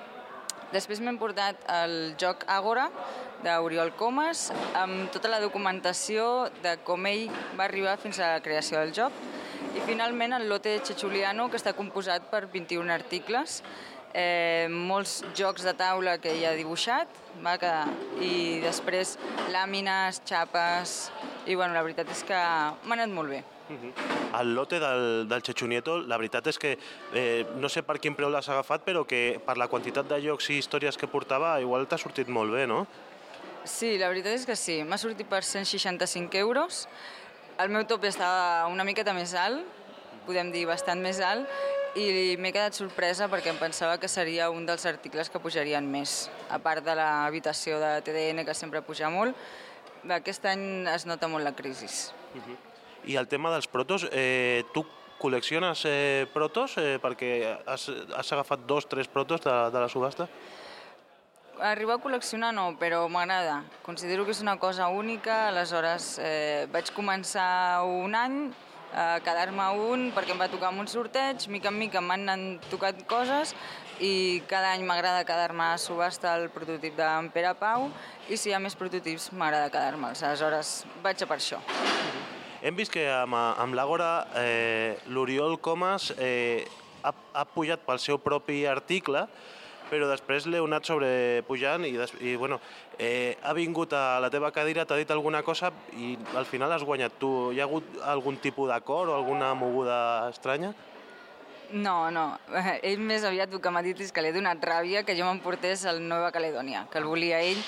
[0.70, 2.86] Després m'hem portat el joc Àgora,
[3.42, 7.26] d'Oriol Comas, amb tota la documentació de com ell
[7.58, 9.24] va arribar fins a la creació del joc.
[9.76, 13.60] I finalment el lote Chechuliano, que està composat per 21 articles,
[14.16, 17.12] eh, molts jocs de taula que ell ha dibuixat,
[17.44, 17.72] va, que,
[18.24, 19.16] i després
[19.52, 20.96] làmines, xapes,
[21.46, 23.42] i bueno, la veritat és que m'ha anat molt bé.
[24.38, 26.76] El lote del, del Chechunieto, la veritat és que
[27.12, 30.48] eh, no sé per quin preu l'has agafat, però que per la quantitat de llocs
[30.54, 32.84] i històries que portava, igual t'ha sortit molt bé, no?
[33.66, 34.78] Sí, la veritat és que sí.
[34.86, 36.86] M'ha sortit per 165 euros.
[37.58, 39.64] El meu top estava una miqueta més alt,
[40.26, 41.50] podem dir bastant més alt,
[41.96, 46.26] i m'he quedat sorpresa perquè em pensava que seria un dels articles que pujarien més,
[46.52, 49.36] a part de l'habitació de TDN, que sempre puja molt,
[50.18, 51.88] aquest any es nota molt la crisi.
[52.34, 52.56] Uh -huh.
[53.06, 54.84] I el tema dels protos, eh, tu
[55.18, 60.28] col·lecciones eh, protos eh, perquè has, has agafat dos, tres protos de, de la subhasta?
[61.60, 63.64] Arribar a col·leccionar no, però m'agrada.
[63.82, 68.52] Considero que és una cosa única, aleshores eh, vaig començar un any
[68.94, 73.54] a quedar-me un perquè em va tocar un sorteig, mica en mica m'han tocat coses
[74.00, 77.88] i cada any m'agrada quedar-me a subhasta el prototip d'en Pere Pau
[78.28, 81.60] i si hi ha més prototips m'agrada quedar-me'ls, aleshores vaig a per això.
[82.62, 84.10] Hem vist que amb, amb l'Àgora
[84.40, 86.66] eh, l'Oriol Comas eh,
[87.04, 89.26] ha, ha pujat pel seu propi article,
[89.90, 92.58] però després l'heu anat sobrepujant i, des, i bueno,
[92.98, 96.84] eh, ha vingut a la teva cadira, t'ha dit alguna cosa i al final has
[96.84, 97.32] guanyat tu.
[97.52, 99.98] Hi ha hagut algun tipus d'acord o alguna moguda
[100.30, 100.72] estranya?
[101.72, 102.28] No, no.
[102.86, 105.26] Ell més aviat el que m'ha dit és que li ha donat ràbia que jo
[105.26, 107.62] m'emportés al Nova Caledònia, que el volia ell,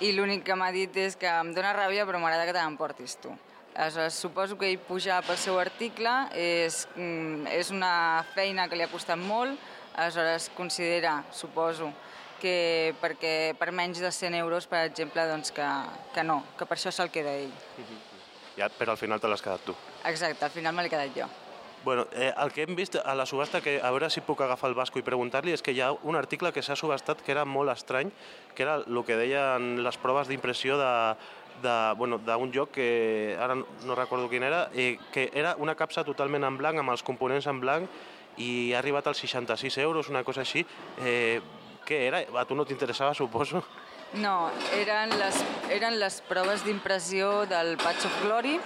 [0.00, 3.18] i l'únic que m'ha dit és que em dóna ràbia però m'agrada que te n'emportis
[3.20, 3.34] tu.
[3.74, 8.82] Aleshores, suposo que ell pujar pel seu article és, mm, és una feina que li
[8.82, 9.58] ha costat molt,
[10.00, 11.92] aleshores considera, suposo,
[12.40, 15.68] que perquè per menys de 100 euros, per exemple, doncs que,
[16.14, 17.52] que no, que per això se'l queda ell.
[18.56, 19.76] Ja, però al final te l'has quedat tu.
[20.08, 21.28] Exacte, al final me l'he quedat jo.
[21.82, 24.68] Bueno, eh, el que hem vist a la subhasta, que a veure si puc agafar
[24.68, 27.46] el Vasco i preguntar-li, és que hi ha un article que s'ha subhastat que era
[27.48, 28.10] molt estrany,
[28.54, 30.90] que era el que deien les proves d'impressió de,
[31.62, 32.20] d'un bueno,
[32.52, 36.78] joc que ara no recordo quin era, eh, que era una capsa totalment en blanc,
[36.78, 37.88] amb els components en blanc,
[38.40, 40.64] i ha arribat als 66 euros, una cosa així.
[41.04, 41.40] Eh,
[41.86, 42.22] què era?
[42.40, 43.62] A tu no t'interessava, suposo?
[44.18, 45.36] No, eren les,
[45.70, 48.56] eren les proves d'impressió del Patch of Glory,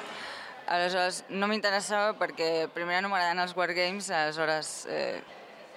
[0.72, 5.20] aleshores no m'interessava perquè primer no m'agraden els Wargames, aleshores eh,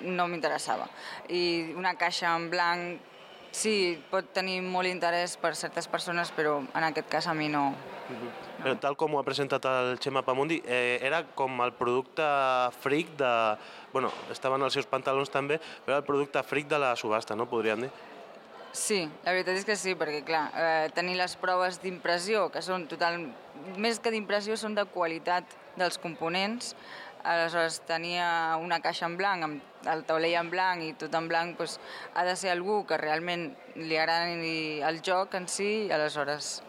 [0.07, 0.87] no m'interessava.
[1.27, 3.13] I una caixa en blanc
[3.57, 7.71] Sí, pot tenir molt interès per certes persones, però en aquest cas a mi no.
[8.57, 12.25] Però tal com ho ha presentat el Xema Pamundi, eh, era com el producte
[12.81, 13.31] fric de...
[13.93, 17.45] Bueno, estaven els seus pantalons també, però el producte fric de la subhasta, no?
[17.49, 17.91] Podríem dir.
[18.77, 22.85] Sí, la veritat és que sí, perquè clar, eh, tenir les proves d'impressió, que són
[22.89, 23.21] total...
[23.77, 26.75] Més que d'impressió, són de qualitat dels components,
[27.27, 31.57] aleshores tenia una caixa en blanc, amb el taulell en blanc i tot en blanc,
[31.59, 31.77] doncs,
[32.13, 34.55] ha de ser algú que realment li agradi
[34.85, 36.61] el joc en si, i aleshores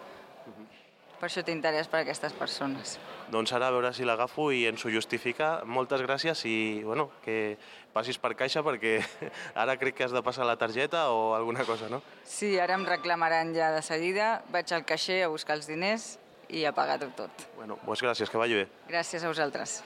[1.18, 2.96] per això té interès per aquestes persones.
[3.32, 5.64] Doncs ara a veure si l'agafo i ens ho justifica.
[5.66, 7.58] Moltes gràcies i bueno, que
[7.92, 8.98] passis per caixa perquè
[9.62, 12.00] ara crec que has de passar la targeta o alguna cosa, no?
[12.24, 14.38] Sí, ara em reclamaran ja de seguida.
[14.54, 16.16] Vaig al caixer a buscar els diners
[16.48, 17.48] i a pagar-ho tot.
[17.58, 18.66] Bueno, doncs gràcies, que vagi bé.
[18.88, 19.82] Gràcies a vosaltres.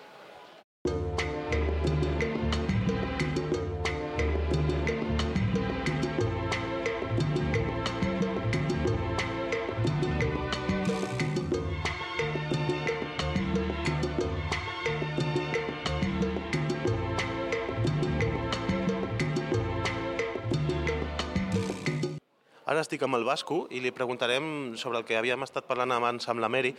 [22.72, 26.28] Ara estic amb el Basco i li preguntarem sobre el que havíem estat parlant abans
[26.32, 26.72] amb la Mary.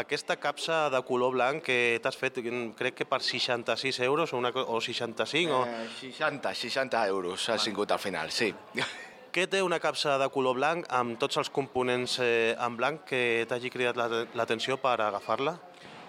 [0.00, 2.40] Aquesta capsa de color blanc que t'has fet,
[2.78, 5.64] crec que per 66 euros o, una, o 65 o...
[5.66, 8.52] Eh, 60, 60 euros ha sigut al final, sí.
[9.34, 13.44] Què té una capsa de color blanc amb tots els components eh, en blanc que
[13.50, 15.56] t'hagi cridat la- l'atenció per agafar-la?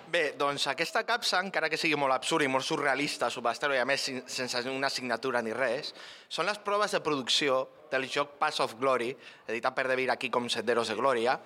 [0.06, 3.88] Bé, doncs aquesta capsa, encara que sigui molt absurd i molt surrealista, subhastar i a
[3.90, 5.96] més sense una signatura ni res,
[6.30, 9.10] són les proves de producció del joc Pass of Glory,
[9.48, 11.40] editat per Devir aquí com Senderos de Glòria.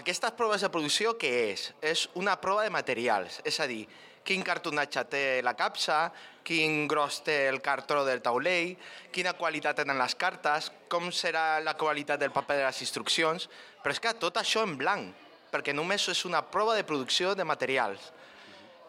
[0.00, 1.66] Aquestes proves de producció què és?
[1.84, 3.82] És una prova de materials, és a dir,
[4.24, 6.08] quin cartonatge té la capsa,
[6.46, 8.72] quin gros té el cartró del taulell,
[9.12, 13.50] quina qualitat tenen les cartes, com serà la qualitat del paper de les instruccions,
[13.84, 17.44] però és que tot això en blanc, perquè només és una prova de producció de
[17.44, 18.12] materials.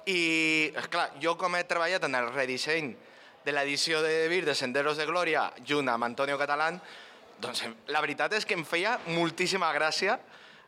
[0.07, 2.93] I, esclar, jo com he treballat en el redisseny
[3.43, 6.79] de l'edició de Vir de Senderos de Glòria, junt amb Antonio Catalán,
[7.39, 7.63] doncs
[7.93, 10.17] la veritat és que em feia moltíssima gràcia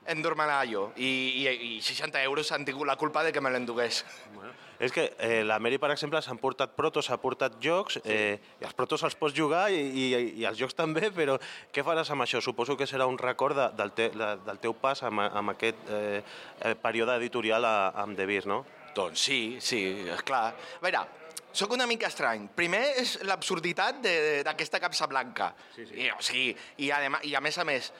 [0.09, 0.89] endur-me-la jo.
[0.97, 1.09] I,
[1.43, 4.03] i, I 60 euros han tingut la culpa de que me l'endugués.
[4.33, 8.39] Bueno, és que eh, la Mary, per exemple, s'han portat protos, s'ha portat jocs, eh,
[8.61, 10.05] i els protos els pots jugar i, i,
[10.39, 11.35] i els jocs també, però
[11.75, 12.39] què faràs amb això?
[12.41, 15.83] Suposo que serà un record de, del, te, de, del teu pas amb, amb aquest
[15.91, 16.21] eh,
[16.63, 18.61] eh, període editorial a, amb The Beers, no?
[18.95, 19.81] Doncs sí, sí,
[20.15, 20.45] és clar.
[20.55, 21.03] A veure,
[21.51, 22.47] sóc una mica estrany.
[22.55, 25.51] Primer és l'absurditat de- d'aquesta capsa blanca.
[25.75, 25.99] Sí, sí.
[26.05, 27.91] I, o sigui, i, a, i a més a més,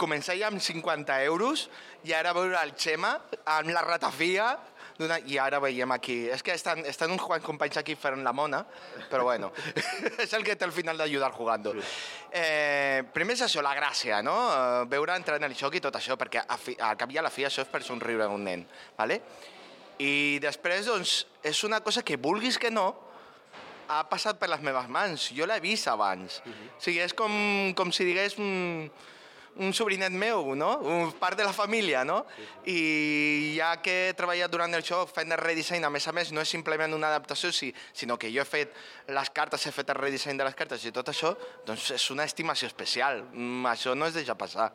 [0.00, 1.66] començar ja amb 50 euros
[2.08, 3.10] i ara veure el Xema
[3.52, 4.46] amb la ratafia
[4.98, 6.28] d'una- i ara veiem aquí.
[6.30, 8.64] És que estan, estan uns quants companys aquí fent la mona,
[9.10, 9.52] però bueno,
[10.22, 11.70] és el que té al final d'ajudar jugant.
[12.32, 14.36] Eh, primer és això, la gràcia, no?
[14.50, 17.18] Eh, Veure entrar en el joc i tot això, perquè a fi, al cap i
[17.18, 18.66] a la fi això és per somriure a un nen,
[18.98, 19.20] ¿vale?
[20.02, 22.90] I després, doncs, és una cosa que vulguis que no,
[23.92, 25.28] ha passat per les meves mans.
[25.36, 26.38] Jo l'he vist abans.
[26.46, 27.30] O sigui, és com,
[27.76, 28.86] com si digués un,
[29.56, 30.70] un sobrinet meu, no?
[30.80, 32.22] Un part de la família, no?
[32.64, 36.32] I ja que he treballat durant el joc fent el redisseny, a més a més,
[36.32, 38.74] no és simplement una adaptació, sí, sinó que jo he fet
[39.12, 41.34] les cartes, he fet el redisseny de les cartes i tot això,
[41.66, 43.24] doncs és una estimació especial.
[43.32, 44.72] Mm, això no es deixa passar.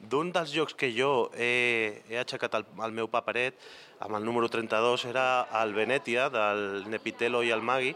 [0.00, 3.56] D'un dels jocs que jo he, he aixecat al, al meu paperet,
[4.00, 7.92] amb el número 32, era el Venetia, del Nepitelo i el Magui,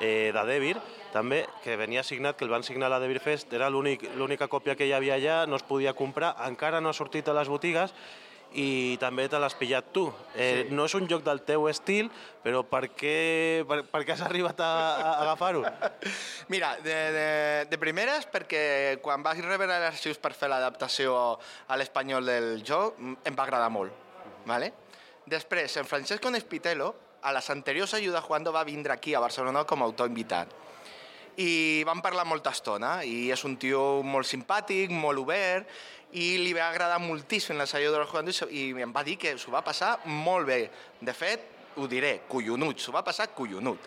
[0.00, 0.78] eh, de Devir,
[1.12, 4.48] també, que venia signat, que el van signar a la Devir Fest, era l'únic- l'única
[4.48, 7.48] còpia que hi havia allà, no es podia comprar, encara no ha sortit a les
[7.48, 7.92] botigues,
[8.54, 10.02] i també te l'has pillat tu.
[10.36, 10.74] Eh, sí.
[10.76, 12.10] No és un joc del teu estil,
[12.44, 14.68] però per què, per, per què has arribat a,
[15.00, 15.62] a agafar-ho?
[16.52, 17.28] Mira, de, de,
[17.70, 21.14] de primeres, perquè quan vaig rebre els arxius per fer l'adaptació
[21.68, 23.92] a l'espanyol del joc, m- em va agradar molt.
[24.44, 24.72] Vale?
[25.24, 26.90] Després, en Francesco Nespitelo,
[27.22, 30.52] a les anteriors Ayuda Jugando va vindre aquí a Barcelona com a autor invitat.
[31.38, 35.68] I vam parlar molta estona, i és un tio molt simpàtic, molt obert,
[36.12, 39.50] i li va agradar moltíssim Ayuda Jugando i se- i em va dir que s'ho
[39.50, 40.70] va passar molt bé.
[41.00, 41.40] De fet,
[41.76, 43.78] ho diré, collonut, s'ho va passar collonut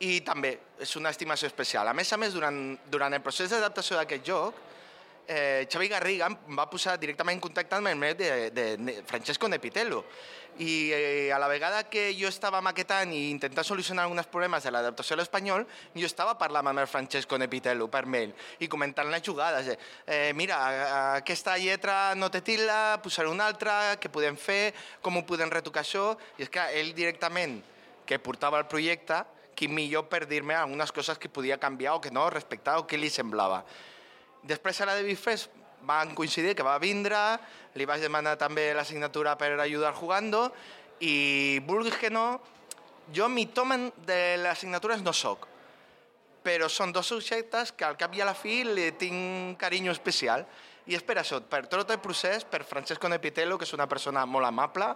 [0.00, 1.86] i també és una estimació especial.
[1.88, 4.54] A més a més, durant, durant el procés d'adaptació d'aquest joc,
[5.26, 8.94] eh, Xavi Garriga em va posar directament en contacte amb el meu de, de, de
[9.06, 10.04] Francesco Nepitello.
[10.60, 14.72] I eh, a la vegada que jo estava maquetant i intentant solucionar alguns problemes de
[14.74, 15.64] l'adaptació a l'espanyol,
[15.96, 19.70] jo estava parlant amb el Francesco Nepitello per mail i comentant les jugades.
[20.06, 20.58] Eh, mira,
[21.16, 25.86] aquesta lletra no té tilda, posaré una altra, què podem fer, com ho podem retocar
[25.86, 26.12] això...
[26.36, 27.60] I és que ell directament,
[28.04, 29.22] que portava el projecte,
[29.56, 32.98] qui millor per dir-me algunes coses que podia canviar o que no, respectar o què
[32.98, 33.62] li semblava.
[34.42, 35.48] Després a la de Bifes
[35.86, 37.18] van coincidir que va vindre,
[37.78, 40.48] li vaig demanar també la signatura per ajudar jugando
[41.02, 42.40] i vulguis que no,
[43.14, 45.48] jo mitomen de les signatures no sóc,
[46.42, 50.46] però són dos subjectes que al cap i a la fi li tinc carinyo especial.
[50.86, 54.24] I és per això, per tot el procés, per Francesco Nepitello, que és una persona
[54.26, 54.88] molt amable,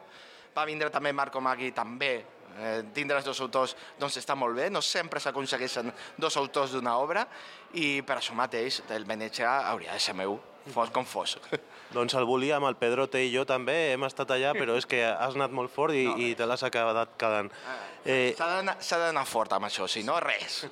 [0.56, 2.24] va vindre també Marco Magui, també,
[2.58, 6.96] eh, tindre els dos autors doncs està molt bé, no sempre s'aconsegueixen dos autors d'una
[6.98, 7.26] obra,
[7.74, 10.38] i per això mateix el Venècia hauria de ser meu,
[10.72, 11.36] fos com fos.
[11.96, 15.36] Doncs el volíem, el Pedrote i jo també, hem estat allà, però és que has
[15.38, 16.16] anat molt fort i, no.
[16.18, 17.52] i te l'has acabat quedant.
[17.52, 20.64] Eh, D'anar- s'ha d'anar fort amb això, si no, res.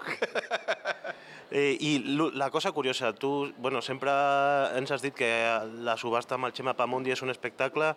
[1.55, 1.91] Eh, I
[2.35, 4.11] la cosa curiosa, tu bueno, sempre
[4.75, 5.29] ens has dit que
[5.87, 7.93] la subhasta amb el Xema Pamundi és un espectacle.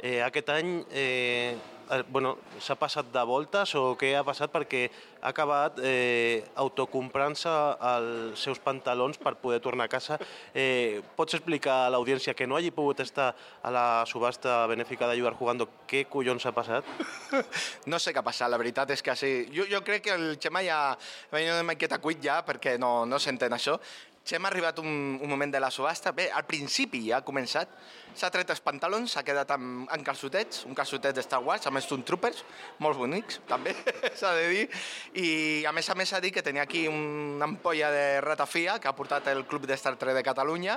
[0.00, 1.54] Eh, aquest any eh,
[1.90, 4.88] eh, bueno, s'ha passat de voltes o què ha passat perquè
[5.20, 7.52] ha acabat eh, autocomprant-se
[7.92, 10.18] els seus pantalons per poder tornar a casa.
[10.52, 15.20] Eh, pots explicar a l'audiència que no hagi pogut estar a la subhasta benèfica de
[15.20, 16.84] Jugar Jugando què collons ha passat?
[17.86, 19.30] No sé què ha passat, la veritat és que sí.
[19.54, 20.80] Jo, jo crec que el Xema ja
[21.32, 23.78] venia una miqueta cuit ja, perquè no, no s'entén això.
[24.26, 26.10] Xema ha arribat un, un moment de la subhasta.
[26.10, 27.70] Bé, al principi ja ha començat.
[28.16, 31.78] S'ha tret els pantalons, s'ha quedat amb, amb calçotets, un calçotet de Star Wars, amb
[31.84, 32.40] Stormtroopers,
[32.82, 33.74] molt bonics, també,
[34.18, 34.64] s'ha de dir.
[35.22, 35.28] I
[35.68, 38.96] a més a més s'ha dit que tenia aquí una ampolla de ratafia que ha
[38.98, 40.74] portat el Club de Star Trek de Catalunya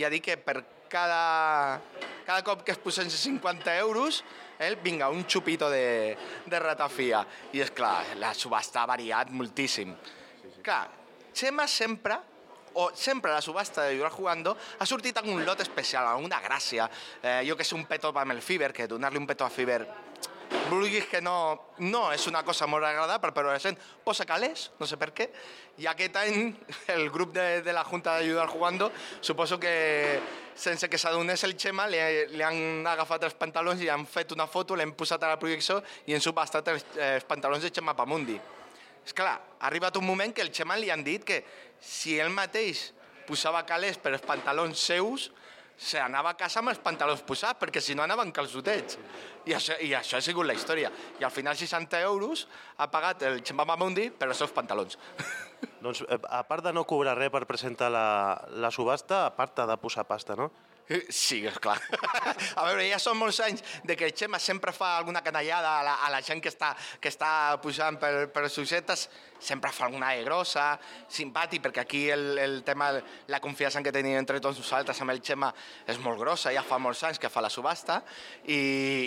[0.00, 0.56] i ha dit que per
[0.90, 1.78] cada,
[2.26, 4.24] cada cop que es posen 50 euros,
[4.58, 6.16] eh, vinga, un xupito de,
[6.46, 7.22] de ratafia.
[7.54, 9.94] I és clar, la subhasta ha variat moltíssim.
[10.66, 10.82] Clar,
[11.38, 12.18] Xema sempre
[12.74, 16.90] o sempre a la subhasta de Jugar Jugando ha sortit algun lot especial, alguna gràcia.
[17.22, 19.86] Eh, jo que sé, un petó amb el Fiber, que donar-li un petó a Fiber
[20.68, 24.86] vulguis que no, no és una cosa molt agradable, però la gent posa calés, no
[24.88, 25.28] sé per què,
[25.80, 26.52] i aquest any
[26.96, 28.90] el grup de, de la Junta d'Ajudar Jugando,
[29.20, 30.20] suposo que
[30.58, 32.00] sense que s'adonés el Xema, li,
[32.34, 35.80] li han agafat els pantalons i han fet una foto, l'hem posat a la projecció
[36.06, 38.38] i han subhastat els, els pantalons de Xema Pamundi.
[39.08, 41.40] És clar, ha arribat un moment que el Xema li han dit que
[41.80, 42.90] si ell mateix
[43.28, 45.30] posava calés per els pantalons seus,
[45.78, 48.98] se anava a casa amb els pantalons posats, perquè si no anaven calçotets.
[49.48, 50.90] I això, I això ha sigut la història.
[51.20, 52.44] I al final 60 euros
[52.76, 54.98] ha pagat el Xema Mamundi per els seus pantalons.
[55.84, 58.08] Doncs, eh, a part de no cobrar res per presentar la,
[58.60, 60.50] la subhasta, a part de posar pasta, no?
[61.08, 61.78] Sí, és clar.
[62.56, 65.94] A veure, ja són molts anys de que Xema sempre fa alguna canallada a la,
[66.06, 67.30] a la gent que està, que està
[67.62, 69.08] pujant per, per sujetes,
[69.38, 70.66] sempre fa alguna de grossa,
[71.12, 72.90] simpàtic, perquè aquí el, el tema,
[73.30, 75.52] la confiança que tenim entre tots nosaltres amb el Xema
[75.86, 78.00] és molt grossa, ja fa molts anys que fa la subhasta,
[78.46, 78.58] i,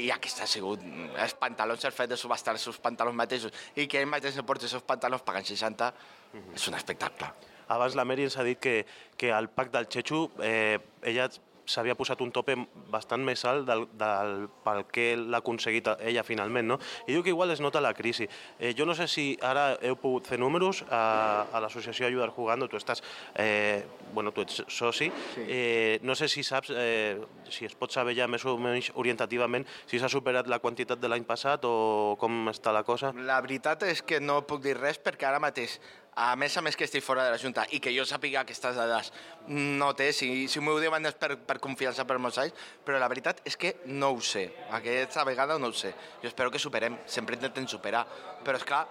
[0.07, 3.87] i aquesta ha sigut els pantalons, el fet de subhastar els seus pantalons mateixos, i
[3.87, 5.91] que ell mateix se porti els seus pantalons pagant 60,
[6.33, 6.55] mm -hmm.
[6.55, 7.33] és un espectacle.
[7.71, 8.85] Abans la Mary ens ha dit que,
[9.17, 11.29] que al pack del Chechu eh, ella
[11.71, 12.55] s'havia posat un tope
[12.91, 16.79] bastant més alt del, del, pel que l'ha aconseguit ella finalment, no?
[17.07, 18.27] I diu que igual es nota la crisi.
[18.59, 22.67] Eh, jo no sé si ara heu pogut fer números a, a l'associació Ayudar Jugando,
[22.67, 23.03] tu estàs,
[23.35, 23.83] eh,
[24.13, 25.45] bueno, tu ets soci, sí.
[25.47, 27.19] eh, no sé si saps, eh,
[27.49, 31.09] si es pot saber ja més o menys orientativament si s'ha superat la quantitat de
[31.11, 33.13] l'any passat o com està la cosa?
[33.15, 35.79] La veritat és que no puc dir res perquè ara mateix
[36.15, 38.75] a més a més que estic fora de la Junta i que jo sàpiga aquestes
[38.75, 39.11] dades
[39.47, 43.07] no té, si, si m'ho diuen és per, per confiança per molts anys, però la
[43.11, 45.93] veritat és que no ho sé, aquesta vegada no ho sé.
[46.21, 48.03] Jo espero que superem, sempre intentem superar,
[48.43, 48.85] però és clar,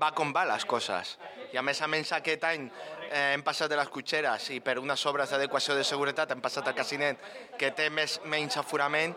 [0.00, 1.16] va com va les coses.
[1.52, 2.66] I a més a més aquest any
[3.10, 6.68] eh, hem passat de les cotxeres i per unes obres d'adequació de seguretat hem passat
[6.68, 7.20] al casinet
[7.60, 9.14] que té més, menys aforament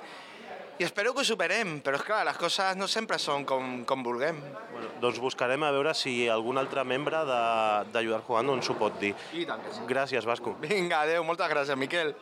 [0.81, 4.01] i espero que ho superem, però és clar, les coses no sempre són com, com
[4.01, 4.39] vulguem.
[4.71, 9.11] Bueno, doncs buscarem a veure si algun altre membre d'Ajudar Jugando ens ho pot dir.
[9.37, 9.85] I tant que sí.
[9.91, 10.55] Gràcies, Vasco.
[10.63, 12.15] Vinga, adeu, moltes gràcies, Miquel.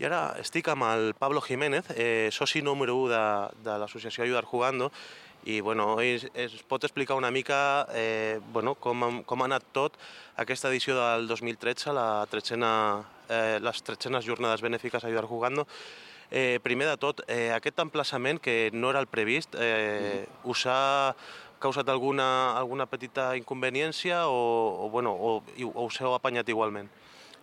[0.00, 3.24] I ara estic amb el Pablo Jiménez, eh, soci número 1 de,
[3.66, 4.86] de l'associació Ayudar Jugando,
[5.44, 9.98] i bueno, es, es pot explicar una mica eh, bueno, com, com ha anat tot
[10.40, 12.70] aquesta edició del 2013, la tretzena,
[13.28, 15.66] eh, les tretzenes jornades benèfiques Ayudar Jugando.
[16.30, 20.48] Eh, primer de tot, eh, aquest emplaçament que no era el previst, eh, mm.
[20.48, 20.80] us ha
[21.60, 24.40] causat alguna, alguna petita inconveniència o,
[24.86, 26.88] o, bueno, o, o us heu apanyat igualment?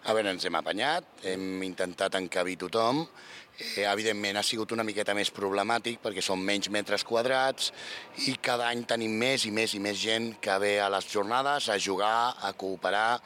[0.08, 3.02] A veure, ens hem apanyat, hem intentat encabir tothom.
[3.58, 7.74] Eh, evidentment ha sigut una miqueta més problemàtic perquè són menys metres quadrats
[8.30, 11.68] i cada any tenim més i més i més gent que ve a les jornades
[11.68, 13.18] a jugar, a cooperar,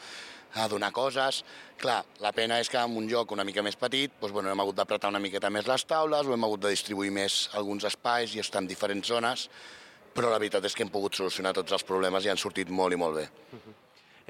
[0.57, 1.43] a donar coses.
[1.77, 4.65] Clar, la pena és que en un lloc una mica més petit doncs, bueno, hem
[4.65, 8.33] hagut d'apretar una miqueta més les taules o hem hagut de distribuir més alguns espais
[8.33, 9.45] i estar en diferents zones,
[10.17, 12.97] però la veritat és que hem pogut solucionar tots els problemes i han sortit molt
[12.97, 13.29] i molt bé.
[13.51, 13.80] Uh -huh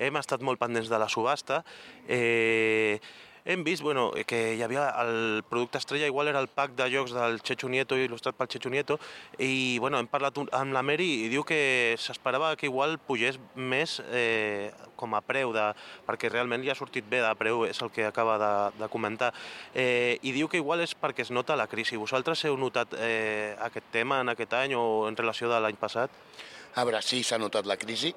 [0.01, 1.61] hem estat molt pendents de la subhasta.
[2.07, 2.99] Eh,
[3.43, 7.13] hem vist bueno, que hi havia el producte estrella, igual era el pack de jocs
[7.13, 8.99] del Checho Nieto, il·lustrat pel Checho Nieto,
[9.41, 13.97] i bueno, hem parlat amb la Mary i diu que s'esperava que igual pugés més
[14.13, 15.65] eh, com a preu, de,
[16.05, 18.53] perquè realment li ha sortit bé de preu, és el que acaba de,
[18.83, 19.33] de comentar.
[19.73, 21.97] Eh, I diu que igual és perquè es nota la crisi.
[21.97, 26.13] Vosaltres heu notat eh, aquest tema en aquest any o en relació de l'any passat?
[26.77, 28.13] A veure, sí, s'ha notat la crisi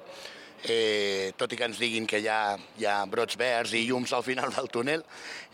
[0.67, 4.13] eh, tot i que ens diguin que hi ha, hi ha brots verds i llums
[4.13, 5.03] al final del túnel,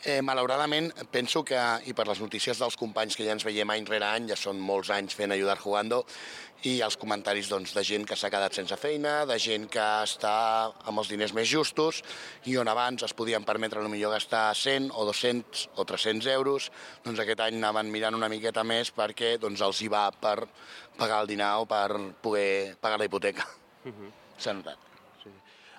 [0.05, 3.87] eh, malauradament penso que, i per les notícies dels companys que ja ens veiem any
[3.89, 6.05] rere any, ja són molts anys fent Ayudar Jugando,
[6.67, 10.33] i els comentaris doncs, de gent que s'ha quedat sense feina, de gent que està
[10.85, 12.03] amb els diners més justos
[12.45, 16.69] i on abans es podien permetre millor gastar 100 o 200 o 300 euros,
[17.05, 20.37] doncs aquest any anaven mirant una miqueta més perquè doncs, els hi va per
[20.99, 23.47] pagar el dinar o per poder pagar la hipoteca.
[23.85, 24.11] Uh -huh.
[24.37, 24.90] S'ha notat.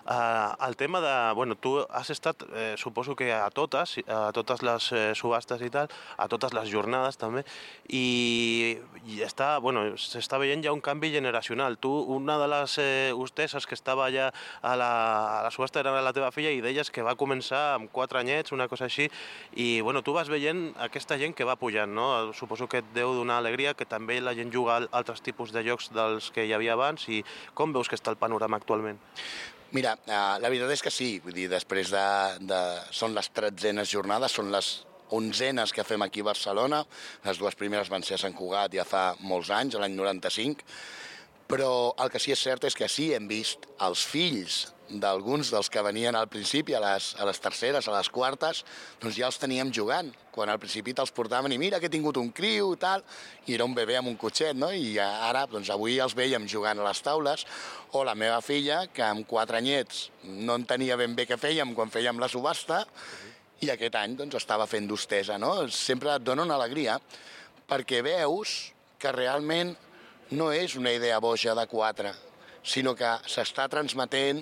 [0.04, 1.32] Uh, el tema de...
[1.34, 5.70] Bueno, tu has estat, eh, suposo que a totes, a totes les eh, subhastes i
[5.70, 5.86] tal,
[6.18, 7.44] a totes les jornades també,
[7.86, 11.78] i, i està, bueno, s'està veient ja un canvi generacional.
[11.78, 14.90] Tu, una de les eh, hosteses que estava allà a la,
[15.38, 18.50] a la subhasta era la teva filla i deies que va començar amb quatre anyets,
[18.50, 19.06] una cosa així,
[19.54, 22.32] i bueno, tu vas veient aquesta gent que va pujant, no?
[22.34, 25.62] Suposo que et deu donar alegria que també la gent juga a altres tipus de
[25.62, 27.22] jocs dels que hi havia abans i
[27.54, 28.98] com veus que està el panorama actualment?
[29.72, 32.06] Mira, eh, la veritat és que sí, vull dir, després de...
[32.44, 32.62] de
[32.92, 34.72] són les tretzenes jornades, són les
[35.16, 36.82] onzenes que fem aquí a Barcelona,
[37.24, 40.64] les dues primeres van ser a Sant Cugat ja fa molts anys, l'any 95,
[41.48, 44.62] però el que sí és cert és que sí hem vist els fills
[45.00, 48.62] d'alguns dels que venien al principi, a les, a les terceres, a les quartes,
[49.00, 50.10] doncs ja els teníem jugant.
[50.32, 53.04] Quan al principi te'ls portaven i mira que he tingut un criu, tal,
[53.46, 54.68] i era un bebè amb un cotxet, no?
[54.72, 57.46] I ara, doncs avui els veiem jugant a les taules,
[57.92, 61.92] o la meva filla, que amb quatre anyets no entenia ben bé què fèiem quan
[61.92, 62.84] fèiem la subhasta,
[63.62, 65.68] i aquest any doncs, estava fent d'hostesa, no?
[65.70, 66.98] Sempre et dona una alegria,
[67.68, 69.76] perquè veus que realment
[70.32, 72.12] no és una idea boja de quatre,
[72.64, 74.40] sinó que s'està transmetent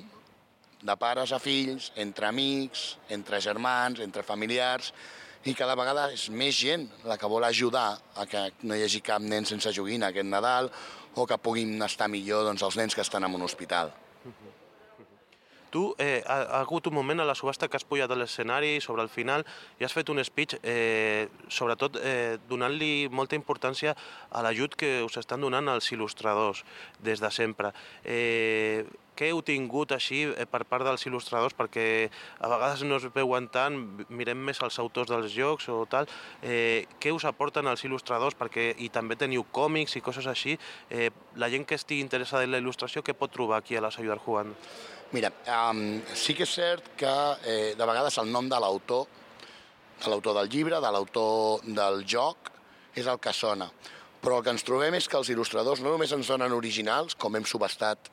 [0.81, 4.93] de pares a fills, entre amics, entre germans, entre familiars,
[5.45, 9.01] i cada vegada és més gent la que vol ajudar a que no hi hagi
[9.01, 10.71] cap nen sense joguina aquest Nadal
[11.17, 13.91] o que puguin estar millor doncs, els nens que estan en un hospital.
[15.71, 18.81] Tu eh, ha, ha hagut un moment a la subhasta que has pujat a l'escenari
[18.81, 19.45] sobre el final
[19.79, 23.95] i has fet un speech, eh, sobretot eh, donant-li molta importància
[24.31, 26.65] a l'ajut que us estan donant els il·lustradors
[26.99, 27.71] des de sempre.
[28.05, 28.85] Eh,
[29.21, 31.53] què heu tingut així eh, per part dels il·lustradors?
[31.59, 31.85] Perquè
[32.41, 33.77] a vegades no es veuen tant,
[34.09, 36.09] mirem més els autors dels jocs o tal.
[36.41, 38.39] Eh, què us aporten els il·lustradors?
[38.39, 40.57] Perquè, I també teniu còmics i coses així.
[40.89, 44.01] Eh, la gent que estigui interessada en la il·lustració, què pot trobar aquí a les
[44.01, 44.57] Ayudar Jugant?
[45.11, 47.13] Mira, um, sí que és cert que
[47.43, 49.09] eh, de vegades el nom de l'autor,
[49.99, 52.53] de l'autor del llibre, de l'autor del joc,
[52.95, 53.67] és el que sona.
[54.23, 57.35] Però el que ens trobem és que els il·lustradors no només ens donen originals, com
[57.35, 58.07] hem subestat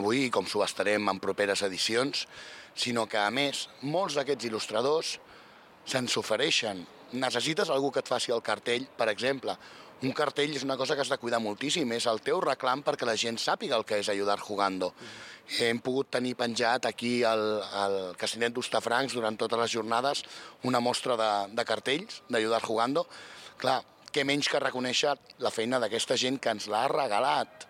[0.00, 2.24] avui i com subestarem en properes edicions,
[2.72, 5.18] sinó que, a més, molts d'aquests il·lustradors
[5.84, 6.86] se'ns ofereixen.
[7.20, 9.58] Necessites algú que et faci el cartell, per exemple,
[10.00, 13.04] un cartell és una cosa que has de cuidar moltíssim, és el teu reclam perquè
[13.04, 14.94] la gent sàpiga el que és Ayudar Jugando.
[14.96, 15.64] Mm.
[15.66, 20.22] Hem pogut tenir penjat aquí al, al Casinet d'Ustafrancs durant totes les jornades
[20.64, 23.04] una mostra de, de cartells d'Ayudar Jugando.
[23.60, 25.12] Clar, què menys que reconèixer
[25.44, 27.66] la feina d'aquesta gent que ens l'ha regalat,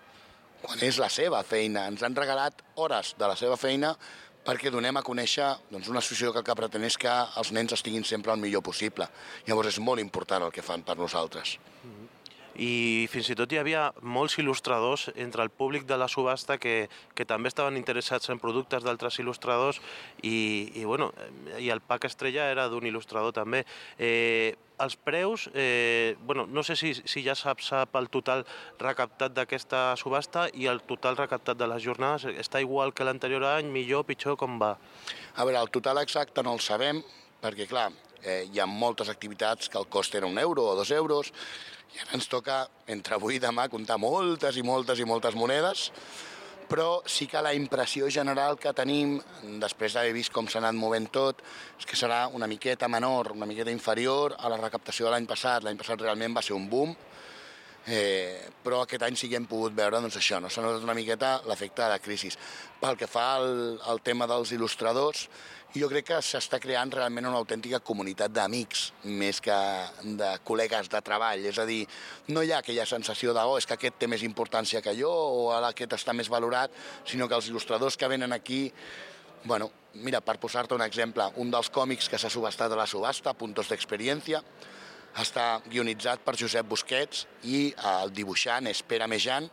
[0.62, 1.89] quan és la seva feina.
[1.90, 3.97] Ens han regalat hores de la seva feina
[4.44, 7.74] perquè donem a conèixer doncs, una associació que el que pretén és que els nens
[7.77, 9.09] estiguin sempre el millor possible.
[9.48, 11.59] Llavors és molt important el que fan per nosaltres.
[11.82, 12.10] Mm -hmm
[12.57, 16.89] i fins i tot hi havia molts il·lustradors entre el públic de la subhasta que,
[17.15, 19.81] que també estaven interessats en productes d'altres il·lustradors
[20.23, 21.13] i, i, bueno,
[21.59, 23.65] i el pack estrella era d'un il·lustrador també.
[23.99, 28.47] Eh, els preus, eh, bueno, no sé si, si ja sap, sap el total
[28.81, 33.69] recaptat d'aquesta subhasta i el total recaptat de les jornades, està igual que l'anterior any,
[33.69, 34.77] millor, pitjor, com va?
[35.37, 37.05] A veure, el total exacte no el sabem,
[37.45, 37.91] perquè clar,
[38.23, 41.33] eh, hi ha moltes activitats que el cost era un euro o dos euros,
[41.95, 45.91] i ara ens toca, entre avui i demà, comptar moltes i moltes i moltes monedes,
[46.71, 49.17] però sí que la impressió general que tenim,
[49.59, 51.43] després d'haver vist com s'ha anat movent tot,
[51.81, 55.67] és que serà una miqueta menor, una miqueta inferior a la recaptació de l'any passat.
[55.67, 56.95] L'any passat realment va ser un boom,
[57.91, 60.95] eh, però aquest any sí que hem pogut veure doncs, això, no s'ha notat una
[60.95, 62.31] miqueta l'efecte de la crisi.
[62.79, 65.27] Pel que fa al, al tema dels il·lustradors,
[65.75, 69.57] jo crec que s'està creant realment una autèntica comunitat d'amics més que
[70.19, 71.45] de col·legues de treball.
[71.47, 71.85] És a dir,
[72.35, 75.11] no hi ha aquella sensació de oh, és que aquest té més importància que jo
[75.11, 76.75] o aquest està més valorat,
[77.07, 78.67] sinó que els il·lustradors que venen aquí
[79.43, 83.33] Bueno, mira, per posar-te un exemple, un dels còmics que s'ha subestat a la subhasta,
[83.33, 84.43] Puntos d'Experiència,
[85.17, 89.49] està guionitzat per Josep Busquets i el dibuixant és Pere Mejan.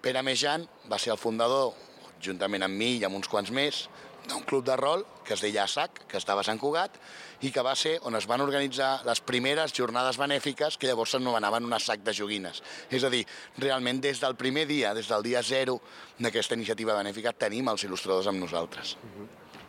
[0.00, 1.74] Pere Mejan va ser el fundador,
[2.22, 3.88] juntament amb mi i amb uns quants més,
[4.28, 6.96] d'un club de rol que es deia SAC, que estava a Sant Cugat,
[7.44, 11.66] i que va ser on es van organitzar les primeres jornades benèfiques que llavors s'anomenaven
[11.66, 12.62] una SAC de joguines.
[12.90, 13.24] És a dir,
[13.58, 15.80] realment des del primer dia, des del dia zero
[16.18, 18.96] d'aquesta iniciativa benèfica, tenim els il·lustradors amb nosaltres.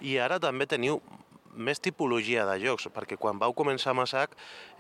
[0.02, 1.02] I ara també teniu
[1.56, 4.36] més tipologia de jocs, perquè quan vau començar a Massac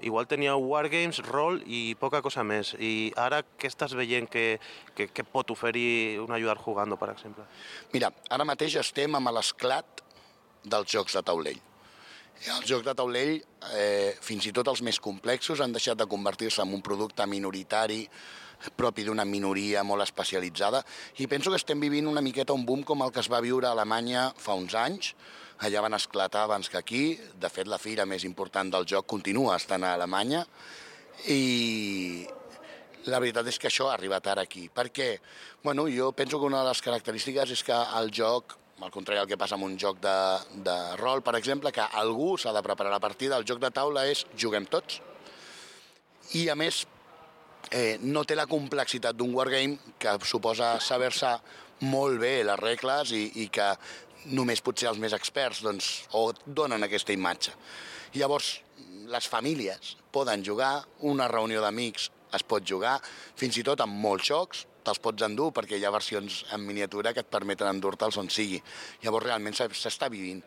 [0.05, 2.73] igual teníeu Wargames, rol i poca cosa més.
[2.79, 4.59] I ara què estàs veient que,
[4.95, 7.47] que, que pot oferir un ajudar jugando, per exemple?
[7.93, 10.03] Mira, ara mateix estem amb l'esclat
[10.65, 11.61] dels jocs de taulell.
[12.35, 13.37] Els jocs de taulell,
[13.73, 18.03] eh, fins i tot els més complexos, han deixat de convertir-se en un producte minoritari
[18.75, 20.81] propi d'una minoria molt especialitzada
[21.21, 23.67] i penso que estem vivint una miqueta un boom com el que es va viure
[23.67, 25.13] a Alemanya fa uns anys,
[25.63, 27.03] allà van esclatar abans que aquí,
[27.39, 30.43] de fet la fira més important del joc continua estant a Alemanya
[31.31, 32.25] i
[33.05, 34.67] la veritat és que això ha arribat ara aquí.
[34.73, 35.09] Per què?
[35.63, 39.29] Bueno, jo penso que una de les característiques és que el joc, al contrari del
[39.29, 40.15] que passa amb un joc de,
[40.65, 44.07] de rol, per exemple, que algú s'ha de preparar la partida, el joc de taula
[44.09, 44.99] és juguem tots.
[46.33, 46.81] I a més,
[47.71, 51.35] eh, no té la complexitat d'un wargame que suposa saber-se
[51.85, 53.67] molt bé les regles i, i que
[54.31, 57.53] només potser els més experts doncs, o donen aquesta imatge.
[58.15, 58.59] Llavors,
[59.11, 62.97] les famílies poden jugar, una reunió d'amics es pot jugar,
[63.37, 67.13] fins i tot amb molts jocs, te'ls pots endur perquè hi ha versions en miniatura
[67.13, 68.61] que et permeten endur-te'ls on sigui.
[69.03, 70.43] Llavors realment s'està vivint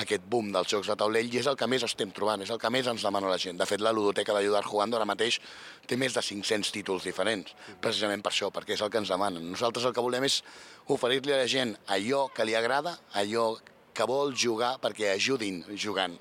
[0.00, 2.60] aquest boom dels jocs de taulell i és el que més estem trobant, és el
[2.60, 3.58] que més ens demana la gent.
[3.60, 5.38] De fet, la ludoteca d'Ajudar Jugando ara mateix
[5.86, 7.52] té més de 500 títols diferents,
[7.84, 9.50] precisament per això, perquè és el que ens demanen.
[9.52, 10.40] Nosaltres el que volem és
[10.88, 13.52] oferir-li a la gent allò que li agrada, allò
[13.92, 16.16] que vol jugar perquè ajudin jugant.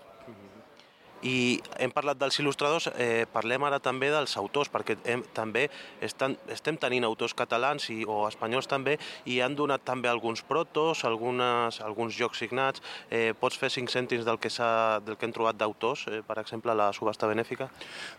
[1.21, 5.67] I hem parlat dels il·lustradors, eh, parlem ara també dels autors, perquè hem, també
[6.01, 8.97] estan, estem tenint autors catalans i, o espanyols també,
[9.29, 12.81] i han donat també alguns protos, algunes, alguns jocs signats.
[13.09, 14.49] Eh, pots fer cinc cèntims del que,
[15.05, 17.69] del que hem trobat d'autors, eh, per exemple, la subhasta benèfica?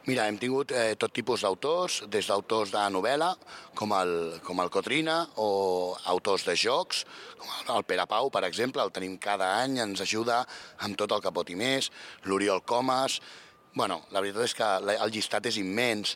[0.06, 3.32] Mira, hem tingut eh, tot tipus d'autors, des d'autors de novel·la,
[3.74, 4.14] com el,
[4.46, 7.02] com el Cotrina, o autors de jocs,
[7.42, 10.42] com el Pere Pau, per exemple, el tenim cada any, ens ajuda
[10.86, 11.90] amb tot el que pot i més,
[12.30, 13.20] l'Oriol Coma, idiomes...
[13.74, 16.10] Bueno, la veritat és que el llistat és immens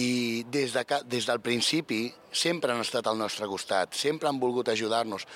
[0.00, 4.70] i des, de, des del principi sempre han estat al nostre costat, sempre han volgut
[4.72, 5.26] ajudar-nos.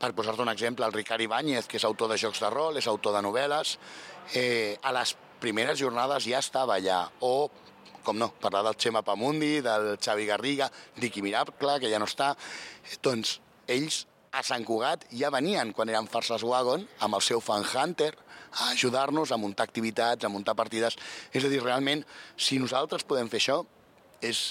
[0.00, 2.88] Per posar-te un exemple, el Ricard Ibáñez, que és autor de jocs de rol, és
[2.88, 3.74] autor de novel·les,
[4.32, 7.50] eh, a les primeres jornades ja estava allà, o
[8.02, 12.32] com no, parlar del Xema Pamundi, del Xavi Garriga, Diqui Miracle, que ja no està,
[13.04, 13.36] doncs
[13.68, 18.14] ells a Sant Cugat ja venien, quan eren Farses Wagon, amb el seu Fan Hunter,
[18.52, 20.96] a ajudar-nos a muntar activitats, a muntar partides.
[21.32, 22.04] És a dir, realment,
[22.36, 23.62] si nosaltres podem fer això,
[24.22, 24.42] és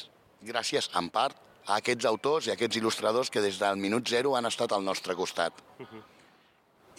[0.45, 1.38] gràcies, en part,
[1.68, 4.84] a aquests autors i a aquests il·lustradors que des del minut zero han estat al
[4.84, 5.53] nostre costat.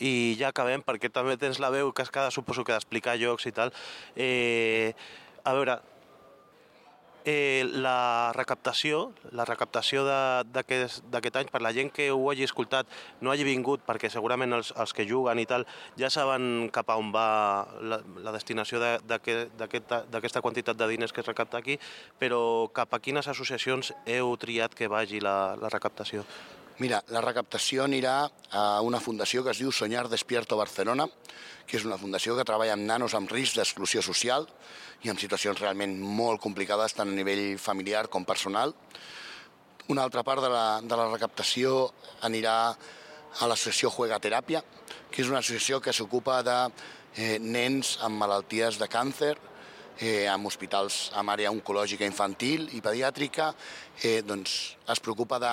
[0.02, 3.72] I ja acabem, perquè també tens la veu cascada, suposo que d'explicar jocs i tal.
[4.16, 4.94] Eh,
[5.44, 5.80] a veure,
[7.24, 12.88] eh, la recaptació, la recaptació d'aquest any, per la gent que ho hagi escoltat,
[13.20, 15.66] no hagi vingut, perquè segurament els, els que juguen i tal
[15.98, 17.26] ja saben cap a on va
[17.80, 21.78] la, la destinació d'aquesta aquest, quantitat de diners que es recapta aquí,
[22.18, 26.26] però cap a quines associacions heu triat que vagi la, la recaptació?
[26.82, 28.12] Mira, la recaptació anirà
[28.58, 31.04] a una fundació que es diu Soñar Despierto Barcelona,
[31.68, 34.48] que és una fundació que treballa amb nanos amb risc d'exclusió social
[35.06, 38.74] i amb situacions realment molt complicades tant a nivell familiar com personal.
[39.94, 41.92] Una altra part de la, de la recaptació
[42.26, 44.64] anirà a l'associació Juega Teràpia,
[45.12, 49.36] que és una associació que s'ocupa de eh, nens amb malalties de càncer,
[50.00, 53.52] eh, amb hospitals amb àrea oncològica infantil i pediàtrica,
[54.02, 55.52] eh, doncs es preocupa de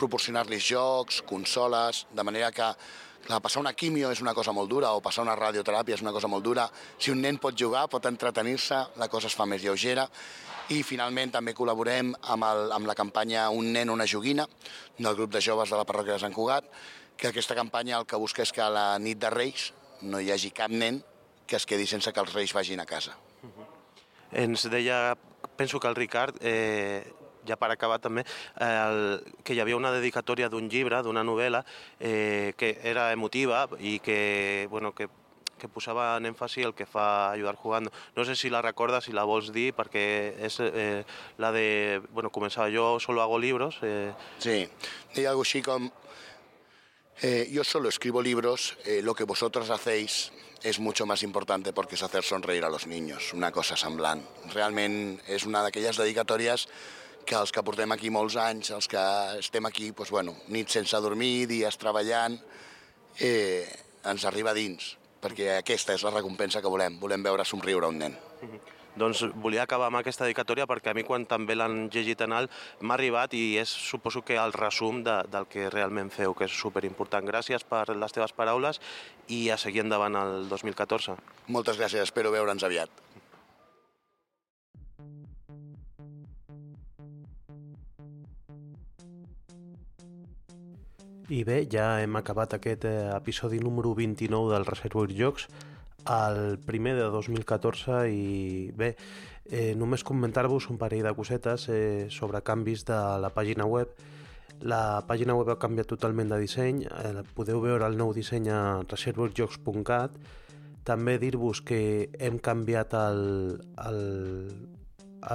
[0.00, 2.72] proporcionar-los jocs, consoles, de manera que
[3.20, 6.12] Clar, passar una quimio és una cosa molt dura o passar una radioteràpia és una
[6.12, 6.64] cosa molt dura.
[6.98, 10.06] Si un nen pot jugar, pot entretenir-se, la cosa es fa més lleugera.
[10.72, 14.46] I finalment també col·laborem amb, el, amb la campanya Un nen, una joguina,
[14.96, 16.64] del grup de joves de la parròquia de Sant Cugat,
[17.16, 19.70] que aquesta campanya el que busca és que a la nit de Reis
[20.00, 21.02] no hi hagi cap nen
[21.46, 23.18] que es quedi sense que els Reis vagin a casa.
[24.32, 25.16] Ens deia,
[25.58, 27.02] penso que el Ricard, eh,
[27.50, 28.24] ja per acabar també,
[28.62, 31.64] el, que hi havia una dedicatòria d'un llibre, d'una novel·la,
[31.98, 35.10] eh, que era emotiva i que, bueno, que
[35.60, 37.92] que posava en èmfasi el que fa Ayudar Jugando.
[38.16, 40.02] No sé si la recordes, si la vols dir, perquè
[40.40, 41.04] és eh,
[41.38, 42.00] la de...
[42.16, 43.78] Bueno, començava jo solo hago libros.
[43.84, 44.10] Eh...
[44.40, 44.64] Sí,
[45.14, 45.90] deia algo així com...
[47.20, 50.32] Eh, yo solo escribo libros, eh, lo que vosotros hacéis
[50.62, 54.24] es mucho más importante porque es hacer sonreír a los niños, una cosa semblant.
[54.54, 56.66] Realment és una d'aquelles dedicatòries
[57.30, 59.02] que els que portem aquí molts anys, els que
[59.38, 62.34] estem aquí, doncs, bueno, nits sense dormir, dies treballant,
[63.22, 63.62] eh,
[64.10, 66.98] ens arriba dins, perquè aquesta és la recompensa que volem.
[66.98, 68.16] Volem veure somriure un nen.
[68.98, 72.50] Doncs volia acabar amb aquesta dedicatòria perquè a mi quan també l'han llegit en alt
[72.82, 76.56] m'ha arribat i és suposo que el resum de, del que realment feu, que és
[76.58, 77.28] superimportant.
[77.30, 78.82] Gràcies per les teves paraules
[79.30, 81.14] i a seguir endavant el 2014.
[81.54, 82.90] Moltes gràcies, espero veure'ns aviat.
[91.30, 95.44] I bé, ja hem acabat aquest eh, episodi número 29 del Reservoir Jocs,
[96.10, 98.96] el primer de 2014 i bé,
[99.46, 103.94] eh, només comentar-vos un parell de cosetes eh, sobre canvis de la pàgina web.
[104.66, 108.82] La pàgina web ha canviat totalment de disseny, eh, podeu veure el nou disseny a
[108.82, 110.18] reservoirjocs.cat.
[110.82, 113.22] També dir-vos que hem canviat el,
[113.86, 114.02] el,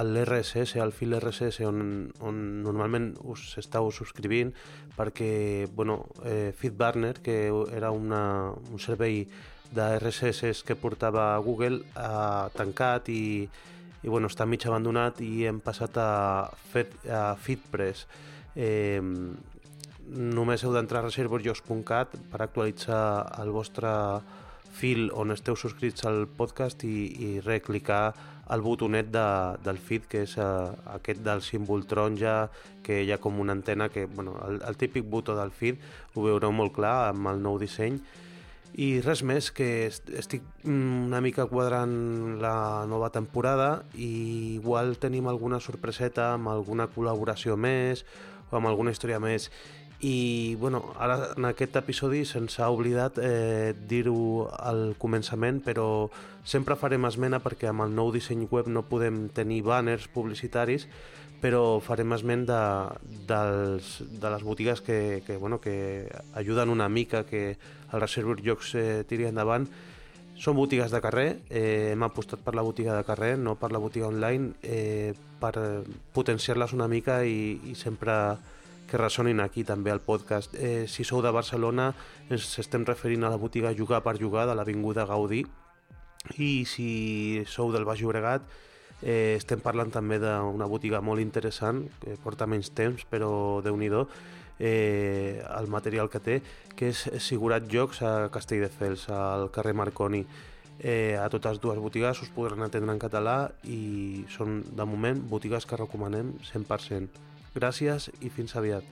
[0.02, 1.80] l'RSS, el fil RSS on,
[2.26, 4.52] on normalment us estàu subscrivint
[4.96, 7.46] perquè bueno, eh, FeedBurner, que
[7.76, 9.26] era una, un servei
[9.70, 13.46] de RSS que portava Google, ha tancat i,
[14.02, 16.10] i bueno, està mig abandonat i hem passat a,
[16.72, 18.06] Fed, a FeedPress.
[18.56, 19.02] Eh,
[20.06, 23.02] només heu d'entrar a reservorjos.cat per actualitzar
[23.42, 23.90] el vostre
[24.76, 26.96] fil on esteu subscrits al podcast i,
[27.26, 28.14] i reclicar
[28.50, 29.26] el botonet de,
[29.64, 32.48] del feed, que és uh, aquest del símbol taronja,
[32.86, 35.82] que hi ha com una antena, que, bueno, el, el típic botó del feed,
[36.14, 37.98] ho veureu molt clar amb el nou disseny.
[38.76, 45.62] I res més, que estic una mica quadrant la nova temporada i igual tenim alguna
[45.64, 48.04] sorpreseta amb alguna col·laboració més
[48.50, 49.48] o amb alguna història més
[50.00, 56.10] i bueno, ara en aquest episodi se'ns ha oblidat eh, dir-ho al començament però
[56.46, 60.86] sempre farem esmena perquè amb el nou disseny web no podem tenir banners publicitaris
[61.42, 62.60] però farem esment de,
[63.28, 67.58] dels, de les botigues que, que, bueno, que ajuden una mica que
[67.92, 69.68] el Reservoir Jocs eh, tiri endavant
[70.36, 73.80] són botigues de carrer, eh, hem apostat per la botiga de carrer, no per la
[73.80, 75.54] botiga online, eh, per
[76.12, 78.36] potenciar-les una mica i, i sempre
[78.86, 80.54] que ressonin aquí també al podcast.
[80.54, 81.90] Eh, si sou de Barcelona,
[82.28, 85.44] ens estem referint a la botiga Jugar per Jugar de l'Avinguda Gaudí
[86.38, 88.42] i si sou del Baix Llobregat,
[89.02, 93.90] eh, estem parlant també d'una botiga molt interessant, que porta menys temps, però déu nhi
[94.58, 96.40] eh, el material que té,
[96.76, 100.24] que és Sigurat Jocs a Castelldefels, al carrer Marconi.
[100.78, 105.64] Eh, a totes dues botigues us podran atendre en català i són, de moment, botigues
[105.64, 107.24] que recomanem 100%.
[107.56, 108.84] Gràcies i fins aviat.